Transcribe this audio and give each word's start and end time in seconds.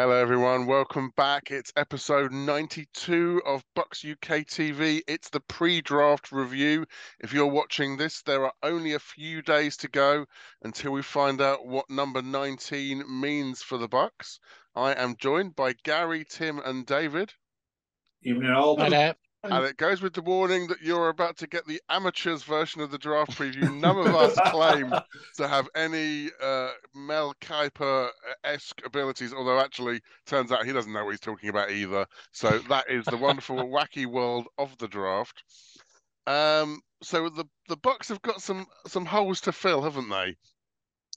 Hello, 0.00 0.16
everyone. 0.16 0.64
Welcome 0.64 1.12
back. 1.14 1.50
It's 1.50 1.74
episode 1.76 2.32
92 2.32 3.42
of 3.44 3.62
Bucs 3.76 4.10
UK 4.10 4.46
TV. 4.46 5.02
It's 5.06 5.28
the 5.28 5.40
pre 5.40 5.82
draft 5.82 6.32
review. 6.32 6.86
If 7.18 7.34
you're 7.34 7.44
watching 7.44 7.98
this, 7.98 8.22
there 8.22 8.46
are 8.46 8.54
only 8.62 8.94
a 8.94 8.98
few 8.98 9.42
days 9.42 9.76
to 9.76 9.88
go 9.88 10.24
until 10.62 10.92
we 10.92 11.02
find 11.02 11.42
out 11.42 11.66
what 11.66 11.90
number 11.90 12.22
19 12.22 13.20
means 13.20 13.60
for 13.60 13.76
the 13.76 13.90
Bucs. 13.90 14.38
I 14.74 14.94
am 14.94 15.16
joined 15.18 15.54
by 15.54 15.74
Gary, 15.84 16.24
Tim, 16.26 16.60
and 16.60 16.86
David. 16.86 17.34
Evening 18.22 18.52
all. 18.52 18.78
Hi 18.78 18.88
there. 18.88 19.16
And 19.42 19.64
it 19.64 19.78
goes 19.78 20.02
with 20.02 20.12
the 20.12 20.20
warning 20.20 20.66
that 20.66 20.82
you're 20.82 21.08
about 21.08 21.38
to 21.38 21.46
get 21.46 21.66
the 21.66 21.80
amateurs 21.88 22.42
version 22.42 22.82
of 22.82 22.90
the 22.90 22.98
draft 22.98 23.32
preview. 23.32 23.74
None 23.74 23.96
of 23.96 24.14
us 24.14 24.34
claim 24.50 24.92
to 25.38 25.48
have 25.48 25.66
any 25.74 26.28
uh, 26.42 26.70
Mel 26.94 27.34
Kiper 27.40 28.10
esque 28.44 28.82
abilities, 28.84 29.32
although 29.32 29.58
actually 29.58 30.00
turns 30.26 30.52
out 30.52 30.66
he 30.66 30.72
doesn't 30.72 30.92
know 30.92 31.04
what 31.06 31.12
he's 31.12 31.20
talking 31.20 31.48
about 31.48 31.70
either. 31.70 32.04
So 32.32 32.58
that 32.68 32.90
is 32.90 33.06
the 33.06 33.16
wonderful, 33.16 33.56
wacky 33.56 34.04
world 34.04 34.46
of 34.58 34.76
the 34.76 34.88
draft. 34.88 35.42
Um, 36.26 36.80
so 37.02 37.30
the 37.30 37.46
the 37.68 37.78
Bucs 37.78 38.08
have 38.08 38.20
got 38.20 38.42
some 38.42 38.66
some 38.86 39.06
holes 39.06 39.40
to 39.42 39.52
fill, 39.52 39.82
haven't 39.82 40.10
they? 40.10 40.36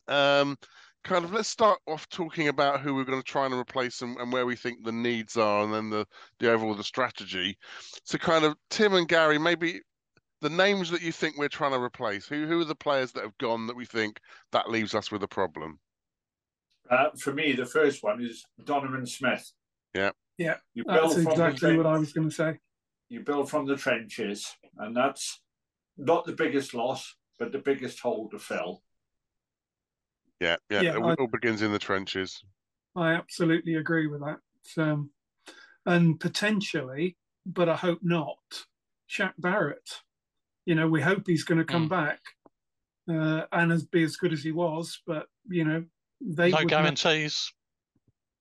Um, 0.08 0.58
kind 1.04 1.26
of 1.26 1.32
let's 1.34 1.50
start 1.50 1.80
off 1.88 2.08
talking 2.10 2.48
about 2.48 2.80
who 2.80 2.96
we're 2.96 3.04
going 3.04 3.20
to 3.20 3.24
try 3.24 3.46
and 3.46 3.54
replace 3.54 4.02
and, 4.02 4.18
and 4.18 4.32
where 4.32 4.46
we 4.46 4.56
think 4.56 4.84
the 4.84 4.92
needs 4.92 5.38
are 5.38 5.64
and 5.64 5.74
then 5.74 5.90
the 5.90 6.06
the 6.40 6.52
overall 6.52 6.74
the 6.74 6.84
strategy 6.84 7.58
so 8.04 8.18
kind 8.18 8.46
of 8.46 8.56
tim 8.70 8.94
and 8.94 9.08
gary 9.08 9.38
maybe 9.38 9.82
the 10.42 10.50
names 10.50 10.90
that 10.90 11.02
you 11.02 11.12
think 11.12 11.38
we're 11.38 11.48
trying 11.48 11.72
to 11.72 11.82
replace 11.82 12.28
who 12.28 12.46
who 12.48 12.62
are 12.62 12.66
the 12.66 12.76
players 12.76 13.12
that 13.12 13.24
have 13.24 13.38
gone 13.38 13.68
that 13.68 13.76
we 13.76 13.86
think 13.86 14.20
that 14.52 14.70
leaves 14.70 14.96
us 14.96 15.12
with 15.12 15.24
a 15.24 15.28
problem 15.28 15.80
Uh, 16.90 17.10
for 17.18 17.34
me, 17.34 17.54
the 17.54 17.66
first 17.66 18.04
one 18.04 18.22
is 18.22 18.44
Donovan 18.66 19.06
Smith. 19.06 19.52
Yeah. 19.96 20.12
Yeah, 20.38 20.56
You 20.74 20.84
That's 20.86 21.18
exactly 21.18 21.78
what 21.78 21.86
I 21.86 21.98
was 21.98 22.12
going 22.12 22.30
to 22.30 22.36
say. 22.36 22.58
you 23.10 23.22
build 23.22 23.50
from 23.50 23.66
the 23.66 23.76
trenches, 23.76 24.52
and 24.78 24.96
that's 24.96 25.42
not 25.98 26.26
the 26.26 26.34
biggest 26.34 26.74
loss, 26.74 27.16
but 27.38 27.52
the 27.52 27.60
biggest 27.60 28.00
hole 28.00 28.30
to 28.30 28.40
fill. 28.40 28.82
Yeah 30.44 30.56
yeah, 30.70 30.82
Yeah, 30.82 30.92
it 30.92 30.98
all 30.98 31.10
I- 31.12 31.16
all 31.16 31.28
begins 31.28 31.62
in 31.62 31.72
the 31.72 31.80
trenches 31.80 32.44
I 32.96 33.14
absolutely 33.14 33.74
agree 33.76 34.06
with 34.06 34.22
that. 34.22 34.40
Um, 34.78 35.10
and 35.88 36.20
potentially, 36.20 37.18
but 37.46 37.68
I 37.68 37.76
hope 37.76 38.00
not, 38.04 38.38
Shaq 39.10 39.34
Barrett. 39.40 39.90
You 40.68 40.76
know, 40.76 40.88
we 40.88 41.02
hope 41.02 41.24
he's 41.26 41.44
going 41.44 41.58
to 41.58 41.66
come 41.66 41.90
back 41.90 42.20
uh, 43.10 43.42
and 43.52 43.72
as 43.72 43.84
be 43.86 44.04
as 44.04 44.16
good 44.16 44.32
as 44.32 44.44
he 44.44 44.52
was, 44.52 45.02
but 45.08 45.26
you 45.50 45.66
know, 45.66 45.84
they 46.22 46.52
No 46.52 46.58
would 46.60 46.70
guarantees. 46.70 47.52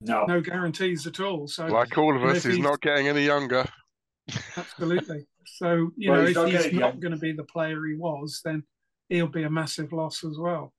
No, 0.02 0.26
no 0.26 0.40
guarantees 0.42 1.06
at 1.06 1.18
all. 1.18 1.48
So 1.48 1.66
like 1.68 1.96
all 1.96 2.14
of 2.14 2.22
us 2.22 2.36
if 2.38 2.44
he's 2.44 2.54
he's- 2.56 2.62
not 2.70 2.82
getting 2.82 3.08
any 3.08 3.24
younger 3.24 3.64
absolutely. 4.58 5.26
So 5.46 5.90
you 5.96 6.10
Well, 6.10 6.20
know, 6.20 6.26
he's 6.26 6.36
if 6.36 6.42
not 6.42 6.48
he's 6.64 6.72
not 6.74 6.90
young. 6.92 7.00
going 7.00 7.12
to 7.14 7.18
be 7.18 7.32
the 7.32 7.44
player 7.44 7.84
he 7.86 7.94
was, 7.96 8.40
then 8.44 8.64
he'll 9.08 9.28
be 9.28 9.44
a 9.44 9.50
massive 9.50 9.92
loss 9.94 10.22
as 10.24 10.36
well. 10.38 10.72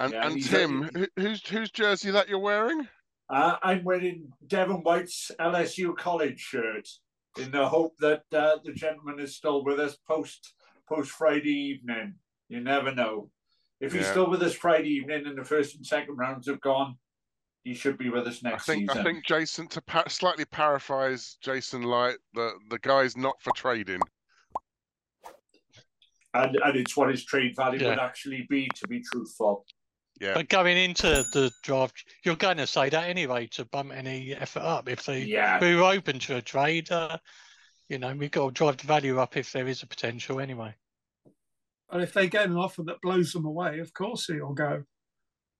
And 0.00 0.12
Yeah, 0.12 0.26
and 0.26 0.44
tim 0.44 0.82
a- 0.82 0.98
who, 0.98 1.06
whose 1.16 1.46
whose 1.46 1.70
jersey 1.70 2.10
that 2.10 2.28
you're 2.28 2.38
wearing 2.38 2.88
uh, 3.30 3.56
I'm 3.62 3.84
wearing 3.84 4.30
Devin 4.46 4.82
White's 4.82 5.30
LSU 5.40 5.96
college 5.96 6.38
shirt 6.40 6.86
in 7.38 7.50
the 7.50 7.66
hope 7.66 7.96
that 8.00 8.22
uh, 8.32 8.56
the 8.64 8.72
gentleman 8.72 9.18
is 9.18 9.34
still 9.36 9.64
with 9.64 9.80
us 9.80 9.96
post 10.06 10.54
post 10.88 11.10
Friday 11.10 11.50
evening. 11.50 12.14
You 12.48 12.60
never 12.60 12.94
know. 12.94 13.30
If 13.80 13.92
he's 13.92 14.02
Yeah. 14.02 14.10
still 14.10 14.30
with 14.30 14.42
us 14.42 14.52
Friday 14.54 14.90
evening 14.90 15.26
and 15.26 15.38
the 15.38 15.44
first 15.44 15.74
and 15.76 15.86
second 15.86 16.16
rounds 16.16 16.46
have 16.48 16.60
gone, 16.60 16.96
he 17.62 17.72
should 17.72 17.96
be 17.96 18.10
with 18.10 18.26
us 18.26 18.44
I 18.44 18.50
next 18.50 18.66
think 18.66 18.90
season. 18.90 19.00
I 19.00 19.04
think 19.04 19.24
Jason 19.26 19.68
to 19.68 19.80
pa- 19.82 20.08
slightly 20.08 20.44
paraphrase 20.44 21.38
Jason 21.40 21.82
Licht 21.82 22.18
the 22.34 22.52
the 22.68 22.78
guy's 22.80 23.16
not 23.16 23.40
for 23.40 23.52
trading 23.54 24.00
and 26.34 26.56
and 26.56 26.76
it's 26.76 26.96
what 26.96 27.08
his 27.10 27.24
trade 27.24 27.54
value 27.56 27.80
Yeah. 27.80 27.90
would 27.90 27.98
actually 28.00 28.46
be, 28.50 28.68
to 28.74 28.88
be 28.88 29.00
truthful. 29.00 29.64
Yeah. 30.24 30.32
But 30.32 30.48
going 30.48 30.78
into 30.78 31.22
the 31.34 31.52
draft, 31.62 32.02
you're 32.24 32.34
going 32.36 32.56
to 32.56 32.66
say 32.66 32.88
that 32.88 33.08
anyway 33.10 33.46
to 33.48 33.66
bump 33.66 33.92
any 33.94 34.34
effort 34.34 34.62
up. 34.62 34.88
If 34.88 35.04
they 35.04 35.24
Yeah, 35.24 35.60
we 35.60 35.76
were 35.76 35.82
open 35.82 36.18
to 36.20 36.36
a 36.36 36.42
trade, 36.42 36.90
uh, 36.90 37.18
you 37.90 37.98
know, 37.98 38.14
we've 38.14 38.30
got 38.30 38.46
to 38.46 38.52
drive 38.52 38.78
the 38.78 38.86
value 38.86 39.18
up 39.18 39.36
if 39.36 39.52
there 39.52 39.68
is 39.68 39.82
a 39.82 39.86
potential 39.86 40.40
anyway. 40.40 40.74
And 41.90 42.02
if 42.02 42.14
they 42.14 42.26
get 42.26 42.46
an 42.46 42.56
offer 42.56 42.82
that 42.84 43.02
blows 43.02 43.32
them 43.32 43.44
away, 43.44 43.80
of 43.80 43.92
course 43.92 44.26
he'll 44.26 44.54
go. 44.54 44.84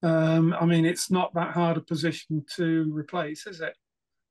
Um, 0.03 0.55
I 0.59 0.65
mean, 0.65 0.87
it's 0.87 1.11
not 1.11 1.35
that 1.35 1.53
hard 1.53 1.77
a 1.77 1.83
position 1.83 2.43
to 2.57 2.91
replace, 2.91 3.47
is 3.47 3.61
it? 3.61 3.77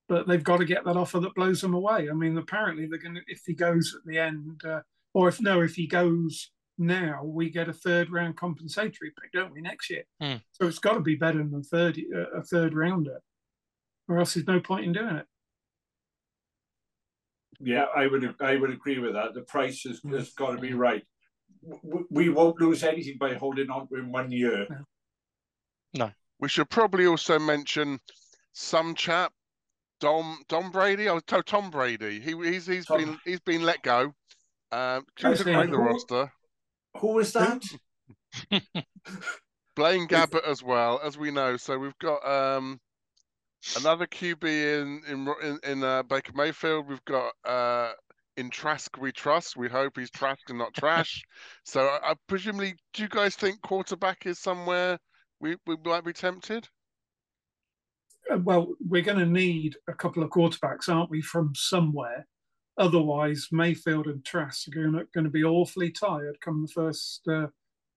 But 0.09 0.27
they've 0.27 0.44
got 0.44 0.57
to 0.57 0.65
get 0.65 0.83
that 0.85 0.97
offer 0.97 1.19
that 1.19 1.35
blows 1.35 1.61
them 1.61 1.75
away. 1.75 2.09
I 2.09 2.13
mean, 2.13 2.35
apparently 2.39 2.88
they're 2.88 2.97
going 2.97 3.15
to, 3.15 3.21
if 3.27 3.41
he 3.45 3.53
goes 3.53 3.95
at 3.95 4.05
the 4.07 4.17
end, 4.17 4.61
uh, 4.65 4.81
or 5.13 5.27
if 5.27 5.39
no, 5.39 5.61
if 5.61 5.75
he 5.75 5.85
goes 5.85 6.50
now, 6.78 7.23
we 7.23 7.50
get 7.50 7.69
a 7.69 7.73
third 7.73 8.09
round 8.11 8.35
compensatory 8.38 9.11
pick, 9.22 9.31
don't 9.31 9.53
we, 9.53 9.61
next 9.61 9.89
year? 9.89 10.03
Hmm. 10.22 10.35
So 10.51 10.67
it's 10.67 10.79
got 10.79 10.94
to 10.94 11.00
be 11.01 11.16
better 11.16 11.38
than 11.38 11.53
a 11.53 11.61
third, 11.63 12.00
uh, 12.16 12.38
a 12.39 12.44
third 12.44 12.73
rounder, 12.73 13.19
or 14.07 14.19
else 14.19 14.34
there's 14.34 14.47
no 14.47 14.59
point 14.59 14.85
in 14.85 14.94
doing 14.94 15.16
it. 15.17 15.28
yeah, 17.59 17.85
I 17.95 18.07
would 18.07 18.35
I 18.41 18.56
would 18.57 18.72
agree 18.72 19.00
with 19.00 19.13
that. 19.13 19.33
The 19.33 19.41
price 19.44 19.83
has, 19.83 20.01
Mm. 20.01 20.17
has 20.17 20.33
got 20.33 20.51
to 20.51 20.57
be 20.57 20.73
right. 20.73 21.03
W- 21.83 22.07
We 22.09 22.29
won't 22.29 22.59
lose 22.59 22.83
anything 22.83 23.17
by 23.19 23.35
holding 23.35 23.69
on 23.69 23.88
to 23.88 23.95
him 23.95 24.12
one 24.12 24.31
year. 24.31 24.67
No. 25.94 26.12
We 26.39 26.50
should 26.50 26.69
probably 26.69 27.06
also 27.06 27.39
mention 27.39 28.00
some 28.51 28.95
chap, 28.95 29.31
Dom 30.01 30.44
Dom 30.50 30.72
Brady. 30.72 31.07
I 31.07 31.13
was 31.13 31.23
Tom 31.23 31.69
Brady. 31.69 32.19
He 32.19 32.31
he's 32.35 32.66
he's 32.66 32.85
Tom. 32.88 32.97
been 32.97 33.19
he's 33.23 33.39
been 33.39 33.62
let 33.63 33.81
go. 33.83 34.13
Um, 34.72 35.06
I 35.19 35.22
doesn't 35.22 35.45
make 35.53 35.69
the 35.72 35.78
roster. 35.78 36.33
Who 36.97 37.13
was 37.13 37.33
that? 37.33 37.63
Blaine 39.75 40.07
Gabbert 40.07 40.47
as 40.47 40.61
well, 40.63 40.99
as 41.03 41.17
we 41.17 41.31
know. 41.31 41.57
So 41.57 41.77
we've 41.77 41.97
got 41.99 42.25
um 42.27 42.79
another 43.77 44.05
QB 44.07 44.43
in 44.43 45.01
in 45.07 45.59
in, 45.63 45.83
uh, 45.83 46.03
Baker 46.03 46.33
Mayfield. 46.35 46.87
We've 46.87 47.05
got 47.05 47.33
uh 47.45 47.91
in 48.37 48.49
Trask 48.49 48.97
we 48.99 49.11
trust. 49.11 49.57
We 49.57 49.69
hope 49.69 49.97
he's 49.97 50.11
Trask 50.11 50.49
and 50.49 50.57
not 50.57 50.73
trash. 50.75 51.23
so 51.63 51.81
I, 51.85 52.11
I 52.11 52.13
presumably, 52.27 52.75
do 52.93 53.03
you 53.03 53.09
guys 53.09 53.35
think 53.35 53.61
quarterback 53.61 54.25
is 54.25 54.39
somewhere 54.39 54.97
we 55.39 55.57
we 55.65 55.75
might 55.83 56.05
be 56.05 56.13
tempted? 56.13 56.67
Uh, 58.31 58.37
well, 58.37 58.73
we're 58.87 59.01
going 59.01 59.19
to 59.19 59.25
need 59.25 59.75
a 59.87 59.93
couple 59.93 60.23
of 60.23 60.29
quarterbacks, 60.29 60.87
aren't 60.87 61.09
we, 61.09 61.21
from 61.21 61.53
somewhere? 61.55 62.25
Otherwise, 62.78 63.47
Mayfield 63.51 64.07
and 64.07 64.23
Trask 64.25 64.67
are 64.67 64.72
going 64.72 64.94
to, 64.94 65.06
going 65.13 65.25
to 65.25 65.29
be 65.29 65.44
awfully 65.44 65.91
tired 65.91 66.39
come 66.41 66.61
the 66.63 66.72
first 66.72 67.22
uh, 67.28 67.47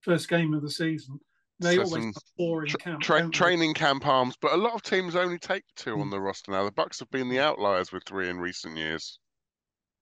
first 0.03 0.29
game 0.29 0.53
of 0.55 0.63
the 0.63 0.71
season. 0.71 1.19
They 1.59 1.77
So 1.77 1.85
always 1.85 1.93
some 1.93 2.05
have 2.13 2.23
four 2.37 2.63
in 2.65 2.69
Tra- 2.69 2.79
camp. 2.81 3.01
tra- 3.03 3.21
don't 3.21 3.33
they? 3.33 3.39
training 3.39 3.75
camp 3.75 4.07
arms, 4.07 4.37
but 4.41 4.53
a 4.53 4.57
lot 4.57 4.75
of 4.75 4.83
teams 4.83 5.17
only 5.17 5.39
take 5.39 5.65
two 5.77 5.99
on 5.99 6.09
Mm. 6.09 6.11
the 6.11 6.21
roster 6.21 6.51
now. 6.53 6.65
The 6.65 6.73
Bucs 6.73 6.99
have 6.99 7.11
been 7.11 7.31
the 7.31 7.41
outliers 7.41 7.91
with 7.93 8.05
three 8.05 8.29
in 8.29 8.39
recent 8.39 8.77
years. 8.77 9.19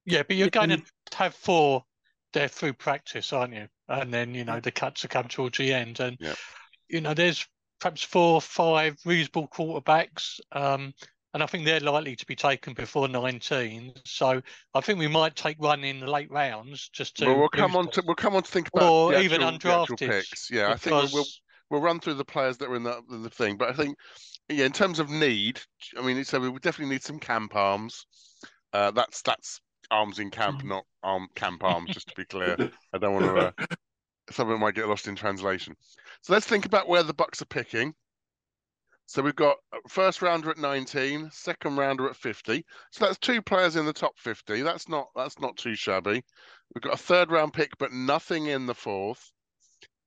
Yeah, 0.04 0.24
but 0.24 0.36
you're 0.36 0.50
going 0.50 0.70
to 0.70 0.82
have 1.16 1.34
four 1.34 1.84
there 2.32 2.48
through 2.48 2.72
practice, 2.74 3.32
aren't 3.32 3.54
you? 3.54 3.68
And 3.88 4.12
then 4.12 4.34
you 4.34 4.44
know 4.44 4.58
the 4.58 4.72
cuts 4.72 5.02
will 5.02 5.10
come 5.10 5.28
towards 5.28 5.56
the 5.58 5.72
end, 5.72 6.00
and 6.00 6.16
Yeah. 6.18 6.34
you 6.88 7.00
know 7.00 7.14
there's 7.14 7.46
perhaps 7.80 8.02
four, 8.02 8.34
or 8.34 8.40
five 8.40 8.98
reasonable 9.04 9.46
quarterbacks, 9.46 10.40
um, 10.52 10.92
and 11.34 11.42
I 11.42 11.46
think 11.46 11.64
they're 11.64 11.80
likely 11.80 12.14
to 12.16 12.26
be 12.26 12.36
taken 12.36 12.74
before 12.74 13.08
19. 13.08 13.92
So 14.04 14.40
I 14.72 14.80
think 14.80 15.00
we 15.00 15.08
might 15.08 15.34
take 15.34 15.60
one 15.60 15.82
in 15.82 16.00
the 16.00 16.06
late 16.06 16.30
rounds 16.30 16.88
just 16.88 17.16
to. 17.18 17.26
Well, 17.26 17.40
we'll 17.40 17.48
come 17.48 17.76
on 17.76 17.90
to 17.90 18.02
we'll 18.06 18.14
come 18.14 18.36
on 18.36 18.44
to 18.44 18.50
think 18.50 18.68
about 18.72 18.90
Or 18.90 19.12
the 19.12 19.20
even 19.20 19.42
actual, 19.42 19.58
the 19.58 19.82
actual 19.82 19.96
undrafted, 19.96 20.10
picks. 20.10 20.50
Yeah, 20.50 20.70
I 20.70 20.76
think 20.76 20.94
we'll, 20.94 21.10
we'll 21.12 21.26
we'll 21.70 21.80
run 21.80 21.98
through 21.98 22.14
the 22.14 22.24
players 22.24 22.56
that 22.58 22.68
are 22.68 22.76
in 22.76 22.84
the 22.84 23.02
the 23.10 23.28
thing. 23.28 23.56
But 23.56 23.68
I 23.68 23.72
think, 23.72 23.96
yeah, 24.48 24.64
in 24.64 24.72
terms 24.72 25.00
of 25.00 25.10
need, 25.10 25.60
I 25.98 26.02
mean, 26.02 26.24
so 26.24 26.38
we 26.38 26.48
would 26.48 26.62
definitely 26.62 26.94
need 26.94 27.02
some 27.02 27.18
camp 27.18 27.56
arms. 27.56 28.06
Uh, 28.72 28.92
that's 28.92 29.20
that's 29.22 29.60
arms 29.90 30.20
in 30.20 30.30
camp, 30.30 30.62
Mhm. 30.62 30.68
not 30.68 30.84
arm 31.02 31.26
camp 31.34 31.64
arms. 31.64 31.90
just 31.90 32.08
to 32.08 32.14
be 32.14 32.24
clear, 32.24 32.56
I 32.92 32.98
don't 32.98 33.14
want 33.14 33.26
to. 33.26 33.36
Uh, 33.48 33.50
some 34.30 34.48
of 34.48 34.54
it 34.54 34.58
might 34.58 34.74
get 34.74 34.88
lost 34.88 35.08
in 35.08 35.16
translation. 35.16 35.74
So 36.22 36.32
let's 36.32 36.46
think 36.46 36.64
about 36.64 36.88
where 36.88 37.02
the 37.02 37.12
Bucs 37.12 37.42
are 37.42 37.46
picking. 37.46 37.94
So 39.06 39.22
we've 39.22 39.36
got 39.36 39.56
uh, 39.72 39.78
first 39.88 40.22
rounder 40.22 40.50
at 40.50 40.58
19, 40.58 41.30
second 41.30 41.76
rounder 41.76 42.08
at 42.08 42.16
50. 42.16 42.64
So 42.90 43.04
that's 43.04 43.18
two 43.18 43.42
players 43.42 43.76
in 43.76 43.86
the 43.86 43.92
top 43.92 44.18
50. 44.18 44.62
That's 44.62 44.88
not 44.88 45.08
that's 45.14 45.38
not 45.38 45.56
too 45.56 45.74
shabby. 45.74 46.22
We've 46.74 46.82
got 46.82 46.94
a 46.94 46.98
third 46.98 47.30
round 47.30 47.52
pick, 47.52 47.76
but 47.78 47.92
nothing 47.92 48.46
in 48.46 48.66
the 48.66 48.74
fourth, 48.74 49.30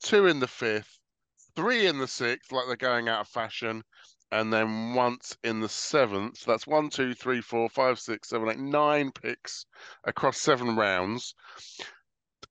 two 0.04 0.26
in 0.26 0.40
the 0.40 0.48
fifth, 0.48 1.00
three 1.56 1.86
in 1.86 2.00
the 2.00 2.08
sixth, 2.08 2.52
like 2.52 2.68
they're 2.68 2.76
going 2.76 3.08
out 3.08 3.22
of 3.22 3.28
fashion, 3.28 3.84
and 4.32 4.52
then 4.52 4.94
once 4.94 5.38
in 5.44 5.60
the 5.60 5.70
seventh. 5.70 6.40
So 6.40 6.52
that's 6.52 6.68
one, 6.68 6.90
two, 6.90 7.14
three, 7.14 7.42
four, 7.42 7.70
five, 7.70 8.00
six, 8.00 8.30
seven, 8.30 8.50
eight, 8.50 8.60
nine 8.60 9.12
picks 9.12 9.66
across 10.04 10.42
seven 10.42 10.76
rounds. 10.76 11.36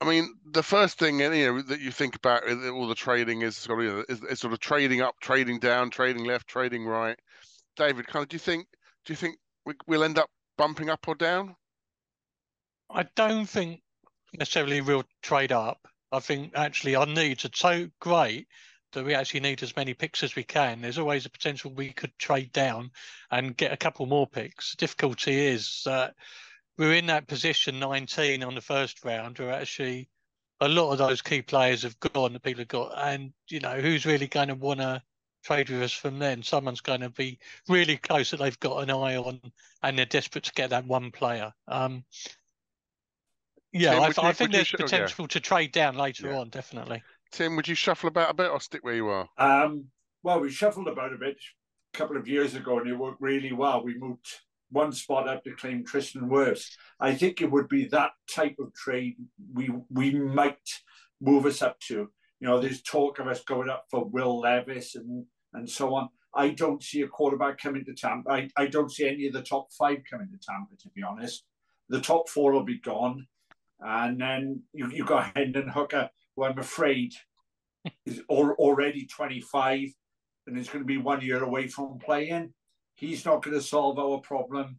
I 0.00 0.04
mean, 0.04 0.34
the 0.52 0.62
first 0.62 0.98
thing 0.98 1.20
you 1.20 1.30
know 1.30 1.62
that 1.62 1.80
you 1.80 1.90
think 1.90 2.16
about 2.16 2.48
all 2.48 2.86
the 2.86 2.94
trading 2.94 3.42
is 3.42 3.56
sort 3.56 3.84
of 3.84 4.04
is, 4.08 4.22
is 4.24 4.40
sort 4.40 4.52
of 4.52 4.60
trading 4.60 5.00
up, 5.00 5.14
trading 5.20 5.58
down, 5.58 5.90
trading 5.90 6.24
left, 6.24 6.48
trading 6.48 6.84
right. 6.84 7.18
David, 7.76 8.06
kind 8.06 8.22
of, 8.22 8.28
do 8.28 8.34
you 8.34 8.40
think 8.40 8.66
do 9.04 9.12
you 9.12 9.16
think 9.16 9.38
we, 9.64 9.74
we'll 9.86 10.04
end 10.04 10.18
up 10.18 10.28
bumping 10.58 10.90
up 10.90 11.08
or 11.08 11.14
down? 11.14 11.56
I 12.90 13.06
don't 13.16 13.46
think 13.46 13.80
necessarily 14.38 14.80
we'll 14.80 15.04
trade 15.22 15.52
up. 15.52 15.88
I 16.12 16.20
think 16.20 16.52
actually 16.54 16.94
our 16.94 17.06
needs 17.06 17.44
are 17.44 17.50
so 17.54 17.88
great 18.00 18.48
that 18.92 19.04
we 19.04 19.14
actually 19.14 19.40
need 19.40 19.62
as 19.62 19.76
many 19.76 19.94
picks 19.94 20.22
as 20.22 20.36
we 20.36 20.44
can. 20.44 20.80
There's 20.80 20.98
always 20.98 21.26
a 21.26 21.30
potential 21.30 21.72
we 21.72 21.92
could 21.92 22.16
trade 22.18 22.52
down 22.52 22.90
and 23.30 23.56
get 23.56 23.72
a 23.72 23.76
couple 23.76 24.06
more 24.06 24.26
picks. 24.26 24.70
The 24.70 24.76
difficulty 24.76 25.46
is 25.46 25.82
that 25.84 26.14
we're 26.78 26.94
in 26.94 27.06
that 27.06 27.26
position 27.26 27.78
19 27.78 28.42
on 28.42 28.54
the 28.54 28.60
first 28.60 29.04
round, 29.04 29.38
where 29.38 29.52
actually 29.52 30.08
a 30.60 30.68
lot 30.68 30.92
of 30.92 30.98
those 30.98 31.22
key 31.22 31.42
players 31.42 31.82
have 31.82 31.98
gone 32.00 32.32
that 32.32 32.42
people 32.42 32.60
have 32.60 32.68
got, 32.68 32.92
and 32.96 33.32
you 33.48 33.60
know 33.60 33.80
who's 33.80 34.06
really 34.06 34.26
going 34.26 34.48
to 34.48 34.54
want 34.54 34.80
to 34.80 35.02
trade 35.44 35.70
with 35.70 35.82
us 35.82 35.92
from 35.92 36.18
then? 36.18 36.42
Someone's 36.42 36.80
going 36.80 37.00
to 37.00 37.10
be 37.10 37.38
really 37.68 37.96
close 37.96 38.30
that 38.30 38.38
they've 38.38 38.60
got 38.60 38.82
an 38.82 38.90
eye 38.90 39.16
on, 39.16 39.40
and 39.82 39.98
they're 39.98 40.06
desperate 40.06 40.44
to 40.44 40.52
get 40.52 40.70
that 40.70 40.86
one 40.86 41.10
player. 41.10 41.52
Um, 41.68 42.04
yeah, 43.72 43.92
Tim, 43.92 44.02
I, 44.02 44.08
would 44.08 44.18
I 44.18 44.32
think 44.32 44.52
there's 44.52 44.66
sh- 44.66 44.74
oh, 44.74 44.82
yeah. 44.82 44.84
potential 44.86 45.28
to 45.28 45.40
trade 45.40 45.72
down 45.72 45.96
later 45.96 46.30
Yeah. 46.30 46.38
on, 46.38 46.48
definitely. 46.48 47.02
Tim, 47.32 47.56
would 47.56 47.68
you 47.68 47.74
shuffle 47.74 48.08
about 48.08 48.30
a 48.30 48.34
bit 48.34 48.50
or 48.50 48.60
stick 48.60 48.84
where 48.84 48.94
you 48.94 49.08
are? 49.08 49.28
Um, 49.36 49.86
well, 50.22 50.40
we 50.40 50.50
shuffled 50.50 50.88
about 50.88 51.12
a 51.12 51.18
bit 51.18 51.36
a 51.94 51.98
couple 51.98 52.16
of 52.16 52.26
years 52.26 52.54
ago, 52.54 52.78
and 52.78 52.88
it 52.88 52.94
worked 52.94 53.20
really 53.20 53.52
well. 53.52 53.84
We 53.84 53.98
moved 53.98 54.26
one 54.70 54.92
spot 54.92 55.28
up 55.28 55.44
to 55.44 55.52
claim 55.52 55.84
Tristan 55.84 56.28
Wirfs. 56.28 56.76
I 57.00 57.14
think 57.14 57.40
it 57.40 57.50
would 57.50 57.68
be 57.68 57.86
that 57.88 58.10
type 58.28 58.56
of 58.58 58.74
trade 58.74 59.16
we 59.52 59.70
we 59.90 60.10
might 60.12 60.68
move 61.20 61.46
us 61.46 61.62
up 61.62 61.78
to. 61.88 62.10
You 62.40 62.48
know, 62.48 62.60
there's 62.60 62.82
talk 62.82 63.18
of 63.18 63.28
us 63.28 63.42
going 63.44 63.70
up 63.70 63.84
for 63.90 64.04
Will 64.04 64.40
Levis 64.40 64.94
and 64.94 65.24
and 65.52 65.68
so 65.68 65.94
on. 65.94 66.08
I 66.34 66.50
don't 66.50 66.82
see 66.82 67.00
a 67.00 67.08
quarterback 67.08 67.58
coming 67.58 67.84
to 67.86 67.94
Tampa. 67.94 68.30
I, 68.30 68.50
I 68.56 68.66
don't 68.66 68.92
see 68.92 69.08
any 69.08 69.26
of 69.26 69.32
the 69.32 69.42
top 69.42 69.68
five 69.72 69.98
coming 70.08 70.28
to 70.30 70.38
Tampa, 70.38 70.76
to 70.82 70.90
be 70.94 71.02
honest. 71.02 71.44
The 71.88 72.00
top 72.00 72.28
four 72.28 72.52
will 72.52 72.64
be 72.64 72.78
gone. 72.78 73.26
And 73.80 74.20
then 74.20 74.62
you, 74.74 74.90
you 74.90 75.04
got 75.04 75.32
Hendon 75.34 75.68
Hooker, 75.68 76.10
who 76.34 76.44
I'm 76.44 76.58
afraid 76.58 77.14
is 78.04 78.20
al- 78.30 78.56
already 78.58 79.06
25 79.06 79.88
and 80.46 80.58
is 80.58 80.68
going 80.68 80.80
to 80.80 80.86
be 80.86 80.98
one 80.98 81.22
year 81.22 81.42
away 81.42 81.68
from 81.68 81.98
playing. 81.98 82.52
He's 82.96 83.24
not 83.24 83.42
going 83.42 83.56
to 83.56 83.62
solve 83.62 83.98
our 83.98 84.18
problem 84.18 84.78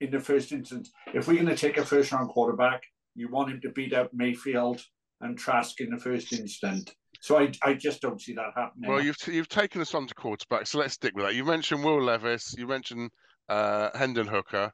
in 0.00 0.10
the 0.10 0.20
first 0.20 0.52
instance. 0.52 0.90
If 1.12 1.26
we're 1.28 1.34
going 1.34 1.46
to 1.46 1.56
take 1.56 1.76
a 1.76 1.84
first 1.84 2.12
round 2.12 2.30
quarterback, 2.30 2.82
you 3.14 3.28
want 3.28 3.50
him 3.50 3.60
to 3.62 3.70
beat 3.70 3.92
out 3.92 4.10
Mayfield 4.12 4.80
and 5.20 5.36
Trask 5.36 5.80
in 5.80 5.90
the 5.90 5.98
first 5.98 6.32
instant. 6.32 6.94
So 7.20 7.38
I, 7.38 7.50
I 7.62 7.74
just 7.74 8.00
don't 8.00 8.20
see 8.20 8.32
that 8.34 8.52
happening. 8.54 8.90
Well, 8.90 9.02
you've 9.02 9.16
you've 9.26 9.48
taken 9.48 9.80
us 9.80 9.94
on 9.94 10.06
to 10.06 10.14
quarterback, 10.14 10.68
so 10.68 10.78
let's 10.78 10.94
stick 10.94 11.14
with 11.16 11.24
that. 11.24 11.34
You 11.34 11.44
mentioned 11.44 11.82
Will 11.82 12.00
Levis, 12.02 12.54
you 12.56 12.68
mentioned 12.68 13.10
uh, 13.48 13.90
Hendon 13.98 14.28
Hooker. 14.28 14.70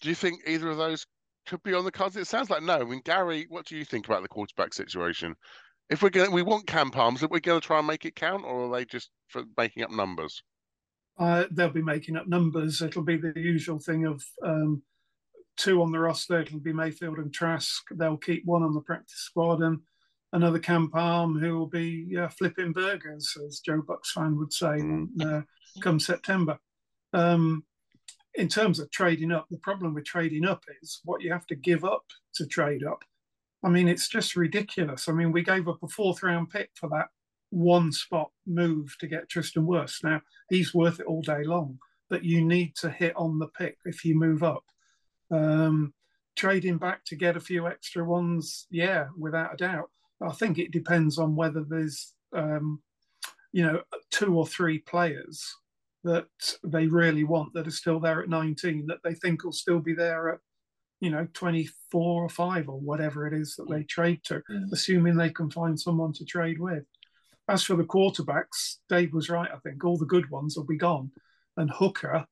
Do 0.00 0.08
you 0.08 0.14
think 0.14 0.40
either 0.46 0.70
of 0.70 0.78
those 0.78 1.04
could 1.46 1.62
be 1.62 1.74
on 1.74 1.84
the 1.84 1.92
cards? 1.92 2.16
It 2.16 2.26
sounds 2.26 2.48
like 2.48 2.62
no. 2.62 2.80
I 2.80 2.84
mean, 2.84 3.02
Gary, 3.04 3.44
what 3.50 3.66
do 3.66 3.76
you 3.76 3.84
think 3.84 4.06
about 4.06 4.22
the 4.22 4.28
quarterback 4.28 4.72
situation? 4.72 5.34
If 5.90 6.02
we're 6.02 6.08
going, 6.08 6.32
we 6.32 6.42
want 6.42 6.66
Camp 6.66 6.96
Arms. 6.96 7.22
Are 7.22 7.28
we 7.28 7.40
going 7.40 7.60
to 7.60 7.66
try 7.66 7.78
and 7.78 7.86
make 7.86 8.06
it 8.06 8.16
count, 8.16 8.44
or 8.44 8.66
are 8.66 8.76
they 8.78 8.86
just 8.86 9.10
for 9.28 9.42
making 9.58 9.82
up 9.82 9.90
numbers? 9.90 10.42
Uh, 11.18 11.44
they'll 11.50 11.70
be 11.70 11.82
making 11.82 12.16
up 12.16 12.26
numbers. 12.26 12.82
It'll 12.82 13.02
be 13.02 13.16
the 13.16 13.32
usual 13.36 13.78
thing 13.78 14.06
of 14.06 14.24
um, 14.44 14.82
two 15.56 15.80
on 15.82 15.92
the 15.92 15.98
roster. 15.98 16.40
It'll 16.40 16.58
be 16.58 16.72
Mayfield 16.72 17.18
and 17.18 17.32
Trask. 17.32 17.84
They'll 17.92 18.16
keep 18.16 18.44
one 18.44 18.62
on 18.62 18.74
the 18.74 18.80
practice 18.80 19.20
squad 19.20 19.62
and 19.62 19.80
another 20.32 20.58
camp 20.58 20.90
arm 20.94 21.38
who 21.38 21.56
will 21.56 21.68
be 21.68 22.16
uh, 22.18 22.28
flipping 22.28 22.72
burgers, 22.72 23.36
as 23.46 23.60
Joe 23.60 23.82
Bucs 23.82 24.08
fan 24.08 24.36
would 24.36 24.52
say, 24.52 24.80
uh, 25.24 25.42
come 25.80 26.00
September. 26.00 26.58
Um, 27.12 27.64
in 28.34 28.48
terms 28.48 28.80
of 28.80 28.90
trading 28.90 29.30
up, 29.30 29.46
the 29.48 29.58
problem 29.58 29.94
with 29.94 30.04
trading 30.04 30.44
up 30.44 30.64
is 30.82 31.00
what 31.04 31.22
you 31.22 31.32
have 31.32 31.46
to 31.46 31.54
give 31.54 31.84
up 31.84 32.04
to 32.34 32.46
trade 32.46 32.84
up. 32.84 33.04
I 33.64 33.68
mean, 33.68 33.86
it's 33.86 34.08
just 34.08 34.34
ridiculous. 34.34 35.08
I 35.08 35.12
mean, 35.12 35.30
we 35.30 35.42
gave 35.42 35.68
up 35.68 35.82
a 35.84 35.88
fourth 35.88 36.24
round 36.24 36.50
pick 36.50 36.70
for 36.74 36.88
that 36.90 37.08
one 37.54 37.92
spot 37.92 38.30
move 38.46 38.94
to 38.98 39.06
get 39.06 39.28
Tristan 39.28 39.64
Wirfs. 39.64 40.02
Now, 40.02 40.20
he's 40.50 40.74
worth 40.74 41.00
it 41.00 41.06
all 41.06 41.22
day 41.22 41.44
long, 41.44 41.78
but 42.10 42.24
you 42.24 42.44
need 42.44 42.74
to 42.76 42.90
hit 42.90 43.14
on 43.16 43.38
the 43.38 43.48
pick 43.48 43.78
if 43.84 44.04
you 44.04 44.18
move 44.18 44.42
up. 44.42 44.64
Um, 45.30 45.94
trading 46.36 46.78
back 46.78 47.04
to 47.06 47.16
get 47.16 47.36
a 47.36 47.40
few 47.40 47.66
extra 47.68 48.04
ones, 48.04 48.66
yeah, 48.70 49.06
without 49.16 49.54
a 49.54 49.56
doubt. 49.56 49.88
I 50.20 50.32
think 50.32 50.58
it 50.58 50.72
depends 50.72 51.18
on 51.18 51.36
whether 51.36 51.62
there's, 51.64 52.12
um, 52.32 52.82
you 53.52 53.62
know, 53.64 53.82
two 54.10 54.36
or 54.36 54.46
three 54.46 54.80
players 54.80 55.54
that 56.02 56.26
they 56.64 56.86
really 56.88 57.24
want 57.24 57.54
that 57.54 57.66
are 57.68 57.70
still 57.82 58.00
there 58.00 58.20
at 58.20 58.28
19 58.28 58.86
that 58.86 58.98
they 59.04 59.14
think 59.14 59.44
will 59.44 59.52
still 59.52 59.78
be 59.80 59.94
there 59.94 60.30
at, 60.30 60.38
you 61.00 61.10
know, 61.10 61.26
24 61.34 62.24
or 62.24 62.28
5 62.28 62.68
or 62.68 62.80
whatever 62.80 63.26
it 63.26 63.32
is 63.32 63.54
that 63.56 63.68
they 63.70 63.84
trade 63.84 64.20
to, 64.24 64.42
Mm. 64.50 64.72
assuming 64.72 65.16
they 65.16 65.30
can 65.30 65.50
find 65.50 65.78
someone 65.78 66.12
to 66.14 66.24
trade 66.24 66.58
with. 66.58 66.84
As 67.48 67.62
for 67.62 67.76
the 67.76 67.84
quarterbacks, 67.84 68.76
Dave 68.88 69.12
was 69.12 69.28
right. 69.28 69.50
I 69.52 69.58
think 69.58 69.84
all 69.84 69.98
the 69.98 70.06
good 70.06 70.30
ones 70.30 70.56
will 70.56 70.64
be 70.64 70.78
gone, 70.78 71.10
and 71.56 71.70
Hooker, 71.70 72.24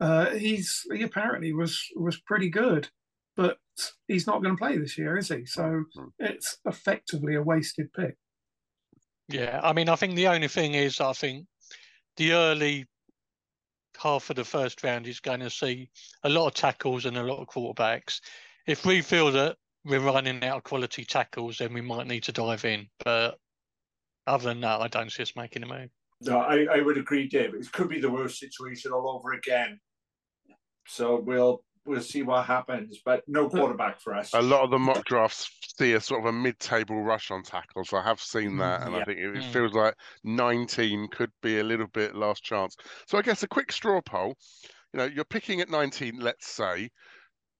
uh, 0.00 0.30
he's 0.30 0.84
he 0.92 1.02
apparently 1.02 1.52
was 1.52 1.82
was 1.96 2.20
pretty 2.20 2.50
good, 2.50 2.88
but 3.36 3.56
he's 4.06 4.26
not 4.26 4.42
going 4.42 4.54
to 4.54 4.60
play 4.60 4.76
this 4.76 4.98
year, 4.98 5.16
is 5.16 5.28
he? 5.28 5.46
So 5.46 5.84
it's 6.18 6.58
effectively 6.66 7.36
a 7.36 7.42
wasted 7.42 7.92
pick. 7.92 8.16
Yeah, 9.28 9.60
I 9.62 9.72
mean, 9.72 9.88
I 9.88 9.96
think 9.96 10.16
the 10.16 10.28
only 10.28 10.48
thing 10.48 10.74
is, 10.74 11.00
I 11.00 11.12
think 11.12 11.46
the 12.16 12.32
early 12.32 12.86
half 13.98 14.30
of 14.30 14.36
the 14.36 14.44
first 14.44 14.82
round 14.82 15.06
is 15.06 15.20
going 15.20 15.40
to 15.40 15.50
see 15.50 15.90
a 16.24 16.28
lot 16.28 16.48
of 16.48 16.54
tackles 16.54 17.04
and 17.04 17.16
a 17.16 17.22
lot 17.22 17.40
of 17.40 17.48
quarterbacks. 17.48 18.20
If 18.66 18.84
we 18.84 19.02
feel 19.02 19.30
that 19.32 19.56
we're 19.84 20.00
running 20.00 20.42
out 20.44 20.58
of 20.58 20.64
quality 20.64 21.04
tackles, 21.04 21.58
then 21.58 21.72
we 21.72 21.80
might 21.80 22.06
need 22.06 22.22
to 22.24 22.32
dive 22.32 22.64
in. 22.64 22.88
But 23.04 23.36
other 24.26 24.44
than 24.44 24.60
that, 24.60 24.80
I 24.80 24.88
don't 24.88 25.10
see 25.10 25.22
us 25.22 25.34
making 25.36 25.62
a 25.62 25.66
move. 25.66 25.90
No, 26.22 26.38
I, 26.38 26.64
I 26.64 26.80
would 26.80 26.98
agree, 26.98 27.28
Dave. 27.28 27.54
It 27.54 27.72
could 27.72 27.88
be 27.88 28.00
the 28.00 28.10
worst 28.10 28.38
situation 28.38 28.92
all 28.92 29.08
over 29.08 29.32
again. 29.32 29.80
So 30.86 31.20
we'll 31.20 31.62
we'll 31.86 32.02
see 32.02 32.22
what 32.22 32.44
happens, 32.44 33.00
but 33.04 33.22
no 33.26 33.48
quarterback 33.48 34.00
for 34.00 34.14
us. 34.14 34.34
A 34.34 34.42
lot 34.42 34.64
of 34.64 34.70
the 34.70 34.78
mock 34.78 35.04
drafts 35.06 35.50
see 35.78 35.94
a 35.94 36.00
sort 36.00 36.20
of 36.20 36.26
a 36.26 36.32
mid-table 36.32 37.02
rush 37.02 37.30
on 37.30 37.42
tackles. 37.42 37.92
I 37.92 38.02
have 38.02 38.20
seen 38.20 38.58
that, 38.58 38.86
and 38.86 38.94
I 38.94 39.04
think 39.04 39.18
it, 39.18 39.36
it 39.36 39.42
Mm. 39.44 39.52
feels 39.52 39.72
like 39.72 39.94
19 40.24 41.08
could 41.08 41.30
be 41.42 41.60
a 41.60 41.64
little 41.64 41.86
bit 41.86 42.14
last 42.14 42.42
chance. 42.44 42.76
So 43.06 43.16
I 43.18 43.22
guess 43.22 43.42
a 43.42 43.48
quick 43.48 43.72
straw 43.72 44.00
poll. 44.02 44.34
You 44.92 44.98
know, 44.98 45.04
you're 45.04 45.24
picking 45.24 45.60
at 45.60 45.70
19. 45.70 46.18
Let's 46.18 46.48
say, 46.48 46.90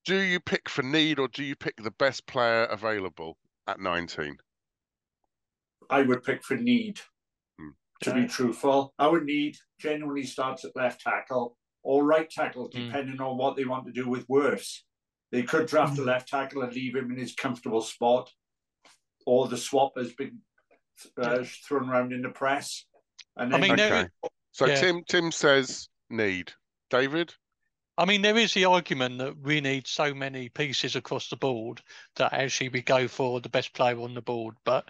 do 0.05 0.17
you 0.17 0.41
pick 0.41 0.69
for 0.69 0.83
need 0.83 1.19
or 1.19 1.29
do 1.29 1.45
you 1.45 1.57
pick 1.57 1.77
the 1.77 1.93
best 1.93 2.27
player 2.27 2.65
available 2.65 3.39
at 3.69 3.81
19? 3.81 4.37
I 5.91 6.03
would 6.03 6.23
pick 6.23 6.43
for 6.45 6.57
need. 6.57 7.01
Hmm. 7.59 7.71
To 8.03 8.11
Okay. 8.11 8.23
be 8.23 8.29
truthful, 8.29 8.95
our 8.99 9.21
need 9.23 9.57
genuinely 9.79 10.25
starts 10.25 10.65
at 10.65 10.77
left 10.77 11.01
tackle 11.01 11.57
or 11.83 12.05
right 12.05 12.29
tackle, 12.31 12.71
Hmm. 12.73 12.87
depending 12.87 13.21
on 13.21 13.37
what 13.37 13.57
they 13.57 13.65
want 13.65 13.87
to 13.87 13.93
do 13.93 14.09
with 14.09 14.27
Wirfs. 14.29 14.83
They 15.33 15.43
could 15.43 15.67
draft 15.67 15.99
a 15.99 16.03
Hmm. 16.03 16.09
left 16.09 16.29
tackle 16.29 16.63
and 16.63 16.73
leave 16.73 16.97
him 16.97 17.11
in 17.11 17.19
his 17.19 17.35
comfortable 17.35 17.83
spot, 17.83 18.33
or 19.27 19.49
the 19.49 19.57
swap 19.57 19.93
has 19.97 20.13
been 20.15 20.41
uh, 21.17 21.45
thrown 21.67 21.89
around 21.89 22.13
in 22.13 22.21
the 22.23 22.29
press. 22.29 22.85
And 23.37 23.55
I 23.55 23.59
then 23.59 23.69
mean, 23.69 23.77
there 23.77 23.95
Okay. 23.95 24.09
So 24.53 24.67
yeah. 24.67 24.75
Tim 24.81 25.05
Tim 25.05 25.33
says 25.33 25.89
need. 26.11 26.53
David? 26.91 27.33
I 27.97 28.05
mean, 28.05 28.21
there 28.23 28.37
is 28.37 28.53
the 28.53 28.65
argument 28.65 29.19
that 29.19 29.39
we 29.39 29.61
need 29.61 29.87
so 29.87 30.13
many 30.13 30.49
pieces 30.49 30.97
across 30.97 31.29
the 31.29 31.37
board 31.37 31.81
that 32.17 32.33
actually 32.33 32.71
we 32.71 32.83
go 32.83 33.07
for 33.09 33.41
the 33.41 33.49
best 33.49 33.73
player 33.75 33.99
on 34.01 34.15
the 34.15 34.23
board. 34.23 34.57
But 34.65 34.89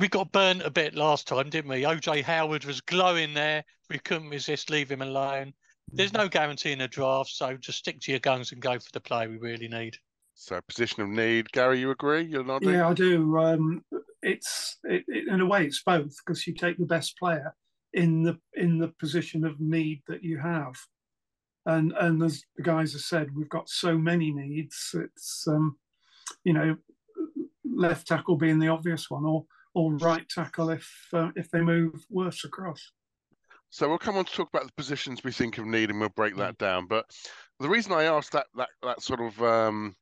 we 0.00 0.08
got 0.08 0.32
burnt 0.32 0.62
a 0.62 0.70
bit 0.70 0.94
last 0.94 1.28
time, 1.28 1.50
didn't 1.50 1.70
we? 1.70 1.82
OJ 1.82 2.22
Howard 2.22 2.64
was 2.64 2.80
glowing 2.80 3.34
there. 3.34 3.62
We 3.90 3.98
couldn't 3.98 4.30
resist, 4.30 4.70
leave 4.70 4.90
him 4.90 5.02
alone. 5.02 5.52
There's 5.92 6.14
no 6.14 6.26
guarantee 6.26 6.72
in 6.72 6.80
a 6.80 6.88
draft, 6.88 7.30
so 7.30 7.56
just 7.58 7.78
stick 7.78 8.00
to 8.00 8.12
your 8.12 8.20
guns 8.20 8.52
and 8.52 8.62
go 8.62 8.78
for 8.78 8.90
the 8.92 9.00
player 9.00 9.28
we 9.28 9.36
really 9.36 9.68
need. 9.68 9.96
So 10.34 10.58
position 10.66 11.02
of 11.02 11.10
need. 11.10 11.52
Gary, 11.52 11.80
you 11.80 11.90
agree? 11.90 12.22
You're 12.22 12.44
nodding. 12.44 12.70
Yeah, 12.70 12.88
I 12.88 12.94
do. 12.94 13.36
Um, 13.38 13.84
it's 14.22 14.78
it, 14.84 15.04
it, 15.06 15.28
in 15.28 15.40
a 15.40 15.46
way 15.46 15.66
it's 15.66 15.82
both 15.82 16.14
because 16.24 16.46
you 16.46 16.54
take 16.54 16.78
the 16.78 16.86
best 16.86 17.18
player 17.18 17.54
in 17.92 18.22
the 18.22 18.38
in 18.54 18.78
the 18.78 18.88
position 19.00 19.44
of 19.44 19.60
need 19.60 20.02
that 20.06 20.24
you 20.24 20.38
have, 20.38 20.76
and 21.66 21.92
and 22.00 22.22
as 22.22 22.42
the 22.56 22.62
guys 22.62 22.92
have 22.92 23.02
said, 23.02 23.34
we've 23.34 23.50
got 23.50 23.68
so 23.68 23.98
many 23.98 24.32
needs. 24.32 24.94
It's 24.94 25.46
um, 25.46 25.76
you 26.44 26.54
know, 26.54 26.76
left 27.64 28.06
tackle 28.06 28.36
being 28.36 28.60
the 28.60 28.68
obvious 28.68 29.10
one, 29.10 29.26
or 29.26 29.44
or 29.74 29.94
right 29.94 30.28
tackle 30.28 30.70
if 30.70 30.88
uh, 31.12 31.30
if 31.36 31.50
they 31.50 31.60
move 31.60 32.04
Wirfs 32.12 32.44
across. 32.44 32.92
So 33.70 33.88
we'll 33.88 33.98
come 33.98 34.16
on 34.16 34.24
to 34.24 34.32
talk 34.32 34.48
about 34.52 34.66
the 34.66 34.72
positions 34.72 35.22
we 35.22 35.30
think 35.30 35.58
of 35.58 35.64
need, 35.64 35.90
and 35.90 36.00
we'll 36.00 36.08
break 36.10 36.36
that 36.36 36.58
down. 36.58 36.86
But 36.86 37.06
the 37.60 37.68
reason 37.68 37.92
I 37.92 38.04
asked 38.04 38.32
that 38.32 38.46
that 38.56 38.68
that 38.82 39.02
sort 39.02 39.20
of 39.20 39.40
um, 39.42 39.94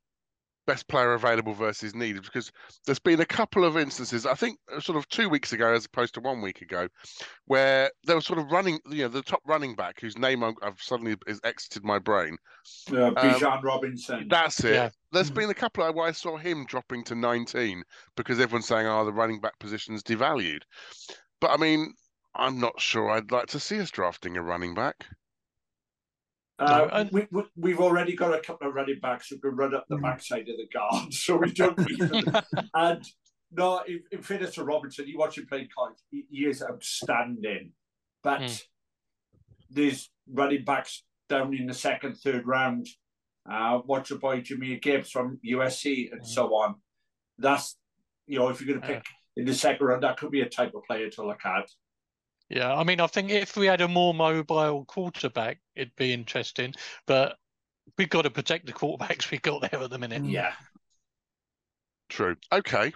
best 0.68 0.86
player 0.86 1.14
available 1.14 1.54
versus 1.54 1.94
needed 1.94 2.22
because 2.22 2.52
there's 2.84 2.98
been 2.98 3.20
a 3.22 3.24
couple 3.24 3.64
of 3.64 3.78
instances 3.78 4.26
i 4.26 4.34
think 4.34 4.58
uh, 4.70 4.78
sort 4.78 4.98
of 4.98 5.08
two 5.08 5.26
weeks 5.30 5.54
ago 5.54 5.72
as 5.72 5.86
opposed 5.86 6.12
to 6.12 6.20
one 6.20 6.42
week 6.42 6.60
ago 6.60 6.86
where 7.46 7.90
they 8.06 8.14
were 8.14 8.20
sort 8.20 8.38
of 8.38 8.52
running 8.52 8.78
you 8.90 8.98
know 9.02 9.08
the 9.08 9.22
top 9.22 9.40
running 9.46 9.74
back 9.74 9.98
whose 9.98 10.18
name 10.18 10.44
i've, 10.44 10.56
I've 10.60 10.78
suddenly 10.78 11.16
is 11.26 11.40
exited 11.42 11.84
my 11.84 11.98
brain 11.98 12.36
uh, 12.90 13.12
Bijan 13.12 13.62
Robinson. 13.62 14.26
that's 14.28 14.62
it 14.62 14.74
Yeah. 14.74 14.90
there's 15.10 15.30
Mm. 15.30 15.34
been 15.36 15.50
a 15.50 15.54
couple 15.54 15.84
of, 15.84 15.94
where 15.94 16.06
i 16.06 16.12
saw 16.12 16.36
him 16.36 16.66
dropping 16.66 17.02
to 17.04 17.14
19 17.14 17.82
because 18.14 18.38
everyone's 18.38 18.68
saying 18.68 18.86
oh 18.86 19.06
the 19.06 19.12
running 19.12 19.40
back 19.40 19.58
position's 19.58 20.02
devalued 20.02 20.60
but 21.40 21.50
i 21.50 21.56
mean 21.56 21.94
i'm 22.34 22.60
not 22.60 22.78
sure 22.78 23.08
i'd 23.08 23.32
like 23.32 23.46
to 23.46 23.58
see 23.58 23.80
us 23.80 23.90
drafting 23.90 24.36
a 24.36 24.42
running 24.42 24.74
back 24.74 25.06
Uh, 26.58 26.88
and- 26.92 27.10
we, 27.12 27.26
we, 27.30 27.42
we've 27.56 27.80
already 27.80 28.14
got 28.16 28.34
a 28.34 28.40
couple 28.40 28.66
of 28.68 28.74
running 28.74 28.98
backs 29.00 29.28
who 29.28 29.38
can 29.38 29.54
run 29.56 29.74
up 29.74 29.84
the 29.88 29.96
Mm. 29.96 30.02
backside 30.02 30.48
of 30.48 30.56
the 30.56 30.66
guard, 30.72 31.12
so 31.24 31.36
we 31.36 31.52
don't 31.52 31.78
need 31.78 31.98
them. 32.00 32.42
and 32.74 33.04
no, 33.52 33.80
in, 33.86 34.00
in 34.12 34.22
fairness 34.22 34.54
to 34.56 34.64
Robinson, 34.64 35.06
you 35.06 35.18
watch 35.18 35.38
him 35.38 35.46
play 35.46 35.60
in 35.60 35.68
college, 35.76 35.96
he, 36.10 36.24
he 36.30 36.46
is 36.46 36.62
outstanding. 36.62 37.72
But 38.22 38.40
Mm. 38.40 38.64
there's 39.70 40.10
running 40.30 40.64
backs 40.64 41.04
down 41.28 41.54
in 41.54 41.66
the 41.66 41.74
second, 41.74 42.14
third 42.16 42.46
round. 42.46 42.86
Uh, 43.50 43.80
watch 43.86 44.10
your 44.10 44.18
boy 44.18 44.40
Jahmyr 44.40 44.80
Gibbs 44.82 45.10
from 45.10 45.38
USC 45.44 46.10
and 46.12 46.22
Mm. 46.22 46.26
so 46.26 46.54
on. 46.54 46.76
That's, 47.38 47.76
you 48.26 48.38
know, 48.38 48.48
if 48.48 48.60
you're 48.60 48.74
going 48.76 48.80
to 48.86 48.94
pick 48.94 49.04
in 49.36 49.44
the 49.46 49.54
second 49.54 49.86
round, 49.86 50.02
that 50.02 50.16
could 50.18 50.30
be 50.32 50.40
a 50.40 50.48
type 50.48 50.74
of 50.74 50.82
player 50.84 51.08
to 51.10 51.24
look 51.26 51.44
at. 51.46 51.70
Yeah, 52.48 52.74
I 52.74 52.84
mean, 52.84 53.00
I 53.00 53.06
think 53.06 53.30
if 53.30 53.56
we 53.56 53.66
had 53.66 53.80
a 53.80 53.88
more 53.88 54.14
mobile 54.14 54.84
quarterback, 54.86 55.58
it'd 55.76 55.94
be 55.96 56.12
interesting. 56.12 56.74
But 57.06 57.36
we've 57.96 58.08
got 58.08 58.22
to 58.22 58.30
protect 58.30 58.66
the 58.66 58.72
quarterbacks 58.72 59.30
we 59.30 59.38
got 59.38 59.70
there 59.70 59.82
at 59.82 59.90
the 59.90 59.98
minute. 59.98 60.24
Yeah. 60.24 60.52
True. 62.08 62.36
Okay. 62.50 62.92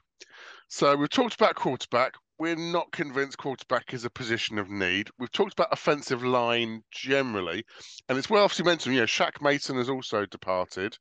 So 0.68 0.97
we've 0.97 1.11
talked 1.11 1.35
about 1.35 1.54
quarterback. 1.54 2.14
We're 2.38 2.56
not 2.56 2.90
convinced 2.92 3.37
quarterback 3.37 3.92
is 3.92 4.04
a 4.04 4.11
position 4.11 4.59
of 4.59 4.71
need. 4.71 5.11
We've 5.18 5.30
talked 5.30 5.52
about 5.52 5.68
offensive 5.71 6.25
line 6.25 6.82
generally, 6.90 7.64
and 8.09 8.18
it's 8.18 8.30
worth 8.30 8.42
obviously 8.42 8.64
mentioned. 8.64 8.94
You 8.94 9.02
know, 9.02 9.06
Shaq 9.06 9.42
Mason 9.42 9.76
has 9.76 9.90
also 9.90 10.25
departed. 10.26 10.97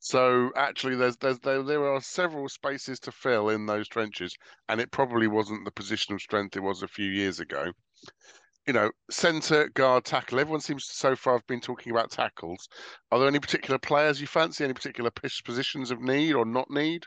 So 0.00 0.50
actually, 0.56 0.96
there's 0.96 1.16
there's 1.18 1.38
there, 1.40 1.62
there 1.62 1.86
are 1.86 2.00
several 2.00 2.48
spaces 2.48 2.98
to 3.00 3.12
fill 3.12 3.50
in 3.50 3.66
those 3.66 3.86
trenches, 3.86 4.34
and 4.68 4.80
it 4.80 4.90
probably 4.90 5.28
wasn't 5.28 5.64
the 5.64 5.70
position 5.70 6.14
of 6.14 6.22
strength 6.22 6.56
it 6.56 6.62
was 6.62 6.82
a 6.82 6.88
few 6.88 7.10
years 7.10 7.38
ago. 7.38 7.72
You 8.66 8.72
know, 8.72 8.90
centre, 9.10 9.68
guard, 9.68 10.04
tackle. 10.04 10.40
Everyone 10.40 10.60
seems 10.60 10.86
to 10.86 10.94
so 10.94 11.16
far 11.16 11.34
have 11.34 11.46
been 11.46 11.60
talking 11.60 11.92
about 11.92 12.10
tackles. 12.10 12.68
Are 13.10 13.18
there 13.18 13.28
any 13.28 13.40
particular 13.40 13.78
players 13.78 14.20
you 14.20 14.26
fancy? 14.26 14.64
Any 14.64 14.74
particular 14.74 15.10
positions 15.10 15.90
of 15.90 16.00
need 16.00 16.34
or 16.34 16.46
not 16.46 16.70
need? 16.70 17.04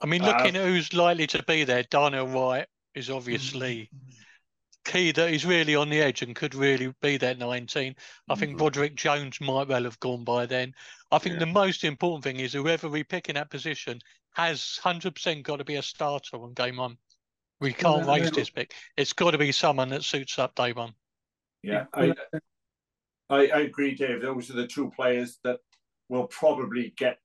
I 0.00 0.06
mean, 0.06 0.22
Uh, 0.22 0.26
looking 0.26 0.56
at 0.56 0.64
who's 0.64 0.92
likely 0.92 1.26
to 1.28 1.42
be 1.44 1.64
there, 1.64 1.84
Darnell 1.84 2.28
Wright 2.28 2.66
is 2.94 3.10
obviously 3.10 3.90
key 4.84 5.12
that 5.12 5.30
he's 5.30 5.44
really 5.44 5.74
on 5.74 5.90
the 5.90 6.00
edge 6.00 6.22
and 6.22 6.34
could 6.34 6.54
really 6.54 6.94
be 7.02 7.16
that 7.18 7.38
19. 7.38 7.94
I 8.28 8.34
think 8.34 8.50
mm-hmm. 8.50 8.58
Broderick 8.58 8.94
Jones 8.94 9.40
might 9.40 9.68
well 9.68 9.84
have 9.84 10.00
gone 10.00 10.24
by 10.24 10.46
then. 10.46 10.74
I 11.10 11.18
think 11.18 11.34
Yeah. 11.34 11.40
the 11.40 11.46
most 11.46 11.84
important 11.84 12.24
thing 12.24 12.40
is 12.40 12.52
whoever 12.52 12.88
we 12.88 13.04
pick 13.04 13.28
in 13.28 13.34
that 13.34 13.50
position 13.50 14.00
has 14.34 14.78
100% 14.82 15.42
got 15.42 15.56
to 15.56 15.64
be 15.64 15.76
a 15.76 15.82
starter 15.82 16.36
on 16.36 16.54
game 16.54 16.76
one. 16.76 16.96
We 17.60 17.72
can't 17.72 18.06
Yeah, 18.06 18.14
raise 18.14 18.30
this 18.30 18.50
pick. 18.50 18.74
It's 18.96 19.12
got 19.12 19.32
to 19.32 19.38
be 19.38 19.52
someone 19.52 19.88
that 19.90 20.04
suits 20.04 20.38
up 20.38 20.54
day 20.54 20.72
one. 20.72 20.94
Yeah, 21.62 21.86
Yeah, 21.96 22.14
I, 22.30 22.40
I, 23.30 23.48
I 23.48 23.60
agree, 23.60 23.94
Dave. 23.94 24.22
Those 24.22 24.50
are 24.50 24.54
the 24.54 24.66
two 24.66 24.90
players 24.90 25.38
that 25.44 25.60
will 26.08 26.28
probably 26.28 26.94
get 26.96 27.18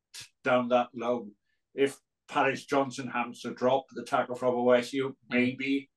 down 0.44 0.70
that 0.70 0.90
low. 0.94 1.28
If 1.76 1.98
Paris 2.28 2.66
Johnson 2.66 3.08
happens 3.08 3.42
to 3.42 3.54
drop 3.54 3.86
the 3.92 4.04
tackle 4.04 4.36
from 4.36 4.56
mm. 4.56 4.66
OSU, 4.66 5.14
maybe. 5.30 5.90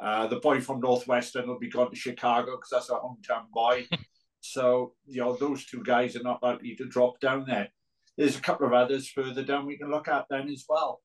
Uh, 0.00 0.26
the 0.26 0.40
boy 0.40 0.60
from 0.60 0.80
Northwestern 0.80 1.46
will 1.46 1.58
be 1.58 1.68
gone 1.68 1.90
to 1.90 1.96
Chicago 1.96 2.56
because 2.56 2.70
that's 2.70 2.90
a 2.90 2.94
hometown 2.94 3.50
boy. 3.52 3.86
so, 4.40 4.94
you 5.06 5.20
know, 5.20 5.34
those 5.34 5.66
two 5.66 5.82
guys 5.82 6.16
are 6.16 6.22
not 6.22 6.42
likely 6.42 6.74
to 6.76 6.86
drop 6.86 7.20
down 7.20 7.44
there. 7.46 7.68
There's 8.16 8.36
a 8.36 8.40
couple 8.40 8.66
of 8.66 8.72
others 8.72 9.08
further 9.08 9.42
down 9.42 9.66
we 9.66 9.78
can 9.78 9.90
look 9.90 10.08
at 10.08 10.26
then 10.30 10.48
as 10.48 10.64
well. 10.68 11.00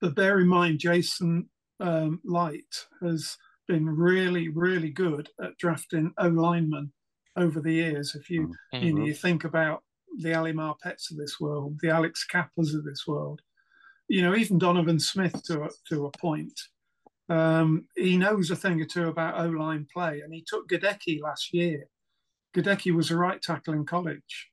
But 0.00 0.14
bear 0.14 0.40
in 0.40 0.48
mind, 0.48 0.78
Jason 0.78 1.48
um, 1.80 2.20
Licht 2.24 2.86
has 3.02 3.36
been 3.66 3.86
really, 3.86 4.48
really 4.48 4.90
good 4.90 5.28
at 5.42 5.56
drafting 5.58 6.12
O 6.18 6.28
linemen 6.28 6.92
over 7.36 7.60
the 7.60 7.72
years. 7.72 8.14
If 8.14 8.30
you 8.30 8.52
you 8.72 8.92
know, 8.94 9.04
you 9.04 9.14
think 9.14 9.44
about 9.44 9.82
the 10.18 10.34
Ali 10.34 10.52
Marpets 10.52 11.10
of 11.10 11.16
this 11.16 11.38
world, 11.40 11.78
the 11.80 11.90
Alex 11.90 12.26
Cappas 12.30 12.74
of 12.74 12.84
this 12.84 13.06
world, 13.06 13.40
you 14.08 14.22
know, 14.22 14.34
even 14.34 14.58
Donovan 14.58 14.98
Smith 14.98 15.40
to 15.44 15.62
a, 15.62 15.68
to 15.88 16.06
a 16.06 16.10
point. 16.18 16.58
Um, 17.30 17.86
he 17.96 18.16
knows 18.16 18.50
a 18.50 18.56
thing 18.56 18.80
or 18.82 18.86
two 18.86 19.08
about 19.08 19.40
O 19.40 19.48
line 19.48 19.86
play, 19.92 20.20
and 20.20 20.34
he 20.34 20.44
took 20.46 20.68
Goedeke 20.68 21.22
last 21.22 21.54
year. 21.54 21.84
Goedeke 22.54 22.92
was 22.94 23.10
a 23.10 23.16
right 23.16 23.40
tackle 23.40 23.74
in 23.74 23.86
college. 23.86 24.50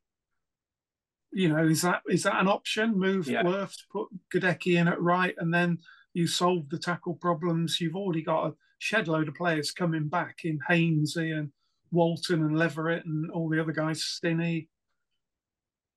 You 1.31 1.49
know, 1.49 1.67
is 1.67 1.81
that 1.81 2.03
is 2.07 2.23
that 2.23 2.39
an 2.39 2.47
option? 2.47 2.97
Move 2.97 3.27
Yeah. 3.27 3.43
Wirfs, 3.43 3.77
to 3.77 3.83
put 3.91 4.07
Goedeke 4.33 4.77
in 4.77 4.87
at 4.87 5.01
right, 5.01 5.35
and 5.39 5.51
then 5.53 5.79
you 6.13 6.27
solve 6.27 6.69
the 6.69 6.77
tackle 6.77 7.15
problems. 7.15 7.81
You've 7.81 7.95
already 7.95 8.21
got 8.21 8.47
a 8.47 8.53
shed 8.77 9.07
load 9.07 9.27
of 9.27 9.35
players 9.35 9.71
coming 9.71 10.07
back 10.07 10.45
in 10.45 10.59
Hainsey 10.69 11.37
and 11.37 11.51
Walton 11.91 12.43
and 12.43 12.57
Leverett 12.57 13.05
and 13.05 13.31
all 13.31 13.49
the 13.49 13.59
other 13.59 13.71
guys, 13.71 14.03
Stinnie. 14.03 14.69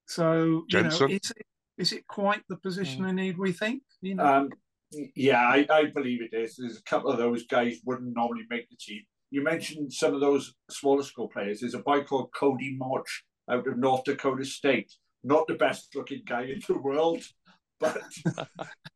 So, 0.06 0.64
you 0.68 0.82
know, 0.82 0.88
is 0.88 1.30
it, 1.30 1.46
is 1.78 1.92
it 1.92 2.06
quite 2.06 2.42
the 2.48 2.56
position 2.56 3.04
they 3.04 3.12
need, 3.12 3.38
we 3.38 3.52
think? 3.52 3.82
You 4.00 4.16
know, 4.16 4.24
Um, 4.24 4.50
yeah, 5.14 5.40
I, 5.40 5.66
I 5.70 5.86
believe 5.86 6.20
it 6.22 6.36
is. 6.36 6.56
There's 6.56 6.78
a 6.78 6.82
couple 6.82 7.10
of 7.10 7.18
those 7.18 7.46
guys 7.46 7.80
wouldn't 7.84 8.14
normally 8.14 8.44
make 8.50 8.68
the 8.68 8.76
team. 8.76 9.02
You 9.30 9.42
mentioned 9.42 9.92
some 9.92 10.14
of 10.14 10.20
those 10.20 10.54
smaller 10.70 11.02
school 11.02 11.28
players. 11.28 11.60
There's 11.60 11.74
a 11.74 11.78
boy 11.80 12.02
called 12.02 12.30
Cody 12.34 12.76
Mauch 12.76 13.22
out 13.48 13.66
of 13.66 13.78
North 13.78 14.04
Dakota 14.04 14.44
State. 14.44 14.92
Not 15.22 15.46
the 15.46 15.54
best 15.54 15.94
looking 15.94 16.22
guy 16.26 16.44
in 16.44 16.60
the 16.66 16.78
world, 16.78 17.22
but 17.78 18.00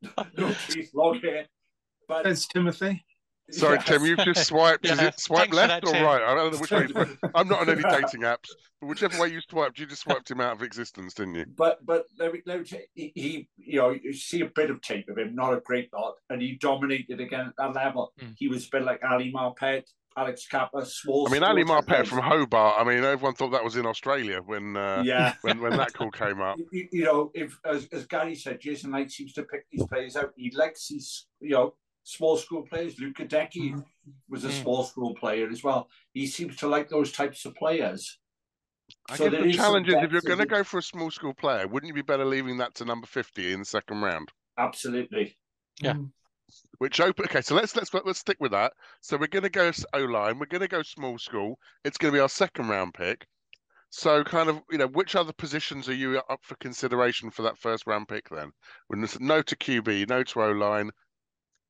no 0.36 0.52
teeth, 0.68 0.90
long 0.94 1.20
hair. 1.20 1.46
But 2.08 2.24
There's 2.24 2.46
Timothy. 2.46 3.04
Sorry, 3.50 3.76
Yes. 3.76 3.86
Tim, 3.86 4.04
you've 4.04 4.18
just 4.20 4.46
swiped. 4.46 4.86
Is 4.86 4.98
it 5.00 5.20
swipe 5.20 5.50
thanks 5.50 5.56
left 5.56 5.68
that, 5.68 5.84
or 5.84 5.92
Tim. 5.92 6.02
right? 6.04 6.22
I 6.22 6.34
don't 6.34 6.52
know 6.52 6.58
which 6.58 6.70
way. 6.70 6.82
You 6.82 6.88
swipe. 6.88 7.18
I'm 7.34 7.48
not 7.48 7.60
on 7.60 7.70
any 7.70 7.82
dating 7.82 8.22
apps, 8.22 8.48
but 8.80 8.88
whichever 8.88 9.20
way 9.20 9.28
you 9.28 9.40
swiped, 9.40 9.78
you 9.78 9.86
just 9.86 10.02
swiped 10.02 10.30
him 10.30 10.40
out 10.40 10.56
of 10.56 10.62
existence, 10.62 11.14
didn't 11.14 11.34
you? 11.34 11.46
But 11.56 11.84
but 11.84 12.06
let 12.18 12.32
me, 12.32 12.40
let 12.46 12.60
me 12.60 12.80
he, 12.94 13.12
he 13.14 13.48
you 13.56 13.78
know 13.80 13.90
you 13.90 14.14
see 14.14 14.40
a 14.40 14.46
bit 14.54 14.70
of 14.70 14.80
tape 14.80 15.08
of 15.10 15.18
him, 15.18 15.34
not 15.34 15.52
a 15.52 15.60
great 15.60 15.92
lot, 15.92 16.14
and 16.30 16.40
he 16.40 16.56
dominated 16.56 17.20
again 17.20 17.46
at 17.46 17.54
that 17.58 17.74
level. 17.74 18.12
Mm. 18.20 18.34
He 18.38 18.48
was 18.48 18.66
a 18.66 18.68
bit 18.70 18.82
like 18.82 19.00
Ali 19.04 19.30
Marpet, 19.30 19.84
Alex 20.16 20.46
Cappa, 20.46 20.86
small. 20.86 21.28
I 21.28 21.32
mean, 21.32 21.42
Ali 21.42 21.64
Marpet 21.64 22.06
from 22.06 22.20
Hobart. 22.20 22.76
I 22.78 22.84
mean, 22.84 23.04
everyone 23.04 23.34
thought 23.34 23.50
that 23.50 23.64
was 23.64 23.76
in 23.76 23.84
Australia 23.84 24.40
when 24.44 24.76
uh, 24.76 25.02
yeah. 25.04 25.34
when 25.42 25.60
when 25.60 25.76
that 25.76 25.92
call 25.92 26.10
came 26.10 26.40
up. 26.40 26.56
you, 26.72 26.88
you 26.92 27.04
know, 27.04 27.30
if 27.34 27.58
as, 27.64 27.88
as 27.92 28.06
Gary 28.06 28.34
said, 28.36 28.60
Jason 28.60 28.92
Knight 28.92 29.10
seems 29.10 29.32
to 29.34 29.42
pick 29.42 29.66
these 29.70 29.86
players 29.86 30.16
out. 30.16 30.32
He 30.36 30.50
likes 30.54 30.88
these, 30.88 31.26
you 31.40 31.50
know, 31.50 31.74
small 32.04 32.36
school 32.36 32.62
players. 32.62 32.98
Luke 33.00 33.16
Goedeke 33.16 33.82
was 34.28 34.44
a 34.44 34.48
Mm. 34.48 34.62
small 34.62 34.84
school 34.84 35.14
player 35.14 35.48
as 35.48 35.64
well. 35.64 35.90
He 36.12 36.26
seems 36.26 36.56
to 36.56 36.68
like 36.68 36.88
those 36.88 37.10
types 37.10 37.44
of 37.44 37.54
players. 37.56 38.18
I 39.08 39.16
So 39.16 39.30
the 39.30 39.44
is 39.44 39.56
challenge 39.56 39.88
is 39.88 39.94
if 39.94 40.12
you're 40.12 40.20
going 40.20 40.38
to 40.38 40.46
go 40.46 40.62
for 40.62 40.78
a 40.78 40.82
small 40.82 41.10
school 41.10 41.34
player, 41.34 41.66
wouldn't 41.66 41.88
you 41.88 41.94
be 41.94 42.02
better 42.02 42.24
leaving 42.24 42.58
that 42.58 42.74
to 42.76 42.84
number 42.84 43.06
50 43.06 43.52
in 43.52 43.60
the 43.60 43.64
second 43.64 44.02
round? 44.02 44.30
Absolutely. 44.58 45.36
Yeah. 45.80 45.94
Mm. 45.94 46.12
Which 46.78 47.00
open? 47.00 47.24
Okay, 47.24 47.40
so 47.40 47.54
let's 47.54 47.74
let's 47.74 47.92
let's 47.92 48.18
stick 48.18 48.36
with 48.38 48.52
that. 48.52 48.74
So 49.00 49.16
we're 49.16 49.26
going 49.26 49.44
to 49.44 49.48
go 49.48 49.72
O 49.94 49.98
line. 50.00 50.38
We're 50.38 50.46
going 50.46 50.60
to 50.60 50.68
go 50.68 50.82
small 50.82 51.18
school. 51.18 51.58
It's 51.84 51.96
going 51.96 52.12
to 52.12 52.16
be 52.16 52.20
our 52.20 52.28
second 52.28 52.68
round 52.68 52.92
pick. 52.94 53.26
So 53.88 54.22
kind 54.22 54.50
of 54.50 54.60
you 54.70 54.78
know 54.78 54.88
which 54.88 55.16
other 55.16 55.32
positions 55.32 55.88
are 55.88 55.94
you 55.94 56.20
up 56.28 56.40
for 56.42 56.56
consideration 56.56 57.30
for 57.30 57.42
that 57.42 57.58
first 57.58 57.86
round 57.86 58.08
pick 58.08 58.28
then? 58.28 58.52
When 58.88 59.00
there's 59.00 59.18
no 59.20 59.40
to 59.40 59.56
QB, 59.56 60.08
no 60.08 60.22
to 60.22 60.42
O 60.42 60.50
line. 60.52 60.90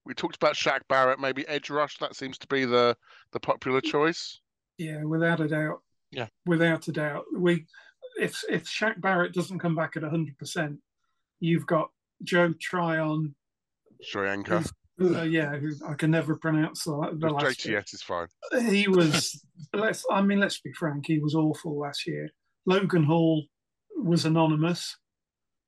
We 0.06 0.14
talked 0.14 0.36
about 0.36 0.54
Shaq 0.54 0.80
Barrett, 0.88 1.18
maybe 1.18 1.46
edge 1.48 1.70
rush. 1.70 1.98
That 1.98 2.14
seems 2.14 2.38
to 2.38 2.46
be 2.46 2.64
the 2.64 2.96
the 3.32 3.40
popular 3.40 3.80
choice. 3.80 4.40
Yeah, 4.78 5.04
without 5.04 5.40
a 5.40 5.48
doubt. 5.48 5.80
Yeah. 6.10 6.26
Without 6.46 6.88
a 6.88 6.92
doubt. 6.92 7.24
We 7.36 7.66
if 8.20 8.42
if 8.48 8.64
Shaq 8.64 9.00
Barrett 9.00 9.32
doesn't 9.32 9.60
come 9.60 9.74
back 9.74 9.96
at 9.96 10.02
hundred 10.02 10.38
percent, 10.38 10.78
you've 11.40 11.66
got 11.66 11.90
Joe 12.22 12.54
Tryon. 12.60 13.34
Shoyinka. 14.04 14.70
Uh, 15.00 15.22
yeah, 15.22 15.56
who 15.56 15.72
I 15.88 15.94
can 15.94 16.12
never 16.12 16.36
pronounce 16.36 16.84
the, 16.84 17.10
the. 17.14 17.28
JTS 17.28 17.94
is 17.94 18.02
fine. 18.02 18.28
He 18.68 18.86
was 18.86 19.44
let's 19.72 20.04
I 20.10 20.22
mean, 20.22 20.38
let's 20.38 20.60
be 20.60 20.72
frank, 20.72 21.06
he 21.06 21.18
was 21.18 21.34
awful 21.34 21.80
last 21.80 22.06
year. 22.06 22.28
Logan 22.66 23.04
Hall 23.04 23.44
was 23.96 24.24
anonymous. 24.24 24.96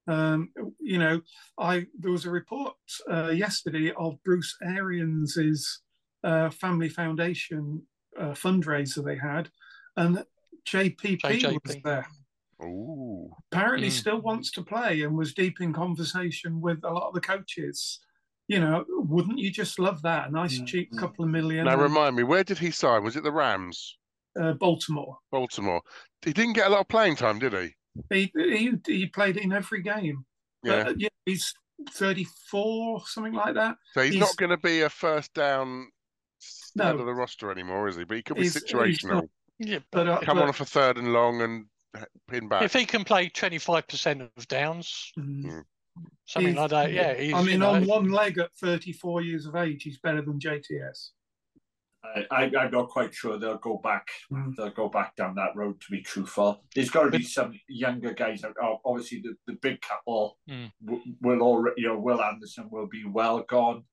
Um, 0.08 0.50
you 0.80 0.98
know, 0.98 1.20
I 1.58 1.86
there 1.98 2.12
was 2.12 2.26
a 2.26 2.30
report 2.30 2.74
uh, 3.10 3.30
yesterday 3.30 3.92
of 3.96 4.22
Bruce 4.24 4.56
Arians's 4.62 5.80
uh, 6.22 6.50
family 6.50 6.88
foundation 6.88 7.82
uh, 8.18 8.30
fundraiser 8.30 9.04
they 9.04 9.16
had, 9.16 9.50
and 9.96 10.24
JPP 10.66 11.60
was 11.64 11.76
there. 11.84 12.06
Ooh. 12.62 13.30
apparently 13.52 13.88
Mm. 13.88 13.92
still 13.92 14.20
wants 14.22 14.50
to 14.52 14.62
play 14.62 15.02
and 15.02 15.14
was 15.14 15.34
deep 15.34 15.60
in 15.60 15.72
conversation 15.72 16.58
with 16.60 16.82
a 16.84 16.90
lot 16.90 17.08
of 17.08 17.14
the 17.14 17.20
coaches. 17.20 18.00
You 18.48 18.60
know, 18.60 18.84
wouldn't 18.88 19.38
you 19.38 19.50
just 19.50 19.78
love 19.78 20.00
that? 20.02 20.28
A 20.28 20.32
nice 20.32 20.60
Mm, 20.60 20.66
cheap 20.66 20.92
mm. 20.92 20.98
couple 20.98 21.24
of 21.24 21.30
million. 21.30 21.66
Now 21.66 21.76
remind 21.76 22.16
me, 22.16 22.22
where 22.22 22.44
did 22.44 22.58
he 22.58 22.70
sign? 22.70 23.04
Was 23.04 23.16
it 23.16 23.24
the 23.24 23.32
Rams, 23.32 23.98
uh, 24.40 24.52
Baltimore. 24.54 25.18
Baltimore? 25.30 25.82
He 26.24 26.32
didn't 26.32 26.54
get 26.54 26.68
a 26.68 26.70
lot 26.70 26.80
of 26.80 26.88
playing 26.88 27.16
time, 27.16 27.38
did 27.38 27.52
he? 27.52 27.74
He, 28.10 28.30
he 28.34 28.72
he 28.86 29.06
played 29.06 29.36
in 29.36 29.52
every 29.52 29.82
game. 29.82 30.24
Yeah. 30.62 30.84
But, 30.84 30.88
uh, 30.88 30.94
yeah, 30.98 31.08
he's 31.24 31.52
34, 31.90 33.06
something 33.06 33.32
like 33.34 33.54
that. 33.54 33.76
So 33.92 34.02
he's, 34.02 34.14
he's- 34.14 34.20
not 34.26 34.36
going 34.36 34.50
to 34.50 34.56
be 34.56 34.82
a 34.82 34.88
first 34.88 35.32
down 35.34 35.88
stud 36.38 36.94
No. 36.96 37.00
of 37.00 37.06
the 37.06 37.14
roster 37.14 37.50
anymore, 37.50 37.88
is 37.88 37.96
he? 37.96 38.04
But 38.04 38.16
he 38.16 38.22
could 38.22 38.36
be 38.36 38.42
He's- 38.42 38.54
he's 38.54 38.64
situational. 38.64 39.10
not. 39.14 39.24
Yeah, 39.58 39.78
But, 39.90 40.08
uh, 40.08 40.20
Come 40.20 40.36
but, 40.38 40.46
on 40.48 40.52
for 40.52 40.64
third 40.66 40.98
and 40.98 41.12
long 41.12 41.40
and 41.40 41.66
pin 42.28 42.48
back. 42.48 42.62
if 42.62 42.74
he 42.74 42.84
can 42.84 43.04
play 43.04 43.28
25% 43.30 44.28
of 44.36 44.48
downs, 44.48 45.12
Mm. 45.18 45.62
something 46.26 46.52
He's- 46.54 46.56
like 46.60 46.70
that, 46.70 46.92
yeah. 46.92 47.14
He's, 47.14 47.32
I 47.32 47.40
you 47.40 47.46
mean, 47.46 47.60
know, 47.60 47.70
on 47.70 47.86
one 47.86 48.10
leg 48.10 48.38
at 48.38 48.54
34 48.56 49.22
years 49.22 49.46
of 49.46 49.56
age, 49.56 49.82
he's 49.82 49.98
better 49.98 50.20
than 50.20 50.38
JTS. 50.38 51.12
I, 52.14 52.24
I, 52.30 52.50
I'm 52.58 52.70
not 52.70 52.88
quite 52.88 53.14
sure 53.14 53.38
they'll 53.38 53.58
go 53.58 53.78
back. 53.82 54.06
Mm. 54.32 54.54
They'll 54.56 54.70
go 54.70 54.88
back 54.88 55.16
down 55.16 55.34
that 55.36 55.56
road. 55.56 55.80
To 55.80 55.86
be 55.90 56.02
truthful, 56.02 56.62
there's 56.74 56.90
got 56.90 57.04
to 57.04 57.10
be 57.10 57.22
some 57.24 57.58
younger 57.68 58.12
guys. 58.12 58.42
oh, 58.62 58.78
Obviously, 58.84 59.20
the, 59.22 59.34
the 59.46 59.58
big 59.62 59.80
couple 59.80 60.38
Mm. 60.48 60.70
will 61.20 61.42
already. 61.42 61.82
You 61.82 61.88
know, 61.88 61.98
Will 61.98 62.22
Anderson 62.22 62.68
will 62.70 62.86
be 62.88 63.04
well 63.04 63.40
gone. 63.42 63.84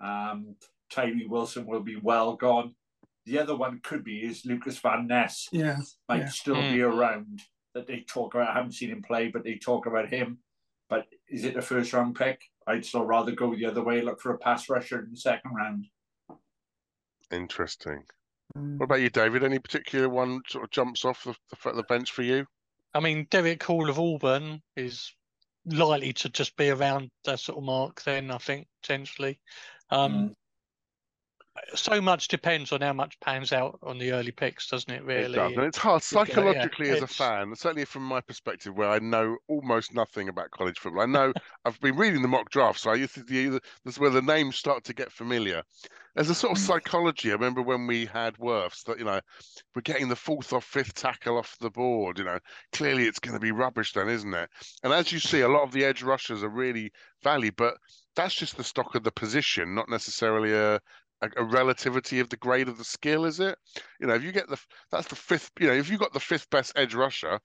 Um, 0.00 0.56
Tyree 0.90 1.26
Wilson 1.26 1.66
will 1.66 1.82
be 1.82 1.96
well 1.96 2.34
gone. 2.36 2.74
The 3.26 3.38
other 3.38 3.56
one 3.56 3.80
could 3.82 4.02
be 4.04 4.18
is 4.20 4.44
Lukas 4.44 4.78
Van 4.78 5.06
Ness 5.06 5.48
Yeah. 5.52 5.78
might 6.08 6.20
Yeah. 6.22 6.28
still 6.28 6.56
Mm. 6.56 6.72
be 6.72 6.82
around. 6.82 7.40
That 7.74 7.86
they 7.86 8.00
talk 8.00 8.34
about. 8.34 8.48
I 8.50 8.54
haven't 8.54 8.72
seen 8.72 8.90
him 8.90 9.00
play, 9.02 9.28
but 9.28 9.44
they 9.44 9.54
talk 9.56 9.86
about 9.86 10.08
him. 10.10 10.40
But 10.90 11.06
is 11.28 11.44
it 11.44 11.56
a 11.56 11.62
first 11.62 11.92
round 11.94 12.16
pick? 12.16 12.42
I'd 12.66 12.84
still 12.84 13.04
rather 13.06 13.32
go 13.32 13.54
the 13.54 13.64
other 13.64 13.82
way. 13.82 14.02
Look 14.02 14.20
for 14.20 14.34
a 14.34 14.38
pass 14.38 14.68
rusher 14.68 14.98
in 15.02 15.10
the 15.10 15.16
second 15.16 15.52
round. 15.54 15.86
Interesting. 17.32 18.04
Mm. 18.56 18.78
What 18.78 18.84
about 18.84 19.00
you, 19.00 19.10
David? 19.10 19.44
Any 19.44 19.58
particular 19.58 20.08
one 20.08 20.40
sort 20.48 20.64
of 20.64 20.70
jumps 20.70 21.04
off 21.04 21.24
the, 21.24 21.34
the, 21.64 21.72
the 21.72 21.82
bench 21.84 22.10
for 22.12 22.22
you? 22.22 22.46
I 22.94 23.00
mean, 23.00 23.26
Derick 23.30 23.62
Hall 23.62 23.88
of 23.88 23.98
Auburn 23.98 24.60
is 24.76 25.14
likely 25.64 26.12
to 26.12 26.28
just 26.28 26.56
be 26.56 26.70
around 26.70 27.10
that 27.24 27.40
sort 27.40 27.58
of 27.58 27.64
mark 27.64 28.02
then, 28.02 28.30
I 28.30 28.38
think, 28.38 28.66
potentially. 28.82 29.38
Um, 29.90 30.12
Mm. 30.12 30.34
So 31.74 32.00
much 32.00 32.28
depends 32.28 32.72
on 32.72 32.80
how 32.80 32.94
much 32.94 33.20
pans 33.20 33.52
out 33.52 33.78
on 33.82 33.98
the 33.98 34.12
early 34.12 34.30
picks, 34.30 34.68
doesn't 34.68 34.90
it, 34.90 35.04
Really, 35.04 35.34
It 35.34 35.36
does, 35.36 35.52
and 35.52 35.66
it's 35.66 35.76
hard 35.76 36.02
Yeah, 36.10 36.18
yeah, 36.18 36.24
psychologically 36.24 36.90
as 36.90 37.02
a 37.02 37.06
fan. 37.06 37.54
Certainly 37.54 37.84
from 37.84 38.04
my 38.04 38.22
perspective, 38.22 38.74
where 38.74 38.88
I 38.88 38.98
know 39.00 39.36
almost 39.48 39.94
nothing 39.94 40.30
about 40.30 40.50
college 40.50 40.78
football. 40.78 41.02
I 41.02 41.06
know 41.06 41.32
I've 41.66 41.78
been 41.80 41.96
reading 41.96 42.22
the 42.22 42.28
mock 42.28 42.50
drafts. 42.50 42.82
so 42.82 42.90
I 42.90 42.94
used 42.94 43.14
to 43.14 43.22
the 43.22 43.60
that's 43.84 43.98
where 43.98 44.10
the 44.10 44.22
names 44.22 44.56
start 44.56 44.84
to 44.84 44.94
get 44.94 45.12
familiar. 45.12 45.62
There's 46.14 46.30
a 46.30 46.34
sort 46.34 46.56
of 46.56 46.62
mm. 46.62 46.66
psychology. 46.66 47.30
I 47.30 47.34
remember 47.34 47.60
when 47.60 47.86
we 47.86 48.06
had 48.06 48.36
Wirfs 48.38 48.84
that 48.84 48.98
you 48.98 49.04
know 49.04 49.20
we're 49.74 49.82
getting 49.82 50.08
the 50.08 50.16
fourth 50.16 50.54
or 50.54 50.62
fifth 50.62 50.94
tackle 50.94 51.36
off 51.36 51.58
the 51.60 51.70
board. 51.70 52.18
You 52.18 52.24
know, 52.24 52.38
clearly 52.72 53.04
it's 53.04 53.18
going 53.18 53.34
to 53.34 53.40
be 53.40 53.52
rubbish 53.52 53.92
then, 53.92 54.08
isn't 54.08 54.32
it? 54.32 54.48
And 54.82 54.92
as 54.92 55.12
you 55.12 55.18
see, 55.18 55.40
a 55.40 55.48
lot 55.48 55.64
of 55.64 55.72
the 55.72 55.84
edge 55.84 56.02
rushers 56.02 56.42
are 56.42 56.48
really 56.48 56.92
valued, 57.22 57.56
but 57.56 57.74
that's 58.14 58.34
just 58.34 58.56
the 58.56 58.64
stock 58.64 58.94
of 58.94 59.04
the 59.04 59.12
position, 59.12 59.74
not 59.74 59.88
necessarily 59.88 60.52
a 60.52 60.80
a, 61.22 61.30
a 61.36 61.44
relativity 61.44 62.20
of 62.20 62.28
the 62.28 62.36
grade 62.36 62.68
of 62.68 62.78
the 62.78 62.84
skill, 62.84 63.24
is 63.24 63.40
it? 63.40 63.56
You 64.00 64.06
know, 64.06 64.14
if 64.14 64.22
you 64.22 64.32
get 64.32 64.48
the 64.48 64.60
that's 64.90 65.08
the 65.08 65.16
fifth. 65.16 65.50
You 65.58 65.68
know, 65.68 65.74
if 65.74 65.88
you 65.88 65.98
got 65.98 66.12
the 66.12 66.20
fifth 66.20 66.50
best 66.50 66.72
edge 66.76 66.94
rusher, 66.94 67.40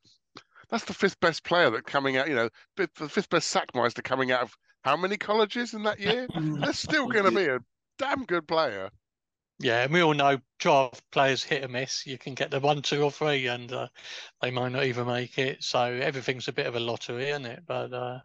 that's 0.69 0.85
the 0.85 0.93
fifth 0.93 1.19
best 1.19 1.43
player 1.43 1.69
that 1.69 1.85
coming 1.85 2.17
out. 2.17 2.27
You 2.27 2.35
know, 2.35 2.49
the 2.75 3.09
fifth 3.09 3.29
best 3.29 3.53
sackmeister 3.53 4.03
coming 4.03 4.31
out 4.31 4.41
of 4.41 4.53
how 4.83 4.97
many 4.97 5.17
colleges 5.17 5.73
in 5.73 5.83
that 5.83 5.99
year? 5.99 6.27
Mm. 6.37 6.61
They're 6.61 6.73
still 6.73 7.07
going 7.07 7.25
to 7.25 7.31
be 7.31 7.47
a 7.47 7.59
damn 7.97 8.25
good 8.25 8.47
player. 8.47 8.89
Yeah, 9.59 9.83
and 9.83 9.93
we 9.93 10.01
all 10.01 10.13
know 10.13 10.39
draft 10.59 11.03
players 11.11 11.43
hit 11.43 11.63
or 11.63 11.67
miss. 11.67 12.05
You 12.05 12.19
can 12.19 12.35
get 12.35 12.51
the 12.51 12.59
one, 12.59 12.83
two, 12.83 13.01
or 13.01 13.11
three, 13.11 13.47
and 13.47 13.71
uh, 13.71 13.87
they 14.41 14.51
might 14.51 14.71
not 14.71 14.83
even 14.83 15.07
make 15.07 15.39
it. 15.39 15.63
So 15.63 15.81
everything's 15.81 16.47
a 16.47 16.53
bit 16.53 16.67
of 16.67 16.75
a 16.75 16.79
lottery, 16.79 17.29
isn't 17.29 17.45
it? 17.45 17.63
But 17.65 17.91
uh, 17.91 18.19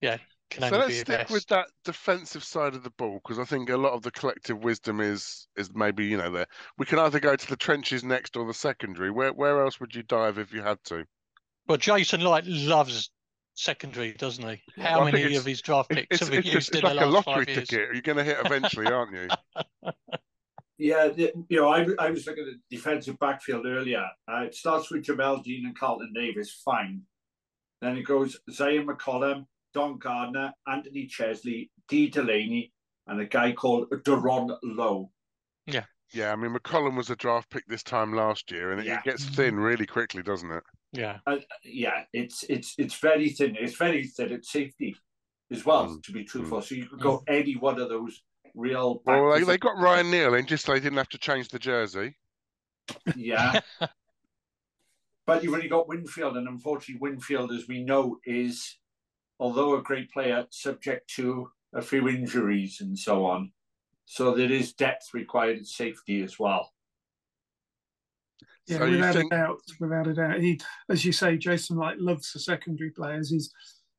yeah, 0.00 0.18
can 0.50 0.64
So 0.64 0.76
only 0.76 0.80
let's 0.80 0.94
be 0.98 1.00
stick 1.00 1.06
best. 1.06 1.30
with 1.30 1.46
that 1.48 1.68
defensive 1.84 2.44
side 2.44 2.74
of 2.74 2.82
the 2.82 2.90
ball 2.90 3.20
because 3.22 3.38
I 3.38 3.44
think 3.44 3.70
a 3.70 3.76
lot 3.76 3.92
of 3.94 4.02
the 4.02 4.10
collective 4.10 4.58
wisdom 4.62 5.00
is 5.00 5.48
is 5.56 5.72
maybe 5.74 6.04
you 6.06 6.16
know 6.16 6.30
there 6.30 6.46
we 6.78 6.86
can 6.86 6.98
either 6.98 7.20
go 7.20 7.36
to 7.36 7.46
the 7.48 7.56
trenches 7.56 8.04
next 8.04 8.36
or 8.36 8.46
the 8.46 8.54
secondary. 8.54 9.10
Where 9.10 9.32
where 9.32 9.62
else 9.62 9.80
would 9.80 9.94
you 9.94 10.02
dive 10.02 10.38
if 10.38 10.52
you 10.52 10.62
had 10.62 10.82
to? 10.84 11.06
Well, 11.68 11.78
Jason 11.78 12.20
Licht 12.22 12.46
loves 12.48 13.10
secondary, 13.54 14.12
doesn't 14.14 14.48
he? 14.48 14.62
How 14.78 15.00
Well, 15.00 15.04
many 15.04 15.34
of 15.36 15.44
his 15.44 15.62
draft 15.62 15.92
picks 15.92 16.20
It's 16.20 16.20
have 16.20 16.30
we 16.30 16.38
it's, 16.38 16.44
used 16.44 16.74
it's 16.74 16.76
in 16.76 16.82
like 16.82 16.94
the 16.94 16.94
a 17.00 17.06
last 17.06 17.24
lottery 17.26 17.44
five 17.44 17.48
years? 17.48 17.68
ticket. 17.68 17.90
You're 17.92 18.02
going 18.02 18.18
to 18.18 18.24
hit 18.24 18.38
eventually, 18.40 18.90
aren't 18.90 19.12
you? 19.14 19.32
Yeah, 20.78 21.08
the- 21.08 21.32
you 21.48 21.60
know, 21.60 21.68
I, 21.68 21.86
I 21.98 22.10
was 22.10 22.26
looking 22.26 22.44
at 22.44 22.50
the 22.54 22.76
defensive 22.76 23.18
backfield 23.18 23.66
earlier. 23.66 24.04
Uh, 24.30 24.42
it 24.44 24.54
starts 24.54 24.90
with 24.90 25.04
Jamel 25.04 25.42
Dean 25.42 25.64
and 25.66 25.78
Carlton 25.78 26.12
Davis, 26.14 26.52
fine. 26.64 27.02
Then 27.80 27.96
it 27.96 28.02
goes 28.02 28.38
Zyon 28.50 28.84
McCollum, 28.86 29.46
Don 29.76 29.98
Gardner, 29.98 30.54
Anthony 30.66 31.06
Chesley, 31.06 31.70
Dee 31.86 32.08
Delaney, 32.08 32.72
and 33.08 33.20
a 33.20 33.26
guy 33.26 33.52
called 33.52 33.90
Daron 33.90 34.56
Lowe. 34.62 35.10
Yeah, 35.66 35.84
Yeah, 36.14 36.32
I 36.32 36.36
mean 36.36 36.54
McCollum 36.54 36.96
was 36.96 37.10
a 37.10 37.16
draft 37.16 37.50
pick 37.50 37.66
this 37.66 37.82
time 37.82 38.14
last 38.14 38.50
year, 38.50 38.72
and 38.72 38.80
it, 38.80 38.86
Yeah. 38.86 38.98
it 39.00 39.04
gets 39.04 39.26
thin 39.26 39.56
really 39.56 39.84
quickly, 39.84 40.22
doesn't 40.22 40.50
it? 40.50 40.62
Yeah, 40.92 41.18
Uh, 41.26 41.36
yeah, 41.62 42.04
it's 42.14 42.42
it's 42.44 42.74
it's 42.78 42.98
very 42.98 43.28
thin. 43.28 43.54
It's 43.60 43.76
very 43.76 44.06
thin 44.06 44.32
at 44.32 44.46
safety 44.46 44.96
as 45.50 45.66
well, 45.66 45.88
Mm, 45.88 46.02
to 46.04 46.12
be 46.12 46.24
truthful. 46.24 46.62
So 46.62 46.74
you 46.74 46.86
could 46.86 47.00
go 47.00 47.22
any 47.28 47.54
one 47.56 47.78
of 47.78 47.90
those 47.90 48.22
real. 48.54 49.02
Well, 49.04 49.30
they, 49.32 49.40
back- 49.40 49.46
they 49.48 49.58
got 49.58 49.76
Ryan 49.78 50.10
Neal 50.10 50.32
in 50.34 50.46
just 50.46 50.64
so 50.64 50.72
they 50.72 50.80
didn't 50.80 50.96
have 50.96 51.10
to 51.10 51.18
change 51.18 51.48
the 51.48 51.58
jersey. 51.58 52.16
Yeah. 53.14 53.60
but 55.26 55.42
you've 55.44 55.52
only 55.52 55.68
got 55.68 55.86
Winfield, 55.88 56.38
and 56.38 56.48
unfortunately, 56.48 56.98
Winfield, 57.00 57.52
as 57.52 57.68
we 57.68 57.82
know, 57.84 58.18
is, 58.24 58.78
although 59.38 59.76
a 59.76 59.82
great 59.82 60.10
player, 60.10 60.46
subject 60.50 61.08
to 61.16 61.50
a 61.74 61.82
few 61.82 62.08
injuries 62.08 62.80
and 62.80 62.98
so 62.98 63.26
on. 63.26 63.52
So 64.06 64.34
there 64.34 64.50
is 64.50 64.72
depth 64.72 65.12
required 65.12 65.58
at 65.58 65.66
safety 65.66 66.22
as 66.22 66.38
well. 66.38 66.72
Yeah, 68.66 68.78
so 68.78 68.90
without 68.90 69.14
think 69.14 69.32
a 69.32 69.36
doubt, 69.36 69.60
without 69.80 70.06
a 70.06 70.14
doubt. 70.14 70.40
He, 70.40 70.60
as 70.88 71.04
you 71.04 71.12
say, 71.12 71.36
Jason 71.36 71.76
Licht 71.76 72.00
loves 72.00 72.32
the 72.32 72.40
secondary 72.40 72.90
players. 72.90 73.30
He's 73.30 73.52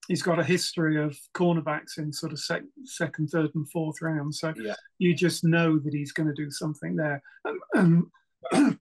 he's 0.08 0.22
got 0.22 0.40
a 0.40 0.44
history 0.44 1.02
of 1.02 1.18
cornerbacks 1.34 1.98
in 1.98 2.12
sort 2.14 2.32
of 2.32 2.40
sec, 2.40 2.64
second, 2.86 3.28
third, 3.28 3.52
and 3.56 3.70
fourth 3.70 4.02
round. 4.02 4.34
So 4.34 4.54
Yeah. 4.58 4.76
you 5.00 5.14
just 5.14 5.44
know 5.44 5.78
that 5.80 5.94
he's 5.94 6.14
going 6.14 6.28
to 6.28 6.36
do 6.36 6.50
something 6.50 6.96
there, 6.96 7.22
and, 7.46 7.60
and, 7.74 8.06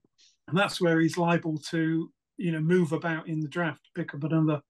and 0.48 0.58
that's 0.58 0.80
where 0.80 1.00
he's 1.00 1.18
liable 1.18 1.58
to 1.70 2.10
you 2.36 2.52
know 2.52 2.60
move 2.60 2.92
about 2.92 3.28
in 3.28 3.40
the 3.40 3.48
draft, 3.48 3.88
pick 3.94 4.14
up 4.14 4.24
another 4.24 4.60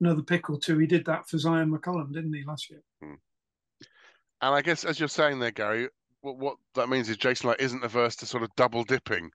another 0.00 0.22
pick 0.22 0.50
or 0.50 0.58
two. 0.58 0.78
He 0.78 0.86
did 0.86 1.04
that 1.06 1.28
for 1.28 1.36
Zyon 1.36 1.70
McCollum, 1.70 2.12
didn't 2.12 2.34
he, 2.34 2.44
last 2.44 2.70
year? 2.70 2.82
And 3.02 4.54
I 4.54 4.62
guess 4.62 4.84
as 4.84 5.00
you're 5.00 5.08
saying 5.08 5.38
there, 5.38 5.50
Gary, 5.50 5.88
what 6.20 6.38
what 6.38 6.56
that 6.74 6.88
means 6.88 7.08
is 7.08 7.16
Jason 7.16 7.48
Licht 7.48 7.60
isn't 7.60 7.84
averse 7.84 8.16
to 8.16 8.26
sort 8.26 8.42
of 8.42 8.50
double 8.56 8.84
dipping. 8.84 9.30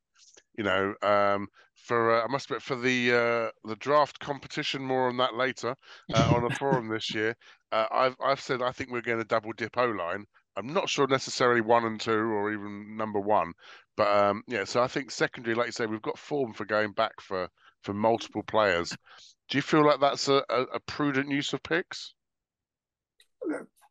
You 0.58 0.64
know, 0.66 0.94
um, 1.02 1.48
for 1.76 2.22
uh, 2.22 2.24
I 2.24 2.28
must 2.28 2.46
admit 2.46 2.62
for 2.62 2.76
the 2.76 3.12
uh, 3.12 3.68
the 3.68 3.76
draft 3.78 4.20
competition, 4.20 4.82
more 4.82 5.08
on 5.08 5.18
that 5.18 5.36
later 5.36 5.76
uh, 6.14 6.34
on 6.36 6.52
a 6.52 6.56
forum 6.56 6.90
this 6.90 7.14
year. 7.14 7.36
Uh, 7.72 7.86
I've 7.92 8.16
I've 8.24 8.42
said 8.42 8.62
I 8.62 8.72
think 8.72 8.92
we're 8.92 9.02
going 9.02 9.20
to 9.20 9.26
double 9.26 9.54
dip 9.54 9.78
O 9.78 9.86
line. 9.86 10.26
I'm 10.58 10.74
not 10.74 10.90
sure 10.90 11.08
necessarily 11.08 11.62
one 11.62 11.86
and 11.86 12.00
two 12.00 12.12
or 12.12 12.52
even 12.52 12.98
number 12.98 13.20
one, 13.20 13.54
but 13.96 14.08
um, 14.08 14.44
yeah. 14.48 14.66
So 14.66 14.84
I 14.84 14.88
think 14.88 15.10
secondary, 15.10 15.56
like 15.56 15.68
you 15.68 15.72
say, 15.72 15.86
we've 15.86 16.02
got 16.02 16.20
form 16.20 16.54
for 16.54 16.66
going 16.66 16.92
back 16.92 17.20
for 17.22 17.48
for 17.84 17.94
multiple 17.94 18.44
players. 18.44 18.96
Do 19.52 19.58
you 19.58 19.62
feel 19.62 19.86
like 19.86 20.00
that's 20.00 20.30
a, 20.30 20.44
a, 20.50 20.62
a 20.74 20.80
prudent 20.80 21.30
use 21.30 21.52
of 21.52 21.62
picks? 21.62 22.14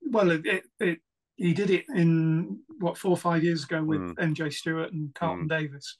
Well, 0.03 0.31
it, 0.31 0.47
it, 0.47 0.65
it 0.81 0.99
he 1.37 1.53
did 1.53 1.69
it 1.71 1.85
in 1.95 2.61
what 2.79 2.97
four 2.97 3.11
or 3.13 3.17
five 3.17 3.45
years 3.45 3.65
ago 3.65 3.83
with 3.85 4.01
Mm. 4.01 4.15
MJ 4.15 4.53
Stewart 4.53 4.93
and 4.93 5.15
Carlton 5.15 5.47
Davis, 5.49 5.99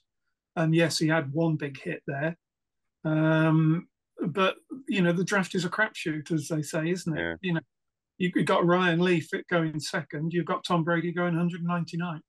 and 0.55 0.73
yes, 0.73 0.97
he 0.97 1.07
had 1.07 1.31
one 1.31 1.55
big 1.57 1.79
hit 1.79 2.01
there. 2.07 2.35
Um, 3.05 3.87
but 4.27 4.55
you 4.89 5.01
know, 5.03 5.13
the 5.13 5.23
draft 5.23 5.53
is 5.53 5.63
a 5.63 5.69
crapshoot, 5.69 6.31
as 6.31 6.47
they 6.47 6.63
say, 6.63 6.89
isn't 6.89 7.15
it? 7.17 7.21
Yeah. 7.21 7.35
You 7.41 7.53
know, 7.53 7.61
you- 8.17 8.31
you've 8.35 8.45
got 8.47 8.65
Ryan 8.65 8.99
Leaf 8.99 9.29
going 9.47 9.79
second, 9.79 10.33
you've 10.33 10.45
got 10.45 10.63
Tom 10.63 10.83
Brady 10.83 11.11
going 11.11 11.35
199. 11.35 12.21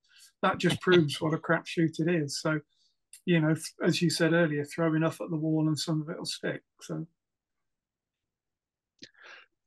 That 0.43 0.59
just 0.59 0.81
proves 0.83 1.19
what 1.21 1.33
a 1.35 1.39
crapshoot 1.39 1.99
it 1.99 2.09
is. 2.09 2.41
So, 2.41 2.61
you 3.27 3.41
know, 3.41 3.55
as 3.83 4.03
you 4.03 4.11
said 4.11 4.33
earlier, 4.35 4.65
throw 4.65 4.95
enough 4.95 5.21
at 5.23 5.31
the 5.31 5.37
wall 5.37 5.69
and 5.69 5.79
some 5.79 6.03
of 6.03 6.09
it 6.11 6.19
will 6.19 6.27
stick. 6.27 6.63
So. 6.83 7.07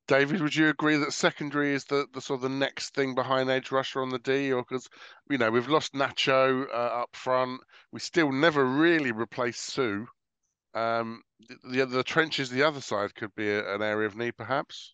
David, 0.07 0.41
would 0.41 0.55
you 0.55 0.69
agree 0.69 0.97
that 0.97 1.13
secondary 1.13 1.73
is 1.73 1.85
the, 1.85 2.07
the 2.13 2.21
sort 2.21 2.37
of 2.37 2.41
the 2.43 2.49
next 2.49 2.93
thing 2.93 3.15
behind 3.15 3.49
edge 3.49 3.71
rusher 3.71 4.01
on 4.01 4.09
the 4.09 4.19
D? 4.19 4.51
Or 4.51 4.61
because 4.61 4.87
you 5.29 5.37
know 5.37 5.49
we've 5.49 5.67
lost 5.69 5.93
Nacho 5.93 6.67
uh, 6.67 6.71
up 6.71 7.15
front, 7.15 7.61
we 7.91 7.99
still 7.99 8.31
never 8.31 8.63
really 8.63 9.11
replaced 9.11 9.63
Suh. 9.63 10.05
Um, 10.73 11.23
the 11.63 11.85
the 11.85 12.03
trenches, 12.03 12.49
the 12.49 12.63
other 12.63 12.81
side 12.81 13.15
could 13.15 13.33
be 13.35 13.49
a, 13.49 13.73
an 13.75 13.81
area 13.81 14.07
of 14.07 14.15
need, 14.15 14.37
perhaps. 14.37 14.93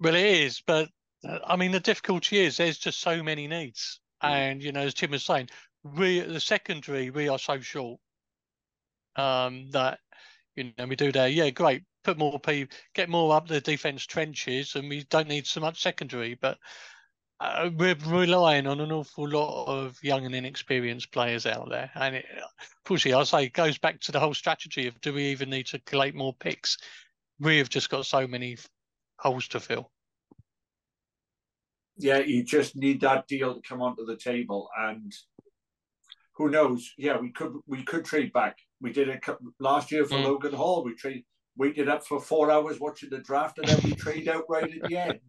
Well, 0.00 0.14
it 0.14 0.24
is, 0.24 0.62
but 0.66 0.88
uh, 1.24 1.38
I 1.44 1.56
mean, 1.56 1.72
the 1.72 1.80
difficulty 1.80 2.38
is 2.38 2.56
there's 2.58 2.78
just 2.78 3.00
so 3.00 3.22
many 3.22 3.48
needs, 3.48 4.00
Mm. 4.22 4.28
and 4.30 4.62
you 4.62 4.72
know, 4.72 4.80
as 4.80 4.94
Tim 4.94 5.12
was 5.12 5.24
saying, 5.24 5.48
we 5.82 6.20
the 6.20 6.40
secondary 6.40 7.10
we 7.10 7.28
are 7.28 7.38
so 7.38 7.60
short 7.60 8.00
um, 9.16 9.70
that 9.70 10.00
you 10.58 10.72
know 10.76 10.86
we 10.86 10.96
do 10.96 11.12
there. 11.12 11.28
Yeah, 11.28 11.50
great. 11.50 11.82
Put 12.04 12.18
more 12.18 12.38
people, 12.38 12.76
get 12.94 13.08
more 13.08 13.34
up 13.34 13.48
the 13.48 13.60
defence 13.60 14.06
trenches, 14.06 14.74
and 14.74 14.88
we 14.88 15.04
don't 15.04 15.28
need 15.28 15.46
so 15.46 15.60
much 15.60 15.80
secondary. 15.80 16.34
But 16.34 16.58
uh, 17.40 17.70
we're 17.76 17.96
relying 18.06 18.66
on 18.66 18.80
an 18.80 18.92
awful 18.92 19.28
lot 19.28 19.66
of 19.66 19.96
young 20.02 20.26
and 20.26 20.34
inexperienced 20.34 21.12
players 21.12 21.46
out 21.46 21.68
there, 21.70 21.90
and 21.94 22.16
it, 22.16 22.26
unfortunately, 22.84 23.20
I 23.20 23.24
say 23.24 23.44
it 23.44 23.52
goes 23.52 23.78
back 23.78 24.00
to 24.00 24.12
the 24.12 24.20
whole 24.20 24.34
strategy 24.34 24.88
of 24.88 25.00
do 25.00 25.12
we 25.12 25.26
even 25.26 25.50
need 25.50 25.66
to 25.66 25.78
collate 25.80 26.14
more 26.14 26.34
picks? 26.34 26.78
We 27.38 27.58
have 27.58 27.68
just 27.68 27.90
got 27.90 28.06
so 28.06 28.26
many 28.26 28.56
holes 29.18 29.48
to 29.48 29.60
fill. 29.60 29.90
Yeah, 31.96 32.18
you 32.18 32.44
just 32.44 32.76
need 32.76 33.00
that 33.02 33.26
deal 33.26 33.54
to 33.54 33.60
come 33.60 33.82
onto 33.82 34.04
the 34.04 34.16
table, 34.16 34.68
and 34.76 35.12
who 36.34 36.48
knows? 36.48 36.92
Yeah, 36.96 37.18
we 37.18 37.30
could 37.30 37.54
we 37.66 37.82
could 37.82 38.04
trade 38.04 38.32
back. 38.32 38.56
We 38.80 38.92
did 38.92 39.08
it 39.08 39.24
last 39.58 39.90
year 39.90 40.04
for 40.04 40.14
Mm. 40.16 40.24
Logan 40.24 40.52
Hall. 40.54 40.84
We 40.84 40.94
trade 40.94 41.24
waited 41.56 41.88
up 41.88 42.06
for 42.06 42.20
four 42.20 42.50
hours 42.50 42.78
watching 42.78 43.10
the 43.10 43.18
draft, 43.18 43.58
and 43.58 43.66
then 43.68 43.80
we 43.84 43.92
trade 43.94 44.28
out 44.28 44.44
right 44.48 44.62
at 44.72 44.88
the 44.88 44.96
end. 45.06 45.20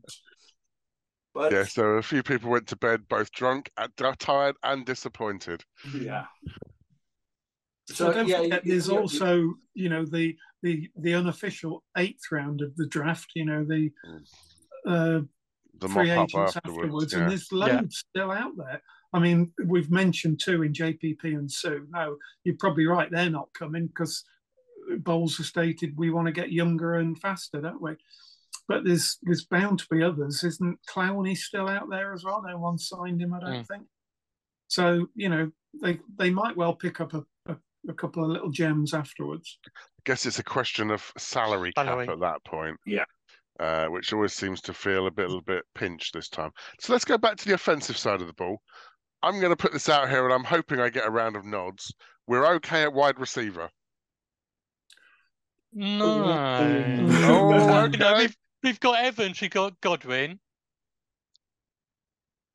But 1.33 1.51
Yeah, 1.51 1.63
so 1.63 1.83
a 1.97 2.01
few 2.03 2.21
people 2.23 2.49
went 2.51 2.67
to 2.67 2.75
bed 2.75 3.07
both 3.07 3.31
drunk, 3.31 3.71
and 3.77 3.91
tired, 4.19 4.55
and 4.63 4.85
disappointed. 4.85 5.63
yeah. 5.93 6.25
So 7.87 8.11
don't 8.13 8.27
yeah, 8.27 8.41
forget, 8.43 8.65
you- 8.65 8.71
there's 8.71 8.87
you- 8.87 8.93
you- 8.93 8.99
also 8.99 9.53
you 9.73 9.89
know 9.89 10.05
the 10.05 10.37
the 10.61 10.89
the 10.95 11.15
unofficial 11.15 11.83
eighth 11.97 12.31
round 12.31 12.61
of 12.61 12.75
the 12.75 12.87
draft. 12.87 13.31
You 13.33 13.45
know 13.45 13.65
the 13.65 13.91
uh, 14.85 15.21
The 15.79 15.89
free 15.89 16.07
mop 16.13 16.19
up 16.19 16.29
agents 16.29 16.55
afterwards. 16.57 16.77
afterwards, 16.85 17.13
yeah. 17.13 17.19
and 17.21 17.29
there's 17.31 17.51
loads 17.51 17.97
still 18.09 18.29
out 18.31 18.55
there. 18.57 18.81
I 19.13 19.19
mean, 19.19 19.51
we've 19.65 19.89
mentioned 19.91 20.39
two 20.39 20.63
in 20.63 20.73
JPP 20.73 21.23
and 21.23 21.51
Suh. 21.51 21.79
No, 21.89 22.17
you're 22.43 22.55
probably 22.59 22.85
right; 22.85 23.09
they're 23.11 23.29
not 23.29 23.49
coming 23.57 23.87
because 23.87 24.23
Bowles 24.99 25.37
has 25.37 25.47
stated 25.47 25.93
we 25.97 26.11
want 26.11 26.27
to 26.27 26.31
get 26.31 26.51
younger 26.51 26.95
and 26.95 27.19
faster, 27.19 27.59
don't 27.61 27.81
we? 27.81 27.95
But 28.67 28.83
there's 28.85 29.17
there's 29.23 29.45
bound 29.45 29.79
to 29.79 29.87
be 29.89 30.03
others, 30.03 30.43
isn't 30.43 30.77
Clowney 30.87 31.35
still 31.35 31.67
out 31.67 31.89
there 31.89 32.13
as 32.13 32.23
well? 32.23 32.43
No 32.45 32.57
one 32.59 32.77
signed 32.77 33.21
him, 33.21 33.33
I 33.33 33.39
don't 33.39 33.63
Mm. 33.63 33.67
think. 33.67 33.83
So 34.67 35.07
you 35.15 35.29
know 35.29 35.51
they 35.81 35.99
they 36.17 36.29
might 36.29 36.55
well 36.55 36.75
pick 36.75 37.01
up 37.01 37.13
a, 37.15 37.23
a, 37.47 37.57
a 37.89 37.93
couple 37.93 38.23
of 38.23 38.29
little 38.29 38.51
gems 38.51 38.93
afterwards. 38.93 39.57
I 39.67 39.71
guess 40.05 40.27
it's 40.27 40.37
a 40.39 40.43
question 40.43 40.91
of 40.91 41.11
salary 41.17 41.71
cap 41.73 41.85
Salary. 41.87 42.07
at 42.09 42.19
that 42.19 42.43
point. 42.45 42.77
Yeah. 42.85 43.05
Uh, 43.59 43.87
which 43.87 44.13
always 44.13 44.31
seems 44.33 44.61
to 44.61 44.73
feel 44.73 45.07
a 45.07 45.11
bit, 45.11 45.29
a 45.29 45.41
bit 45.45 45.65
pinched 45.75 46.13
this 46.13 46.29
time. 46.29 46.49
So 46.79 46.93
let's 46.93 47.03
go 47.03 47.17
back 47.17 47.35
to 47.35 47.45
the 47.45 47.55
offensive 47.55 47.97
side 47.97 48.21
of 48.21 48.27
the 48.27 48.33
ball. 48.33 48.61
I'm 49.21 49.39
going 49.39 49.51
to 49.51 49.57
put 49.57 49.73
this 49.73 49.89
out 49.89 50.09
here, 50.09 50.23
and 50.25 50.33
I'm 50.33 50.43
hoping 50.43 50.79
I 50.79 50.89
get 50.89 51.05
a 51.05 51.09
round 51.11 51.35
of 51.35 51.45
nods. 51.45 51.93
We're 52.27 52.45
okay 52.55 52.83
at 52.83 52.93
wide 52.93 53.19
receiver. 53.19 53.69
No. 55.73 57.05
Oh, 57.31 57.85
You 57.91 57.97
know, 57.97 58.15
we've, 58.17 58.37
we've 58.63 58.79
got 58.79 59.03
Evans, 59.03 59.39
we've 59.41 59.51
got 59.51 59.79
Godwin. 59.81 60.39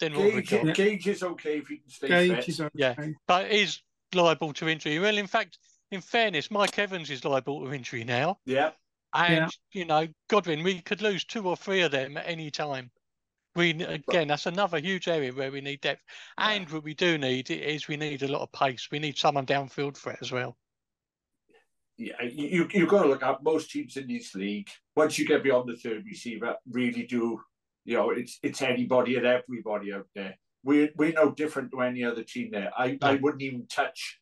Then 0.00 0.14
what 0.14 0.24
have 0.24 0.34
we 0.34 0.42
Gage, 0.42 0.64
got? 0.66 0.74
Gage 0.74 1.06
is 1.08 1.22
okay 1.22 1.58
if 1.58 1.68
he 1.68 1.76
can 1.78 1.88
stay 1.90 2.08
Gage 2.08 2.30
fit. 2.30 2.48
is 2.48 2.60
okay. 2.60 2.70
Yeah. 2.74 2.94
But 3.28 3.50
is 3.50 3.80
liable 4.14 4.52
to 4.54 4.68
injury. 4.68 4.98
Well, 4.98 5.16
in 5.16 5.26
fact, 5.26 5.58
in 5.90 6.00
fairness, 6.00 6.50
Mike 6.50 6.78
Evans 6.78 7.10
is 7.10 7.24
liable 7.24 7.64
to 7.64 7.72
injury 7.72 8.04
now. 8.04 8.38
Yeah, 8.46 8.72
And, 9.14 9.34
Yeah. 9.36 9.48
you 9.72 9.84
know, 9.84 10.08
Godwin, 10.28 10.62
we 10.64 10.80
could 10.82 11.00
lose 11.02 11.24
two 11.24 11.48
or 11.48 11.56
three 11.56 11.82
of 11.82 11.92
them 11.92 12.16
at 12.16 12.26
any 12.26 12.50
time. 12.50 12.90
We 13.56 13.70
again, 13.70 14.28
that's 14.28 14.46
another 14.46 14.78
huge 14.78 15.06
area 15.08 15.32
where 15.32 15.52
we 15.52 15.60
need 15.60 15.80
depth. 15.80 16.02
And 16.38 16.68
what 16.70 16.82
we 16.82 16.94
do 16.94 17.18
need 17.18 17.50
is 17.50 17.86
we 17.86 17.96
need 17.96 18.22
a 18.22 18.28
lot 18.28 18.42
of 18.42 18.52
pace. 18.52 18.88
We 18.90 18.98
need 18.98 19.16
someone 19.16 19.46
downfield 19.46 19.96
for 19.96 20.12
it 20.12 20.18
as 20.20 20.32
well. 20.32 20.56
yeah. 21.96 22.20
You 22.22 22.68
you've 22.72 22.88
got 22.88 23.02
to 23.02 23.08
look 23.08 23.22
at 23.22 23.42
most 23.42 23.70
teams 23.70 23.96
in 23.96 24.08
this 24.08 24.34
league. 24.34 24.68
Once 24.96 25.18
you 25.18 25.26
get 25.26 25.44
beyond 25.44 25.68
the 25.68 25.76
third 25.76 26.04
receiver, 26.04 26.56
really 26.70 27.04
do. 27.04 27.40
You 27.84 27.96
know, 27.98 28.10
it's 28.10 28.38
it's 28.42 28.62
anybody 28.62 29.16
and 29.16 29.26
everybody 29.26 29.92
out 29.92 30.06
there. 30.14 30.36
We're 30.64 30.90
we're 30.96 31.12
no 31.12 31.30
different 31.30 31.70
to 31.72 31.82
any 31.82 32.04
other 32.04 32.24
team 32.24 32.48
there. 32.50 32.72
I, 32.76 32.98
I 33.02 33.16
wouldn't 33.16 33.42
even 33.42 33.66
touch 33.66 34.18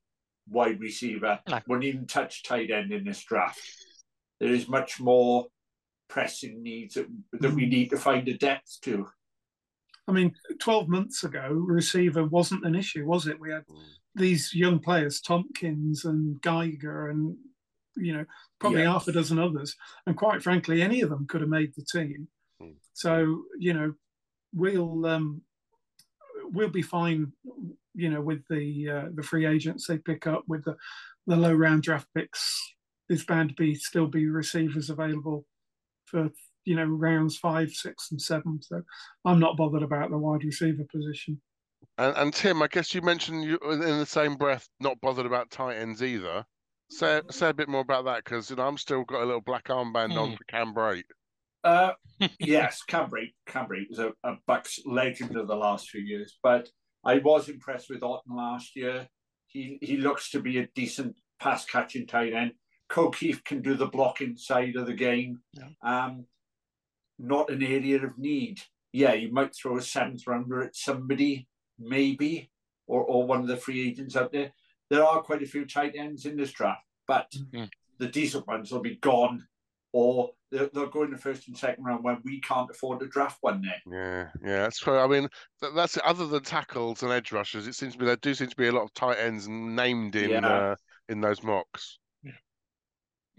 wide 0.49 0.81
receiver. 0.81 1.38
No. 1.49 1.61
Wouldn't 1.68 1.85
even 1.85 2.07
touch 2.07 2.42
tight 2.42 2.71
end 2.71 2.92
in 2.92 3.05
this 3.05 3.23
draft. 3.25 3.61
There 4.40 4.51
is 4.51 4.68
much 4.68 5.01
more 5.01 5.47
pressing 6.09 6.62
needs 6.62 6.95
that, 6.95 7.07
that 7.33 7.53
we 7.53 7.64
mm. 7.64 7.71
need 7.71 7.90
to 7.90 7.97
find 7.97 8.27
a 8.29 8.37
depth 8.37 8.81
to. 8.83 9.07
I 10.09 10.12
mean, 10.12 10.33
12 10.61 10.88
months 10.88 11.23
ago, 11.25 11.49
receiver 11.51 12.25
wasn't 12.25 12.65
an 12.67 12.75
issue, 12.75 13.05
was 13.07 13.27
it? 13.27 13.38
We 13.38 13.51
had 13.51 13.67
Mm. 13.67 13.85
these 14.15 14.53
young 14.55 14.79
players, 14.81 15.21
Thompkins 15.21 16.05
and 16.05 16.41
Geiger, 16.43 17.09
and, 17.09 17.37
you 17.97 18.12
know, 18.15 18.25
probably 18.59 18.83
Yeah. 18.83 18.93
half 18.93 19.09
a 19.09 19.12
dozen 19.12 19.38
others. 19.38 19.77
And 20.07 20.17
quite 20.17 20.43
frankly, 20.43 20.83
any 20.83 21.03
of 21.03 21.11
them 21.11 21.27
could 21.27 21.41
have 21.41 21.51
made 21.51 21.75
the 21.75 21.85
team. 21.85 22.29
Mm. 22.61 22.77
So, 22.93 23.45
you 23.59 23.75
know, 23.75 23.95
we'll 24.53 25.07
um, 25.07 25.43
we'll 26.51 26.69
be 26.69 26.83
fine, 26.83 27.33
you 27.95 28.11
know, 28.11 28.21
with 28.21 28.47
the 28.49 28.88
uh, 28.91 29.09
the 29.15 29.23
free 29.23 29.47
agents 29.47 29.87
they 29.87 29.99
pick 29.99 30.27
up, 30.27 30.45
with 30.49 30.65
the, 30.65 30.77
the 31.27 31.37
low 31.37 31.55
round 31.55 31.83
draft 31.85 32.09
picks. 32.15 32.75
There's 33.09 33.25
bound 33.25 33.51
to 33.51 33.55
be 33.55 33.75
still 33.75 34.07
be 34.09 34.27
receivers 34.29 34.91
available 34.91 35.47
for 36.07 36.31
you 36.64 36.77
know 36.77 36.85
rounds 36.85 37.37
five, 37.38 37.70
six, 37.70 38.11
and 38.11 38.20
seven. 38.20 38.61
So 38.62 38.83
I'm 39.25 39.38
not 39.40 39.57
bothered 39.57 39.83
about 39.83 40.11
the 40.11 40.18
wide 40.18 40.44
receiver 40.44 40.85
position. 40.90 41.40
And, 41.98 42.16
and 42.16 42.35
Tim, 42.35 42.62
I 42.62 42.68
guess 42.68 42.94
you 42.94 43.03
mentioned 43.03 43.44
you 43.44 43.59
in 43.70 43.81
the 43.81 44.07
same 44.07 44.37
breath 44.37 44.68
not 44.81 45.01
bothered 45.01 45.27
about 45.27 45.51
tight 45.51 45.77
ends 45.77 46.03
either. 46.03 46.44
Say 46.90 47.20
say 47.31 47.48
a 47.51 47.55
bit 47.55 47.68
more 47.68 47.81
about 47.81 48.05
that 48.05 48.25
because 48.25 48.51
you 48.51 48.57
know 48.57 48.66
I'm 48.66 48.79
still 48.79 49.05
got 49.05 49.22
a 49.22 49.27
little 49.27 49.40
black 49.40 49.64
armband 49.68 50.16
on 50.16 50.31
Hmm. 50.31 50.35
for 50.37 50.44
Cam 50.48 50.75
Brate. 50.75 51.05
Uh, 51.64 51.92
yes, 52.40 52.81
Cambry. 52.88 53.33
Cambry 53.48 53.88
was 53.88 53.98
a, 53.98 54.12
a 54.25 54.37
Bucs 54.48 54.81
legend 54.85 55.37
of 55.37 55.46
the 55.46 55.55
last 55.55 55.90
few 55.90 56.01
years, 56.01 56.38
but 56.42 56.68
I 57.05 57.18
was 57.18 57.48
impressed 57.48 57.88
with 57.88 58.01
Otton 58.01 58.37
last 58.37 58.75
year. 58.77 59.07
He 59.46 59.79
he 59.81 59.96
looks 59.96 60.31
to 60.31 60.40
be 60.40 60.59
a 60.59 60.68
decent 60.75 61.14
pass 61.40 61.64
catching 61.64 62.07
tight 62.07 62.33
end. 62.33 62.53
O'Keefe 62.96 63.42
can 63.44 63.62
do 63.62 63.75
the 63.75 63.87
blocking 63.87 64.37
side 64.37 64.77
of 64.77 64.87
the 64.87 64.92
game. 64.92 65.38
Yeah. 65.55 65.68
Um, 65.83 66.27
not 67.23 67.51
an 67.51 67.63
area 67.63 68.05
of 68.05 68.19
need. 68.19 68.61
Yeah, 68.93 69.15
you 69.15 69.33
might 69.33 69.55
throw 69.55 69.79
a 69.79 69.83
seventh 69.83 70.27
rounder 70.27 70.63
at 70.63 70.77
somebody, 70.77 71.49
maybe, 71.79 72.51
or 72.87 73.03
or 73.05 73.27
one 73.27 73.41
of 73.41 73.47
the 73.47 73.57
free 73.57 73.89
agents 73.89 74.17
out 74.17 74.33
there. 74.33 74.53
There 74.91 75.05
are 75.05 75.23
quite 75.23 75.43
a 75.43 75.47
few 75.47 75.65
tight 75.65 75.95
ends 75.97 76.27
in 76.27 76.37
this 76.37 76.53
draft, 76.53 76.85
but 77.07 77.31
Mhm. 77.33 77.71
the 77.99 78.09
decent 78.09 78.47
ones 78.47 78.71
will 78.71 78.81
be 78.83 78.97
gone, 78.97 79.47
or 79.93 80.33
they'll, 80.51 80.69
they'll 80.75 80.91
go 80.91 81.05
in 81.05 81.11
the 81.13 81.17
first 81.17 81.49
and 81.49 81.57
second 81.57 81.85
round 81.85 82.05
when 82.05 82.21
we 82.25 82.41
can't 82.41 82.71
afford 82.71 83.01
to 83.01 83.07
draft 83.07 83.39
one 83.41 83.63
there. 83.63 83.81
Yeah, 83.87 84.31
yeah, 84.45 84.63
that's 84.65 84.81
true. 84.81 84.99
I 84.99 85.07
mean, 85.07 85.29
that, 85.61 85.75
that's. 85.75 85.97
Other 86.05 86.27
than 86.27 86.43
tackles 86.43 87.03
and 87.03 87.13
edge 87.13 87.33
rushers, 87.33 87.67
it 87.67 87.75
seems 87.75 87.95
to 87.95 87.99
be 87.99 88.05
there 88.05 88.17
do 88.17 88.35
seem 88.35 88.49
to 88.49 88.57
be 88.57 88.67
a 88.67 88.73
lot 88.73 88.83
of 88.83 88.93
tight 88.93 89.19
ends 89.19 89.49
named 89.49 90.17
in 90.17 90.31
Yeah. 90.31 90.47
uh, 90.47 90.77
in 91.09 91.21
those 91.21 91.43
mocks. 91.43 91.99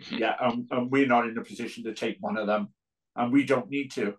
Yeah, 0.09 0.35
um, 0.39 0.67
and 0.71 0.89
we're 0.89 1.05
not 1.05 1.27
in 1.27 1.37
a 1.37 1.43
position 1.43 1.83
to 1.83 1.93
take 1.93 2.17
one 2.19 2.37
of 2.37 2.47
them, 2.47 2.73
and 3.15 3.31
we 3.31 3.43
don't 3.45 3.69
need 3.69 3.91
to. 3.91 4.15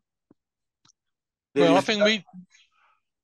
Well, 1.54 1.76
I 1.76 1.80
There's- 1.80 1.84
think 1.84 2.04
we 2.04 2.24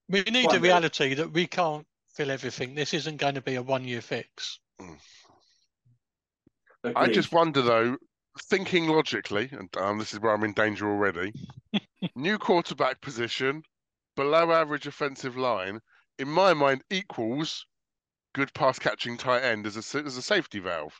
we 0.08 0.22
need 0.22 0.48
Go 0.50 0.56
a 0.56 0.60
reality 0.60 1.14
that 1.14 1.32
we 1.32 1.46
can't 1.46 1.86
fill 2.14 2.30
everything. 2.30 2.74
This 2.74 2.94
isn't 2.94 3.16
going 3.18 3.36
to 3.36 3.40
be 3.42 3.54
a 3.54 3.62
one 3.62 3.84
year 3.84 4.00
fix. 4.00 4.58
I 6.96 7.08
just 7.08 7.32
wonder 7.32 7.62
though, 7.62 7.96
thinking 8.44 8.88
logically, 8.88 9.50
and 9.52 9.68
um, 9.76 9.98
this 9.98 10.12
is 10.12 10.20
where 10.20 10.32
I'm 10.32 10.44
in 10.44 10.52
danger 10.54 10.88
already. 10.88 11.32
new 12.16 12.38
quarterback 12.38 13.00
position, 13.00 13.62
below 14.16 14.50
average 14.50 14.86
offensive 14.86 15.36
line, 15.36 15.80
in 16.18 16.28
my 16.28 16.54
mind 16.54 16.82
equals 16.90 17.66
good 18.34 18.52
pass 18.54 18.78
catching 18.78 19.16
tight 19.16 19.42
end 19.42 19.66
as 19.66 19.76
a 19.76 19.98
as 19.98 20.16
a 20.16 20.22
safety 20.22 20.58
valve. 20.58 20.98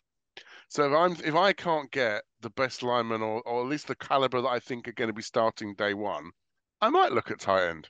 So 0.69 0.87
if 0.87 0.93
I'm 0.93 1.13
if 1.27 1.35
I 1.35 1.53
can't 1.53 1.91
get 1.91 2.23
the 2.41 2.51
best 2.51 2.83
lineman 2.83 3.23
or, 3.23 3.43
or 3.43 3.63
at 3.63 3.69
least 3.69 3.87
the 3.87 3.95
caliber 3.95 4.41
that 4.41 4.49
I 4.49 4.61
think 4.61 4.89
are 4.89 4.93
going 4.93 5.09
to 5.09 5.15
be 5.15 5.23
starting 5.23 5.75
day 5.75 5.95
one, 5.95 6.31
I 6.81 6.89
might 6.89 7.13
look 7.13 7.31
at 7.31 7.41
tight 7.41 7.69
end. 7.69 7.89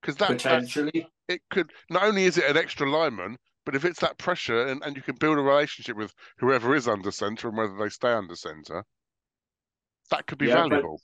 Because 0.00 0.16
that, 0.16 0.42
that 0.42 0.62
potentially. 0.62 1.08
it 1.28 1.40
could 1.50 1.72
not 1.88 2.02
only 2.04 2.24
is 2.24 2.36
it 2.36 2.50
an 2.50 2.56
extra 2.56 2.88
lineman, 2.88 3.36
but 3.64 3.76
if 3.76 3.84
it's 3.84 4.00
that 4.00 4.18
pressure 4.18 4.66
and, 4.66 4.82
and 4.84 4.96
you 4.96 5.02
can 5.02 5.14
build 5.14 5.38
a 5.38 5.42
relationship 5.42 5.96
with 5.96 6.12
whoever 6.38 6.74
is 6.74 6.88
under 6.88 7.12
center 7.12 7.48
and 7.48 7.56
whether 7.56 7.76
they 7.76 7.88
stay 7.88 8.12
under 8.12 8.34
center, 8.34 8.84
that 10.10 10.26
could 10.26 10.38
be 10.38 10.48
Yeah, 10.48 10.54
valuable. 10.54 11.00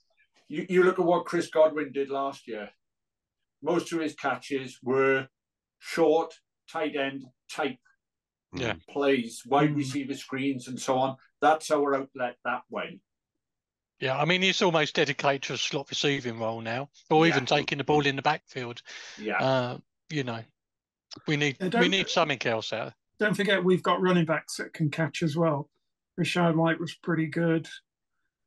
You, 0.48 0.66
you 0.68 0.82
look 0.82 0.98
at 0.98 1.04
what 1.04 1.26
Chris 1.26 1.48
Godwin 1.48 1.92
did 1.92 2.10
last 2.10 2.48
year. 2.48 2.70
Most 3.62 3.92
of 3.92 4.00
his 4.00 4.14
catches 4.14 4.78
were 4.82 5.28
short, 5.78 6.34
tight 6.70 6.96
end 6.96 7.24
type 7.50 7.78
Yeah. 8.54 8.74
plays, 8.88 9.42
wide 9.46 9.70
Mm. 9.70 9.76
receiver 9.76 10.14
screens, 10.14 10.68
and 10.68 10.80
so 10.80 10.98
on. 10.98 11.16
That's 11.40 11.70
our 11.70 11.94
outlet 11.94 12.36
that 12.44 12.62
way. 12.70 13.00
Yeah, 14.00 14.16
I 14.16 14.24
mean, 14.24 14.42
he's 14.42 14.62
almost 14.62 14.94
dedicated 14.94 15.42
to 15.44 15.54
a 15.54 15.58
slot 15.58 15.90
receiving 15.90 16.38
role 16.38 16.60
now, 16.60 16.88
or 17.10 17.26
Yeah. 17.26 17.32
even 17.34 17.46
taking 17.46 17.78
the 17.78 17.84
ball 17.84 18.06
in 18.06 18.16
the 18.16 18.22
backfield. 18.22 18.80
Yeah. 19.18 19.38
Uh, 19.38 19.78
you 20.08 20.22
know, 20.24 20.42
we 21.26 21.36
need 21.36 21.56
we 21.74 21.88
need 21.88 22.08
something 22.08 22.40
else 22.46 22.72
out. 22.72 22.92
There. 23.18 23.28
Don't 23.28 23.34
forget, 23.34 23.64
we've 23.64 23.82
got 23.82 24.00
running 24.00 24.24
backs 24.24 24.56
that 24.56 24.72
can 24.72 24.90
catch 24.90 25.22
as 25.22 25.36
well. 25.36 25.68
Rachaad 26.18 26.54
White 26.54 26.78
was 26.78 26.94
pretty 26.94 27.26
good, 27.26 27.68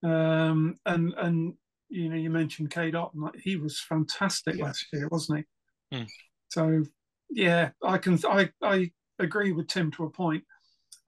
um, 0.03 0.77
and 0.85 1.13
and 1.17 1.53
you 1.89 2.09
know 2.09 2.15
you 2.15 2.29
mentioned 2.29 2.71
K. 2.71 2.91
Dot, 2.91 3.11
like 3.15 3.35
he 3.35 3.57
was 3.57 3.79
fantastic 3.79 4.55
Yeah. 4.55 4.65
last 4.65 4.85
year, 4.93 5.07
wasn't 5.09 5.45
he? 5.91 5.97
Hmm. 5.97 6.03
So 6.49 6.83
yeah, 7.29 7.71
I 7.83 7.97
can 7.97 8.17
I 8.25 8.51
I 8.61 8.91
agree 9.19 9.51
with 9.51 9.67
Tim 9.67 9.91
to 9.91 10.05
a 10.05 10.09
point. 10.09 10.43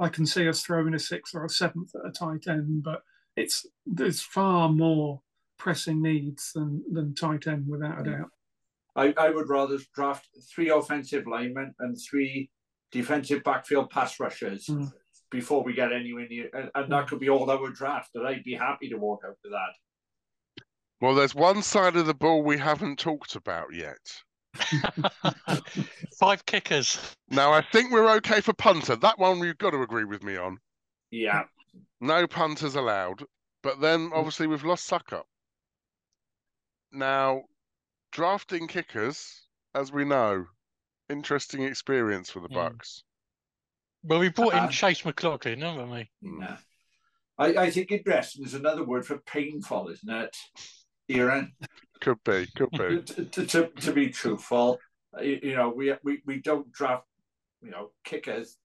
I 0.04 0.10
can 0.10 0.26
see 0.26 0.48
us 0.48 0.62
throwing 0.62 0.94
a 0.94 1.00
sixth 1.00 1.34
or 1.36 1.46
a 1.46 1.50
seventh 1.50 1.92
at 1.96 2.08
a 2.08 2.12
tight 2.12 2.48
end, 2.48 2.84
but 2.84 3.02
it's 3.36 3.66
there's 3.86 4.22
far 4.22 4.70
more 4.70 5.22
pressing 5.58 6.02
needs 6.02 6.52
than 6.54 6.84
than 6.92 7.16
tight 7.16 7.48
end 7.48 7.66
without 7.68 8.02
a 8.02 8.04
doubt. 8.12 8.30
I, 8.96 9.14
I 9.18 9.30
would 9.32 9.50
rather 9.50 9.78
draft 9.96 10.28
three 10.54 10.70
offensive 10.70 11.26
linemen 11.26 11.74
and 11.80 11.98
three 12.00 12.52
defensive 12.92 13.44
backfield 13.44 13.90
pass 13.90 14.20
rushers 14.20 14.68
Mm. 14.68 14.92
before 15.32 15.64
we 15.64 15.74
get 15.74 15.92
anywhere 15.92 16.28
near, 16.30 16.50
and, 16.54 16.70
and 16.76 16.92
that 16.92 17.08
could 17.08 17.20
be 17.20 17.30
all 17.30 17.50
I 17.50 17.56
would 17.56 17.74
draft. 17.74 18.12
And 18.14 18.28
I'd 18.28 18.44
be 18.44 18.54
happy 18.54 18.90
to 18.90 18.98
walk 18.98 19.22
out 19.28 19.38
to 19.44 19.50
that. 19.50 20.64
Well, 21.02 21.16
there's 21.16 21.34
one 21.34 21.64
side 21.64 21.96
of 21.96 22.06
the 22.06 22.14
ball 22.14 22.44
we 22.44 22.58
haven't 22.58 23.00
talked 23.00 23.36
about 23.36 23.74
yet. 23.74 23.98
Five 26.20 26.46
kickers. 26.46 27.00
Now, 27.30 27.52
I 27.52 27.62
think 27.72 27.92
we're 27.92 28.10
okay 28.18 28.42
for 28.42 28.54
punter. 28.54 28.96
That 28.96 29.18
one 29.20 29.40
you've 29.40 29.58
got 29.58 29.72
to 29.72 29.82
agree 29.82 30.06
with 30.06 30.24
me 30.24 30.38
on. 30.38 30.60
Yeah, 31.12 31.44
No 32.02 32.26
punters 32.28 32.76
allowed. 32.76 33.24
But 33.62 33.80
then 33.80 34.12
obviously 34.14 34.48
we've 34.48 34.64
lost 34.66 34.90
Succop. 34.90 35.24
Now, 36.92 37.44
drafting 38.12 38.68
kickers, 38.68 39.42
as 39.74 39.92
we 39.92 40.04
know, 40.06 40.46
interesting 41.10 41.64
experience 41.64 42.30
for 42.30 42.40
the 42.40 42.50
Mm. 42.50 42.56
Bucs. 42.78 43.02
Well, 44.04 44.20
we 44.20 44.30
brought 44.30 44.54
in 44.54 44.60
Uh, 44.60 44.70
Chase 44.70 45.06
McLaughlin, 45.06 45.62
haven't 45.62 45.90
we? 45.90 46.10
yeah. 46.22 46.58
I, 47.38 47.46
I 47.56 47.70
think 47.72 47.92
interesting 47.92 48.44
is 48.46 48.54
another 48.54 48.84
word 48.84 49.06
for 49.08 49.18
painful, 49.20 49.90
isn't 49.90 50.10
it? 50.10 50.38
Aaron, 51.10 51.54
Could 52.04 52.24
be, 52.24 52.46
could 52.56 52.70
be. 52.72 53.02
to, 53.02 53.26
to, 53.26 53.46
to, 53.46 53.68
to 53.68 53.92
be 53.94 54.10
truthful, 54.10 54.80
uh, 55.18 55.22
you, 55.22 55.40
you 55.42 55.56
know, 55.56 55.70
we, 55.70 55.94
we 56.04 56.22
we 56.26 56.42
don't 56.42 56.72
draft, 56.72 57.06
you 57.62 57.72
know, 57.72 57.92
kickers. 58.04 58.58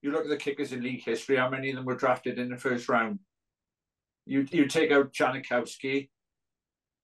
You 0.00 0.12
look 0.12 0.22
at 0.24 0.28
the 0.30 0.36
kickers 0.36 0.72
in 0.72 0.82
league 0.82 1.04
history. 1.04 1.36
How 1.36 1.50
many 1.50 1.70
of 1.70 1.76
them 1.76 1.84
were 1.84 1.96
drafted 1.96 2.38
in 2.38 2.48
the 2.50 2.56
first 2.56 2.88
round? 2.88 3.18
You 4.26 4.46
you 4.50 4.66
take 4.66 4.92
out 4.92 5.12
Janikowski, 5.12 6.08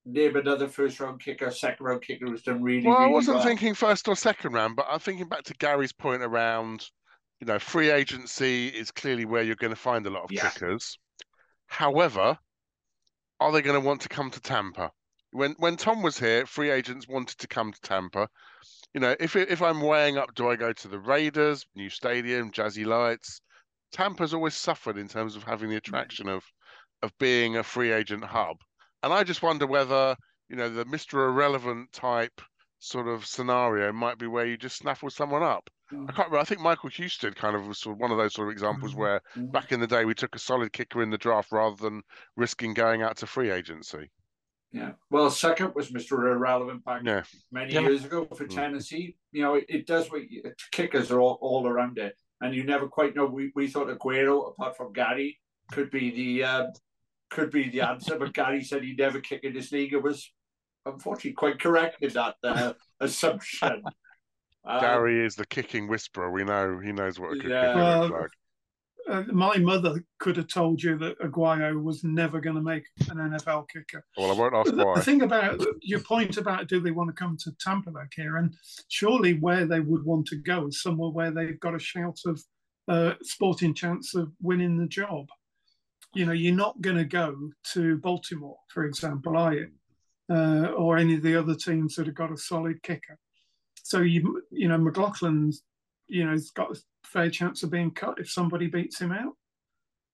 name 0.06 0.36
another 0.36 0.68
first 0.68 1.00
round 1.00 1.20
kicker, 1.20 1.50
second 1.50 1.84
round 1.84 2.02
kicker 2.02 2.26
who's 2.26 2.42
done 2.42 2.62
really. 2.62 2.86
Well, 2.86 2.96
I 2.96 3.06
wasn't 3.06 3.38
well. 3.38 3.46
thinking 3.46 3.74
first 3.74 4.06
or 4.08 4.14
second 4.16 4.52
round, 4.52 4.76
but 4.76 4.86
I'm 4.88 5.00
thinking 5.00 5.28
back 5.28 5.42
to 5.44 5.54
Gary's 5.54 5.92
point 5.92 6.22
around, 6.22 6.86
you 7.40 7.46
know, 7.46 7.58
free 7.58 7.90
agency 7.90 8.68
is 8.68 8.90
clearly 8.92 9.24
where 9.24 9.42
you're 9.42 9.56
going 9.56 9.72
to 9.72 9.76
find 9.76 10.06
a 10.06 10.10
lot 10.10 10.22
of 10.24 10.30
Yeah. 10.32 10.48
kickers. 10.50 10.98
However, 11.66 12.38
are 13.40 13.52
they 13.52 13.62
going 13.62 13.80
to 13.80 13.86
want 13.86 14.00
to 14.02 14.08
come 14.08 14.30
to 14.30 14.40
Tampa? 14.40 14.90
When 15.38 15.52
when 15.58 15.76
Tom 15.76 16.02
was 16.02 16.18
here, 16.18 16.46
free 16.46 16.68
agents 16.70 17.06
wanted 17.06 17.38
to 17.38 17.46
come 17.46 17.72
to 17.72 17.80
Tampa. 17.80 18.28
You 18.92 19.00
know, 19.00 19.14
if 19.20 19.36
if 19.36 19.62
I'm 19.62 19.80
weighing 19.80 20.18
up, 20.18 20.34
do 20.34 20.48
I 20.50 20.56
go 20.56 20.72
to 20.72 20.88
the 20.88 20.98
Raiders, 20.98 21.64
new 21.76 21.90
stadium, 21.90 22.50
jazzy 22.50 22.84
lights? 22.84 23.40
Tampa's 23.92 24.34
always 24.34 24.56
suffered 24.56 24.98
in 24.98 25.06
terms 25.06 25.36
of 25.36 25.44
having 25.44 25.70
the 25.70 25.76
attraction 25.76 26.28
of 26.28 26.44
of 27.02 27.16
being 27.18 27.56
a 27.56 27.62
free 27.62 27.92
agent 27.92 28.24
hub, 28.24 28.56
and 29.04 29.12
I 29.12 29.22
just 29.22 29.40
wonder 29.42 29.64
whether 29.64 30.16
you 30.48 30.56
know 30.56 30.68
the 30.68 30.84
Mister 30.84 31.28
Irrelevant 31.28 31.92
type 31.92 32.40
sort 32.80 33.06
of 33.06 33.24
scenario 33.24 33.92
might 33.92 34.18
be 34.18 34.26
where 34.26 34.44
you 34.46 34.56
just 34.56 34.78
snaffle 34.78 35.08
someone 35.10 35.44
up. 35.44 35.70
I 36.08 36.12
can't 36.12 36.30
remember. 36.30 36.38
I 36.38 36.44
think 36.44 36.62
Michael 36.62 36.90
Houston 36.90 37.34
kind 37.34 37.54
of 37.54 37.64
was 37.68 37.78
sort 37.78 37.94
of 37.94 38.00
one 38.00 38.10
of 38.10 38.18
those 38.18 38.34
sort 38.34 38.48
of 38.48 38.52
examples 38.52 38.92
Mhm. 38.92 38.98
where 38.98 39.20
Mhm. 39.36 39.52
back 39.52 39.70
in 39.70 39.78
the 39.78 39.86
day 39.86 40.04
we 40.04 40.14
took 40.14 40.34
a 40.34 40.40
solid 40.40 40.72
kicker 40.72 41.00
in 41.00 41.10
the 41.10 41.18
draft 41.18 41.52
rather 41.52 41.76
than 41.76 42.02
risking 42.34 42.74
going 42.74 43.02
out 43.02 43.16
to 43.18 43.26
free 43.28 43.50
agency. 43.50 44.10
Yeah. 44.72 44.92
Well, 45.10 45.30
second 45.30 45.74
was 45.74 45.90
Mr. 45.90 46.30
Irrelevant 46.30 46.84
back 46.84 47.02
Yeah. 47.04 47.22
many 47.50 47.72
Yeah. 47.72 47.80
years 47.80 48.04
ago 48.04 48.26
for 48.26 48.44
Mm. 48.46 48.54
Tennessee. 48.54 49.16
You 49.32 49.42
know, 49.42 49.54
it, 49.54 49.64
it 49.68 49.86
does 49.86 50.10
what 50.10 50.30
you, 50.30 50.42
kickers 50.72 51.10
are 51.10 51.20
all, 51.20 51.38
all 51.40 51.66
around 51.66 51.98
it, 51.98 52.16
and 52.40 52.54
you 52.54 52.64
never 52.64 52.86
quite 52.86 53.16
know. 53.16 53.24
We, 53.26 53.50
we 53.54 53.68
thought 53.68 53.88
Aguayo, 53.88 54.50
apart 54.50 54.76
from 54.76 54.92
Gary, 54.92 55.40
could 55.72 55.90
be 55.90 56.10
the 56.10 56.44
um, 56.44 56.72
could 57.30 57.50
be 57.50 57.68
the 57.68 57.82
answer, 57.82 58.18
but 58.18 58.32
Gary 58.32 58.62
said 58.62 58.82
he'd 58.82 58.98
never 58.98 59.20
kick 59.20 59.44
in 59.44 59.52
this 59.52 59.70
league. 59.72 59.92
It 59.92 60.02
was 60.02 60.32
unfortunately 60.86 61.32
quite 61.32 61.60
correct 61.60 62.02
in 62.02 62.10
that 62.14 62.36
uh, 62.42 62.72
assumption. 63.00 63.82
Um, 64.64 64.80
Gary 64.80 65.24
is 65.24 65.34
the 65.34 65.46
kicking 65.46 65.88
whisperer. 65.88 66.30
We 66.30 66.44
know 66.44 66.78
he 66.78 66.92
knows 66.92 67.18
what 67.18 67.32
a 67.32 67.36
good 67.36 67.50
Yeah. 67.50 67.72
kicker 67.72 67.98
looks 68.00 68.12
like. 68.12 68.30
Uh, 69.08 69.22
my 69.32 69.56
mother 69.56 70.04
could 70.18 70.36
have 70.36 70.48
told 70.48 70.82
you 70.82 70.98
that 70.98 71.18
Aguayo 71.20 71.82
was 71.82 72.04
never 72.04 72.40
going 72.40 72.56
to 72.56 72.62
make 72.62 72.84
an 73.10 73.16
NFL 73.16 73.66
kicker. 73.68 74.04
Well, 74.18 74.30
I 74.30 74.34
won't 74.34 74.54
ask 74.54 74.70
The, 74.70 74.76
the 74.76 74.86
why. 74.86 75.00
thing 75.00 75.22
about 75.22 75.64
your 75.80 76.00
point 76.00 76.36
about 76.36 76.68
do 76.68 76.80
they 76.80 76.90
want 76.90 77.08
to 77.08 77.14
come 77.14 77.36
to 77.38 77.52
Tampa, 77.58 77.90
back 77.90 78.12
here, 78.14 78.36
and 78.36 78.54
Surely 78.88 79.34
where 79.38 79.64
they 79.64 79.80
would 79.80 80.04
want 80.04 80.26
to 80.26 80.36
go 80.36 80.66
is 80.66 80.82
somewhere 80.82 81.10
where 81.10 81.30
they've 81.30 81.58
got 81.60 81.74
a 81.74 81.78
shout 81.78 82.18
of 82.26 82.42
uh, 82.88 83.14
sporting 83.22 83.72
chance 83.74 84.14
of 84.14 84.30
winning 84.42 84.76
the 84.76 84.86
job. 84.86 85.26
You 86.14 86.26
know, 86.26 86.32
you're 86.32 86.54
not 86.54 86.80
going 86.80 86.96
to 86.96 87.04
go 87.04 87.50
to 87.72 87.98
Baltimore, 87.98 88.56
for 88.68 88.84
example, 88.84 89.36
are 89.36 89.54
you? 89.54 89.68
Uh, 90.30 90.72
or 90.76 90.98
any 90.98 91.14
of 91.14 91.22
the 91.22 91.34
other 91.36 91.54
teams 91.54 91.94
that 91.94 92.06
have 92.06 92.14
got 92.14 92.32
a 92.32 92.36
solid 92.36 92.82
kicker. 92.82 93.18
So 93.82 94.00
you, 94.00 94.42
you 94.50 94.68
know, 94.68 94.76
McLaughlin's, 94.78 95.62
you 96.08 96.24
know, 96.24 96.32
he's 96.32 96.50
got 96.50 96.76
a 96.76 96.80
fair 97.04 97.30
chance 97.30 97.62
of 97.62 97.70
being 97.70 97.90
cut 97.90 98.18
if 98.18 98.30
somebody 98.30 98.66
beats 98.66 99.00
him 99.00 99.12
out. 99.12 99.34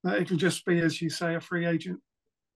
Uh, 0.07 0.17
it'll 0.17 0.37
just 0.37 0.65
be, 0.67 0.81
as 0.81 1.01
you 1.01 1.09
say, 1.09 1.35
a 1.35 1.41
free 1.41 1.67
agent 1.67 2.01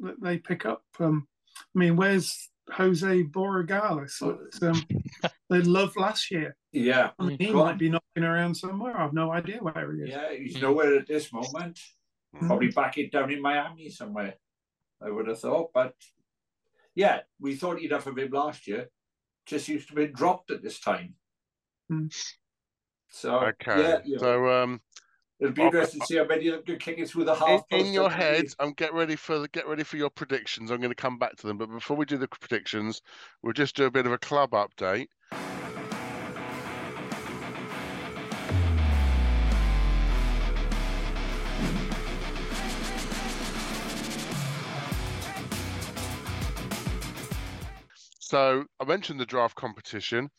that 0.01 0.21
they 0.23 0.39
pick 0.39 0.67
up. 0.67 0.83
Um, 1.01 1.27
I 1.59 1.79
mean, 1.79 1.97
where's 1.97 2.51
Jose 2.73 3.23
Borregales 3.25 4.19
that 4.61 4.69
um, 4.71 4.85
they 5.51 5.63
loved 5.63 5.97
last 5.97 6.31
year? 6.31 6.57
yeah, 6.73 7.11
I 7.19 7.25
mean, 7.25 7.39
he 7.39 7.51
Well- 7.53 7.65
might 7.65 7.79
be 7.79 7.89
knocking 7.89 8.25
around 8.25 8.55
somewhere. 8.55 8.97
I've 9.01 9.15
no 9.15 9.33
idea 9.33 9.59
where 9.63 9.93
he 9.95 10.03
is. 10.03 10.09
yeah, 10.11 10.33
he's 10.35 10.57
Mm. 10.57 10.63
nowhere 10.63 10.97
at 10.99 11.07
this 11.07 11.33
moment. 11.33 11.81
Mm. 12.37 12.47
Probably 12.47 12.69
back 12.71 12.99
it 12.99 13.11
down 13.11 13.33
in 13.33 13.41
Miami 13.41 13.89
somewhere. 13.89 14.35
I 15.01 15.09
would 15.11 15.29
have 15.29 15.41
thought, 15.41 15.71
but 15.73 15.95
yeah, 16.95 17.21
we 17.41 17.55
thought 17.57 17.81
enough 17.81 18.07
of 18.07 18.19
him 18.19 18.31
last 18.31 18.67
year. 18.67 18.89
Just 19.47 19.69
used 19.69 19.89
to 19.89 19.95
be 19.95 20.09
dropped 20.09 20.51
at 20.51 20.63
this 20.63 20.79
time. 20.81 21.15
Hmm. 21.89 22.09
So 23.11 23.41
Okay. 23.43 23.81
yeah, 23.81 23.99
you 24.05 24.15
know, 24.17 24.21
So 24.21 24.49
um 24.49 24.81
it'll 25.41 25.53
be 25.53 25.63
interesting 25.63 26.01
to 26.01 26.07
see 26.07 26.17
how 26.17 26.25
many 26.25 26.49
of 26.49 26.55
them 26.55 26.65
can 26.65 26.79
kick 26.79 26.99
it 26.99 27.09
through 27.09 27.25
the 27.25 27.35
in, 27.35 27.39
half. 27.39 27.65
in 27.71 27.79
post 27.79 27.95
your 27.95 28.11
head, 28.11 28.43
lead. 28.43 28.53
um, 28.59 28.73
get 28.77 28.93
ready 28.95 29.17
for 29.17 29.39
the, 29.39 29.49
get 29.49 29.67
ready 29.67 29.85
for 29.85 29.97
your 29.97 30.11
predictions. 30.11 30.71
I'm 30.71 30.79
going 30.79 30.91
to 30.91 30.95
come 30.95 31.19
back 31.19 31.37
to 31.37 31.47
them, 31.47 31.59
but 31.59 31.71
before 31.71 31.97
we 31.97 32.05
do 32.05 32.19
the 32.19 32.29
predictions, 32.29 33.03
we'll 33.43 33.53
just 33.53 33.77
do 33.77 33.85
a 33.85 33.91
bit 33.91 34.07
of 34.07 34.13
a 34.13 34.19
club 34.19 34.51
update. 34.51 35.09
So 48.21 48.65
I 48.79 48.85
mentioned 48.85 49.19
the 49.19 49.27
draft 49.27 49.55
competition. 49.55 50.31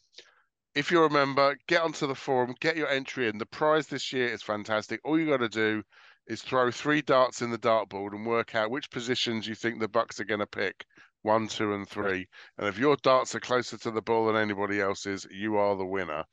If 0.76 0.92
you 0.92 1.02
remember, 1.02 1.58
get 1.68 1.82
onto 1.82 2.06
the 2.08 2.16
forum, 2.16 2.56
get 2.60 2.78
your 2.78 2.90
entry 2.90 3.28
in. 3.28 3.38
The 3.38 3.46
prize 3.46 3.88
this 3.88 4.14
year 4.14 4.28
is 4.28 4.44
fantastic. 4.44 5.02
All 5.04 5.20
you 5.20 5.26
got 5.26 5.38
to 5.38 5.50
do 5.50 5.84
is 6.28 6.42
throw 6.42 6.70
three 6.70 7.02
darts 7.02 7.42
in 7.42 7.50
the 7.50 7.58
dartboard 7.58 8.14
and 8.14 8.26
work 8.26 8.54
out 8.54 8.70
which 8.70 8.92
positions 8.92 9.48
you 9.48 9.56
think 9.56 9.80
the 9.80 9.90
Bucs 9.90 10.20
are 10.20 10.26
going 10.26 10.42
to 10.42 10.46
pick 10.46 10.86
one, 11.24 11.48
two, 11.48 11.74
and 11.74 11.90
three. 11.90 12.28
And 12.58 12.68
if 12.68 12.78
your 12.78 12.96
darts 12.98 13.34
are 13.36 13.40
closer 13.40 13.78
to 13.80 13.92
the 13.92 14.02
ball 14.02 14.28
than 14.28 14.36
anybody 14.36 14.80
else's, 14.80 15.28
you 15.32 15.58
are 15.58 15.76
the 15.76 15.86
winner. 15.86 16.24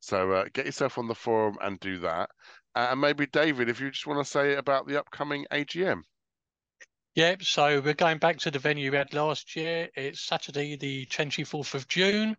So 0.00 0.32
uh, 0.32 0.46
get 0.52 0.66
yourself 0.66 0.98
on 0.98 1.06
the 1.06 1.14
forum 1.14 1.58
and 1.60 1.78
do 1.78 1.98
that. 1.98 2.30
Uh, 2.74 2.88
and 2.90 3.00
maybe 3.00 3.26
David, 3.26 3.68
if 3.68 3.80
you 3.80 3.90
just 3.90 4.06
want 4.06 4.24
to 4.24 4.30
say 4.30 4.54
about 4.54 4.88
the 4.88 4.98
upcoming 4.98 5.46
AGM. 5.52 6.02
Yep, 7.14 7.42
so 7.42 7.80
we're 7.80 7.92
going 7.92 8.16
back 8.16 8.38
to 8.38 8.50
the 8.50 8.58
venue 8.58 8.90
we 8.90 8.96
had 8.96 9.12
last 9.12 9.54
year. 9.54 9.90
It's 9.94 10.26
Saturday, 10.26 10.76
the 10.76 11.04
24th 11.06 11.74
of 11.74 11.86
June. 11.86 12.36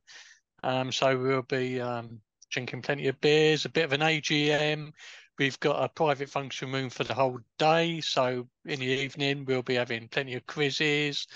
Um, 0.63 0.91
so 0.91 1.17
we'll 1.17 1.41
be 1.43 1.79
um, 1.81 2.21
drinking 2.49 2.81
plenty 2.81 3.07
of 3.07 3.19
beers, 3.21 3.65
a 3.65 3.69
bit 3.69 3.85
of 3.85 3.93
an 3.93 4.01
AGM. 4.01 4.91
We've 5.37 5.59
got 5.59 5.83
a 5.83 5.89
private 5.89 6.29
function 6.29 6.71
room 6.71 6.89
for 6.89 7.03
the 7.03 7.13
whole 7.13 7.39
day. 7.57 8.01
So 8.01 8.47
in 8.65 8.79
the 8.79 8.85
evening, 8.85 9.45
we'll 9.45 9.63
be 9.63 9.75
having 9.75 10.07
plenty 10.07 10.35
of 10.35 10.45
quizzes, 10.45 11.27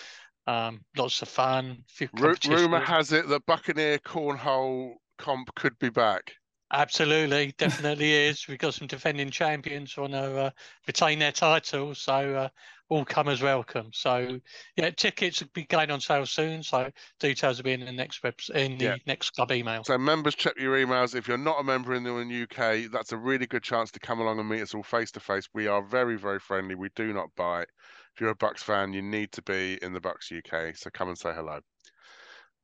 um, 0.45 0.81
lots 0.95 1.21
of 1.21 1.27
fun. 1.27 1.83
Ru- 2.13 2.35
rumor 2.47 2.79
has 2.79 3.11
it 3.11 3.27
that 3.27 3.45
Buccaneer 3.45 3.99
cornhole 3.99 4.95
comp 5.17 5.53
could 5.55 5.77
be 5.79 5.89
back. 5.89 6.33
Absolutely, 6.71 7.53
definitely 7.57 8.11
is. 8.13 8.47
We've 8.47 8.57
got 8.57 8.73
some 8.73 8.87
defending 8.87 9.29
champions 9.29 9.93
who 9.93 10.01
want 10.01 10.13
to 10.13 10.37
uh, 10.37 10.49
retain 10.85 11.19
their 11.19 11.31
title, 11.31 11.95
so 11.95 12.35
uh, 12.35 12.49
all 12.89 13.05
comers 13.05 13.41
welcome. 13.41 13.91
So 13.93 14.39
yeah, 14.75 14.91
tickets 14.91 15.41
will 15.41 15.49
be 15.53 15.65
going 15.65 15.91
on 15.91 15.99
sale 15.99 16.25
soon. 16.25 16.63
So 16.63 16.89
details 17.19 17.57
will 17.57 17.63
be 17.63 17.73
in 17.73 17.81
the 17.81 17.91
next 17.91 18.23
web 18.23 18.35
in 18.53 18.77
the 18.77 18.85
Yeah. 18.85 18.95
next 19.05 19.31
club 19.31 19.51
email. 19.51 19.83
So 19.83 19.97
members, 19.97 20.35
check 20.35 20.57
your 20.57 20.75
emails. 20.75 21.15
If 21.15 21.27
you're 21.27 21.37
not 21.37 21.59
a 21.59 21.63
member 21.63 21.93
in 21.93 22.03
the 22.03 22.43
UK, 22.43 22.91
that's 22.91 23.11
a 23.11 23.17
really 23.17 23.47
good 23.47 23.63
chance 23.63 23.91
to 23.91 23.99
come 23.99 24.19
along 24.19 24.39
and 24.39 24.47
meet 24.47 24.61
us 24.61 24.73
all 24.73 24.83
face 24.83 25.11
to 25.11 25.19
face. 25.19 25.47
We 25.53 25.67
are 25.67 25.81
very, 25.83 26.17
very 26.17 26.39
friendly. 26.39 26.75
We 26.75 26.89
do 26.95 27.13
not 27.13 27.35
bite. 27.35 27.67
If 28.15 28.21
you're 28.21 28.31
a 28.31 28.35
Bucs 28.35 28.59
fan, 28.59 28.93
you 28.93 29.01
need 29.01 29.31
to 29.33 29.41
be 29.41 29.77
in 29.81 29.93
the 29.93 30.01
Bucs 30.01 30.31
UK. 30.31 30.75
So 30.75 30.89
come 30.89 31.09
and 31.09 31.17
say 31.17 31.33
hello. 31.33 31.59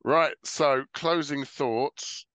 Right. 0.04 0.34
So 0.44 0.84
closing 0.94 1.44
thoughts. 1.44 2.26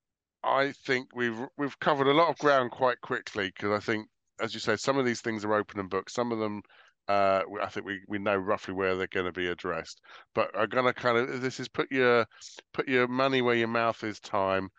I 0.43 0.71
think 0.71 1.09
we've 1.15 1.39
we've 1.57 1.77
covered 1.79 2.07
a 2.07 2.13
lot 2.13 2.29
of 2.29 2.37
ground 2.37 2.71
quite 2.71 3.01
quickly 3.01 3.47
because 3.47 3.71
I 3.71 3.79
think, 3.79 4.07
as 4.41 4.53
you 4.53 4.59
say, 4.59 4.75
some 4.77 4.97
of 4.97 5.05
these 5.05 5.21
things 5.21 5.43
are 5.45 5.53
open 5.53 5.79
and 5.79 5.89
book. 5.89 6.09
Some 6.09 6.31
of 6.31 6.39
them, 6.39 6.61
uh, 7.09 7.41
I 7.61 7.67
think 7.67 7.87
we, 7.87 7.99
we 8.07 8.19
know 8.19 8.35
roughly 8.35 8.73
where 8.73 8.95
they're 8.95 9.07
going 9.07 9.25
to 9.25 9.31
be 9.31 9.47
addressed. 9.47 9.99
But 10.35 10.51
I'm 10.57 10.69
going 10.69 10.85
to 10.85 10.93
kind 10.93 11.17
of 11.17 11.41
this 11.41 11.59
is 11.59 11.67
put 11.67 11.91
your 11.91 12.25
put 12.73 12.87
your 12.87 13.07
money 13.07 13.41
where 13.41 13.55
your 13.55 13.67
mouth 13.67 14.03
is. 14.03 14.19
Time 14.19 14.69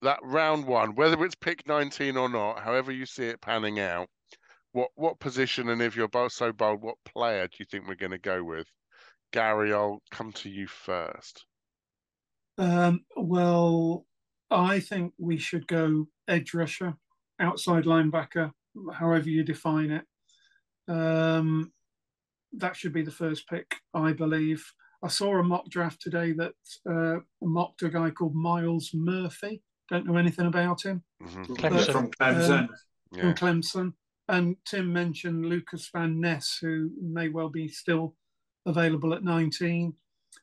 that 0.00 0.18
round 0.22 0.66
one, 0.66 0.94
whether 0.94 1.22
it's 1.24 1.34
pick 1.34 1.66
19 1.68 2.16
or 2.16 2.28
not, 2.28 2.58
however 2.58 2.90
you 2.90 3.06
see 3.06 3.24
it 3.24 3.40
panning 3.40 3.78
out, 3.78 4.08
what 4.72 4.88
what 4.94 5.20
position 5.20 5.68
and 5.68 5.82
if 5.82 5.94
you're 5.94 6.08
both 6.08 6.32
so 6.32 6.52
bold, 6.52 6.82
what 6.82 6.96
player 7.04 7.46
do 7.46 7.56
you 7.58 7.66
think 7.70 7.86
we're 7.86 7.94
going 7.96 8.12
to 8.12 8.18
go 8.18 8.42
with? 8.42 8.66
Gary, 9.32 9.74
I'll 9.74 10.02
come 10.10 10.32
to 10.32 10.48
you 10.48 10.66
first. 10.66 11.44
Um, 12.56 13.04
well, 13.16 14.06
I 14.50 14.80
think 14.80 15.12
we 15.18 15.36
should 15.36 15.66
go 15.66 16.06
edge 16.28 16.54
rusher, 16.54 16.94
outside 17.38 17.84
linebacker, 17.84 18.52
however 18.94 19.28
you 19.28 19.42
define 19.44 19.90
it. 19.90 20.04
Um, 20.88 21.72
that 22.54 22.76
should 22.76 22.92
be 22.92 23.02
the 23.02 23.10
first 23.10 23.48
pick, 23.48 23.76
I 23.94 24.12
believe. 24.12 24.64
I 25.02 25.08
saw 25.08 25.38
a 25.38 25.42
mock 25.42 25.68
draft 25.68 26.00
today 26.00 26.32
that 26.32 26.52
uh, 26.88 27.20
mocked 27.40 27.82
a 27.82 27.88
guy 27.88 28.10
called 28.10 28.34
Myles 28.34 28.90
Murphy. 28.94 29.62
Don't 29.90 30.06
know 30.06 30.16
anything 30.16 30.46
about 30.46 30.82
him 30.82 31.02
Mhm. 31.22 31.46
Clemson. 31.56 31.92
From 31.92 32.10
Clemson. 32.10 32.68
Yeah. 33.12 33.20
from 33.20 33.34
Clemson. 33.34 33.92
And 34.28 34.56
Tim 34.64 34.92
mentioned 34.92 35.46
Lukas 35.46 35.90
Van 35.92 36.20
Ness, 36.20 36.58
who 36.60 36.90
may 37.00 37.28
well 37.28 37.48
be 37.48 37.68
still 37.68 38.14
available 38.64 39.12
at 39.14 39.24
19. 39.24 39.94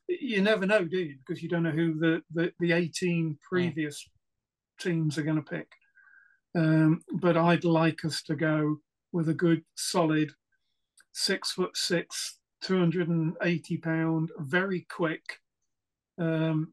You 0.08 0.42
never 0.42 0.66
know, 0.66 0.84
do 0.84 0.98
you? 0.98 1.16
Because 1.26 1.42
you 1.42 1.48
don't 1.48 1.62
know 1.62 1.70
who 1.70 1.98
the, 1.98 2.22
the, 2.32 2.52
the 2.60 2.72
18 2.72 3.38
previous 3.42 4.06
teams 4.78 5.16
are 5.18 5.22
going 5.22 5.42
to 5.42 5.50
pick. 5.50 5.68
Um, 6.54 7.00
but 7.14 7.36
I'd 7.36 7.64
like 7.64 8.04
us 8.04 8.22
to 8.24 8.34
go 8.36 8.80
with 9.12 9.28
a 9.28 9.34
good, 9.34 9.62
solid 9.76 10.32
six 11.12 11.52
foot 11.52 11.76
six, 11.76 12.38
280 12.62 13.76
pound, 13.78 14.30
very 14.38 14.86
quick 14.90 15.22
um, 16.18 16.72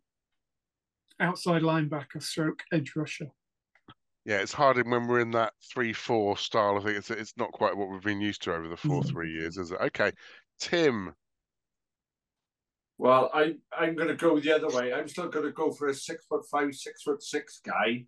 outside 1.19 1.62
linebacker 1.62 2.21
stroke 2.21 2.63
edge 2.71 2.93
rusher. 2.95 3.28
Yeah, 4.26 4.39
it's 4.39 4.54
hard 4.54 4.76
when 4.86 5.08
we're 5.08 5.21
in 5.21 5.32
that 5.32 5.54
three-four 5.73 6.38
style. 6.38 6.78
I 6.78 6.84
think 6.84 6.97
it's 6.97 7.10
it's 7.10 7.38
not 7.38 7.54
quite 7.54 7.78
what 7.78 7.89
we've 7.89 8.04
been 8.04 8.19
used 8.19 8.41
to 8.43 8.54
over 8.54 8.67
the 8.67 8.76
four 8.76 9.02
Mhm. 9.02 9.10
three 9.10 9.32
years, 9.32 9.58
is 9.58 9.71
it? 9.71 9.80
Okay, 9.80 10.12
Tim. 10.60 11.13
Well, 12.97 13.30
I, 13.34 13.56
I'm 13.71 13.95
going 13.95 14.10
to 14.10 14.15
go 14.15 14.39
the 14.39 14.52
other 14.54 14.69
way. 14.69 14.91
I'm 14.91 15.08
still 15.08 15.30
going 15.30 15.45
to 15.45 15.52
go 15.52 15.71
for 15.71 15.88
a 15.88 15.93
six 15.93 16.26
foot 16.26 16.45
five, 16.52 16.73
six 16.73 17.04
foot 17.04 17.21
six 17.23 17.62
guy, 17.63 18.06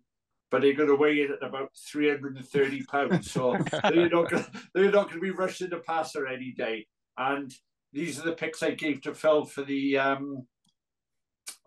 but 0.50 0.62
they're 0.62 0.74
going 0.74 0.88
to 0.88 0.96
weigh 0.96 1.22
in 1.22 1.32
at 1.32 1.46
about 1.46 1.70
330 1.76 2.82
pounds. 2.84 3.30
So 3.30 3.56
they're 3.84 4.08
not 4.08 4.30
going 4.30 4.44
to, 4.44 4.50
they're 4.74 4.90
not 4.90 5.08
going 5.08 5.20
to 5.20 5.20
be 5.20 5.30
rushing 5.30 5.70
the 5.70 5.78
passer 5.78 6.26
any 6.26 6.52
day. 6.52 6.86
And 7.16 7.52
these 7.92 8.18
are 8.18 8.24
the 8.24 8.32
picks 8.32 8.62
I 8.62 8.72
gave 8.72 9.00
to 9.02 9.14
Phil 9.14 9.44
for 9.44 9.62
the 9.62 9.98
um, 9.98 10.46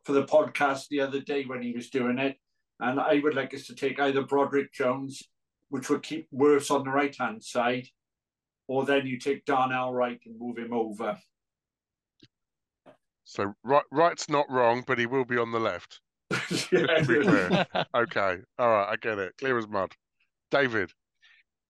for 0.03 0.13
the 0.13 0.25
podcast 0.25 0.87
the 0.89 0.99
other 0.99 1.21
day 1.21 1.45
when 1.45 1.61
he 1.61 1.71
was 1.71 1.89
doing 1.89 2.19
it. 2.19 2.37
And 2.79 2.99
I 2.99 3.19
would 3.23 3.35
like 3.35 3.53
us 3.53 3.67
to 3.67 3.75
take 3.75 3.99
either 3.99 4.23
Broderick 4.23 4.73
Jones, 4.73 5.23
which 5.69 5.89
would 5.89 6.03
keep 6.03 6.27
Wirfs 6.33 6.71
on 6.71 6.83
the 6.83 6.89
right 6.89 7.15
hand 7.15 7.43
side, 7.43 7.87
or 8.67 8.85
then 8.85 9.05
you 9.05 9.17
take 9.17 9.45
Darnell 9.45 9.93
Wright 9.93 10.19
and 10.25 10.37
move 10.37 10.57
him 10.57 10.73
over. 10.73 11.17
So 13.23 13.53
right, 13.63 13.83
right's 13.91 14.27
not 14.27 14.49
wrong, 14.49 14.83
but 14.85 14.99
he 14.99 15.05
will 15.05 15.25
be 15.25 15.37
on 15.37 15.51
the 15.51 15.59
left. 15.59 16.01
Yeah. 16.71 16.85
To 16.87 17.05
be 17.05 17.21
clear. 17.21 17.65
Okay, 17.95 18.37
all 18.59 18.69
right, 18.69 18.89
I 18.91 18.95
get 18.95 19.19
it. 19.19 19.33
Clear 19.37 19.57
as 19.57 19.67
mud. 19.67 19.91
David. 20.51 20.91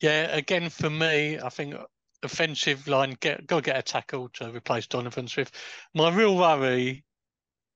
Yeah, 0.02 0.36
again 0.36 0.70
for 0.70 0.90
me, 0.90 1.40
I 1.40 1.50
think 1.50 1.76
offensive 2.24 2.88
line 2.88 3.16
get 3.20 3.48
got 3.48 3.58
to 3.58 3.72
get 3.72 3.78
a 3.78 3.82
tackle 3.82 4.30
to 4.30 4.52
replace 4.52 4.88
Donovan 4.88 5.28
Smith. 5.28 5.52
My 5.94 6.14
real 6.14 6.38
worry 6.38 7.04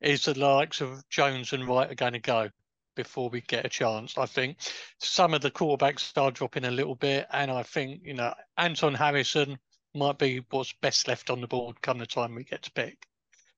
is 0.01 0.25
the 0.25 0.37
likes 0.37 0.81
of 0.81 1.07
Jones 1.09 1.53
and 1.53 1.67
Wright 1.67 1.91
are 1.91 1.95
going 1.95 2.13
to 2.13 2.19
go 2.19 2.49
before 2.95 3.29
we 3.29 3.41
get 3.41 3.65
a 3.65 3.69
chance. 3.69 4.17
I 4.17 4.25
think 4.25 4.57
some 4.99 5.33
of 5.33 5.41
the 5.41 5.51
quarterbacks 5.51 6.11
are 6.17 6.31
dropping 6.31 6.65
a 6.65 6.71
little 6.71 6.95
bit, 6.95 7.27
and 7.31 7.51
I 7.51 7.63
think 7.63 8.01
you 8.03 8.13
know 8.13 8.33
Anton 8.57 8.93
Harrison 8.93 9.57
might 9.93 10.17
be 10.17 10.43
what's 10.49 10.73
best 10.73 11.07
left 11.07 11.29
on 11.29 11.41
the 11.41 11.47
board 11.47 11.81
come 11.81 11.97
the 11.97 12.05
time 12.05 12.35
we 12.35 12.43
get 12.43 12.63
to 12.63 12.71
pick. 12.71 13.05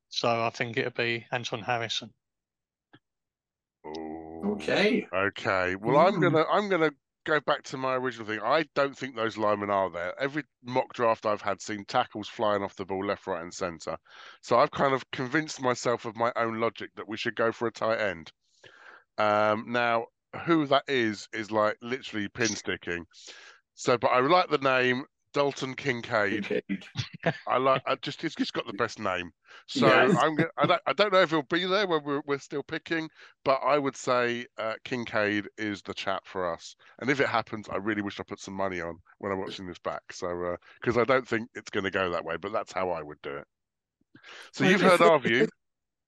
So 0.10 0.28
I 0.30 0.50
think 0.50 0.78
it'll 0.78 0.92
be 0.92 1.26
Anton 1.32 1.62
Harrison. 1.62 2.12
Ooh. 3.86 4.42
Okay. 4.54 5.08
Okay. 5.14 5.76
Well, 5.76 5.98
I'm 5.98 6.20
gonna 6.20 6.46
I'm 6.52 6.70
gonna 6.70 6.92
go 7.26 7.40
back 7.42 7.64
to 7.64 7.78
my 7.78 7.96
original 7.96 8.28
thing. 8.28 8.40
I 8.44 8.66
don't 8.76 8.98
think 8.98 9.16
those 9.16 9.38
linemen 9.38 9.70
are 9.70 9.90
there. 9.90 10.20
Every 10.20 10.44
mock 10.64 10.94
draft 10.94 11.26
I've 11.26 11.42
had 11.42 11.62
seen 11.62 11.86
tackles 11.86 12.28
flying 12.28 12.64
off 12.64 12.76
the 12.76 12.86
ball 12.86 13.06
left, 13.06 13.28
right, 13.28 13.42
and 13.42 13.54
centre. 13.54 13.98
So 14.42 14.58
I've 14.58 14.72
kind 14.72 14.94
of 14.94 15.10
convinced 15.12 15.62
myself 15.62 16.06
of 16.06 16.16
my 16.16 16.32
own 16.36 16.60
logic 16.60 16.92
that 16.96 17.08
we 17.08 17.18
should 17.18 17.36
go 17.36 17.52
for 17.52 17.68
a 17.68 17.72
tight 17.72 18.00
end. 18.00 18.32
Um, 19.18 19.66
now, 19.68 20.06
who 20.46 20.66
that 20.68 20.84
is 20.88 21.28
is 21.34 21.52
like 21.52 21.78
literally 21.82 22.28
pin 22.30 22.48
sticking. 22.48 23.06
So, 23.76 23.98
but 23.98 24.10
I 24.10 24.20
like 24.20 24.50
the 24.50 24.58
name 24.58 25.06
Dalton 25.34 25.76
Kincaid. 25.76 26.46
Okay. 26.46 26.62
I 27.48 27.58
like. 27.58 27.82
I 27.86 27.96
just 27.96 28.22
he's 28.22 28.36
just 28.36 28.54
got 28.54 28.66
the 28.66 28.74
best 28.74 29.00
name. 29.00 29.32
So 29.68 29.88
Yes. 29.88 30.16
I'm. 30.20 30.36
Gonna, 30.36 30.50
I 30.58 30.66
don't. 30.66 30.82
I 30.88 30.94
don't 30.94 31.14
know 31.14 31.22
if 31.22 31.30
he'll 31.30 31.44
be 31.44 31.66
there 31.66 31.88
when 31.88 32.04
we're 32.04 32.22
we're 32.26 32.40
still 32.40 32.64
picking, 32.64 33.10
but 33.44 33.60
I 33.64 33.78
would 33.78 33.96
say 33.96 34.46
uh, 34.58 34.74
Kincaid 34.84 35.48
is 35.58 35.82
the 35.82 35.94
chap 35.94 36.24
for 36.26 36.52
us. 36.52 36.76
And 37.00 37.10
if 37.10 37.20
it 37.20 37.28
happens, 37.28 37.68
I 37.70 37.78
really 37.78 38.02
wish 38.02 38.20
I 38.20 38.24
put 38.24 38.40
some 38.40 38.54
money 38.54 38.82
on 38.82 38.98
when 39.20 39.32
I'm 39.32 39.40
watching 39.40 39.68
this 39.68 39.80
back. 39.80 40.02
So 40.12 40.56
because 40.82 40.98
I 40.98 41.04
don't 41.04 41.28
think 41.28 41.50
it's 41.56 41.70
going 41.70 41.84
to 41.84 41.92
go 41.92 42.10
that 42.12 42.26
way, 42.26 42.38
but 42.38 42.52
that's 42.52 42.72
how 42.72 42.90
I 42.90 43.02
would 43.02 43.22
do 43.22 43.36
it. 43.36 43.46
So 44.54 44.64
Well, 44.64 44.72
you've 44.72 44.82
heard 44.82 45.02
our 45.02 45.20
view. 45.20 45.48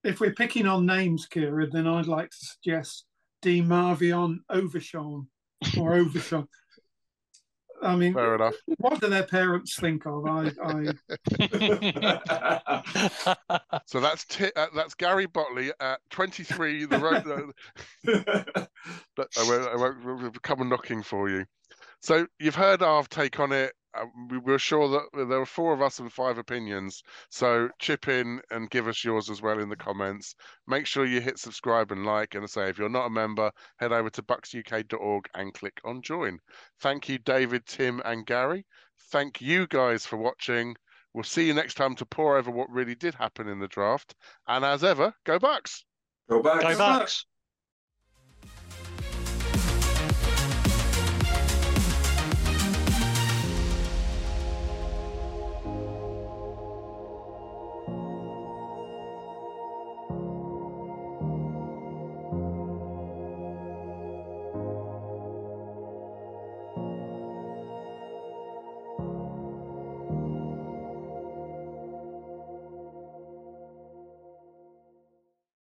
If 0.03 0.19
we're 0.19 0.33
picking 0.33 0.65
on 0.65 0.85
names, 0.85 1.27
Kira, 1.31 1.71
then 1.71 1.85
I'd 1.87 2.07
like 2.07 2.31
to 2.31 2.37
suggest 2.37 3.05
D. 3.41 3.61
Marvion 3.61 4.37
Overshawn 4.49 5.27
or 5.79 5.93
Overshown. 5.93 6.47
I 7.83 7.95
mean, 7.95 8.13
Fair 8.13 8.35
enough. 8.35 8.53
what 8.77 9.01
do 9.01 9.09
their 9.09 9.23
parents 9.23 9.75
think 9.77 10.05
of? 10.05 10.25
I, 10.27 10.51
I 10.63 10.93
So 13.85 13.99
that's 13.99 14.25
t- 14.25 14.51
uh, 14.55 14.67
that's 14.75 14.93
Gary 14.95 15.25
Botley 15.27 15.71
at 15.79 15.99
23. 16.11 16.85
The 16.85 16.99
road. 16.99 17.51
uh, 18.07 18.13
I 19.37 19.43
won't, 19.43 19.67
I 19.67 19.75
won't 19.75 20.05
r- 20.05 20.23
r- 20.25 20.31
come 20.43 20.67
knocking 20.69 21.03
for 21.03 21.29
you. 21.29 21.45
So 22.01 22.27
you've 22.39 22.55
heard 22.55 22.81
our 22.81 23.03
take 23.05 23.39
on 23.39 23.51
it. 23.51 23.73
Uh, 23.93 24.05
we 24.29 24.37
were 24.37 24.59
sure 24.59 24.87
that 24.89 25.27
there 25.27 25.39
were 25.39 25.45
four 25.45 25.73
of 25.73 25.81
us 25.81 25.99
and 25.99 26.11
five 26.11 26.37
opinions. 26.37 27.03
So 27.29 27.69
chip 27.79 28.07
in 28.07 28.41
and 28.49 28.69
give 28.69 28.87
us 28.87 29.03
yours 29.03 29.29
as 29.29 29.41
well 29.41 29.59
in 29.59 29.69
the 29.69 29.75
comments. 29.75 30.35
Make 30.67 30.85
sure 30.85 31.05
you 31.05 31.21
hit 31.21 31.39
subscribe 31.39 31.91
and 31.91 32.05
like. 32.05 32.35
And 32.35 32.43
I 32.43 32.47
say, 32.47 32.69
if 32.69 32.77
you're 32.77 32.89
not 32.89 33.07
a 33.07 33.09
member, 33.09 33.51
head 33.77 33.91
over 33.91 34.09
to 34.09 34.23
bucsuk.org 34.23 35.25
and 35.33 35.53
click 35.53 35.79
on 35.83 36.01
join. 36.01 36.39
Thank 36.79 37.09
you, 37.09 37.17
David, 37.17 37.65
Tim, 37.65 38.01
and 38.05 38.25
Gary. 38.25 38.65
Thank 39.11 39.41
you 39.41 39.67
guys 39.67 40.05
for 40.05 40.17
watching. 40.17 40.75
We'll 41.13 41.23
see 41.23 41.45
you 41.45 41.53
next 41.53 41.73
time 41.73 41.95
to 41.95 42.05
pour 42.05 42.37
over 42.37 42.49
what 42.49 42.69
really 42.69 42.95
did 42.95 43.15
happen 43.15 43.49
in 43.49 43.59
the 43.59 43.67
draft. 43.67 44.15
And 44.47 44.63
as 44.63 44.83
ever, 44.83 45.13
go 45.25 45.39
Bucs. 45.39 45.83
Go 46.29 46.41
back. 46.41 46.61
Go 46.61 46.69
Bucs. 46.69 47.25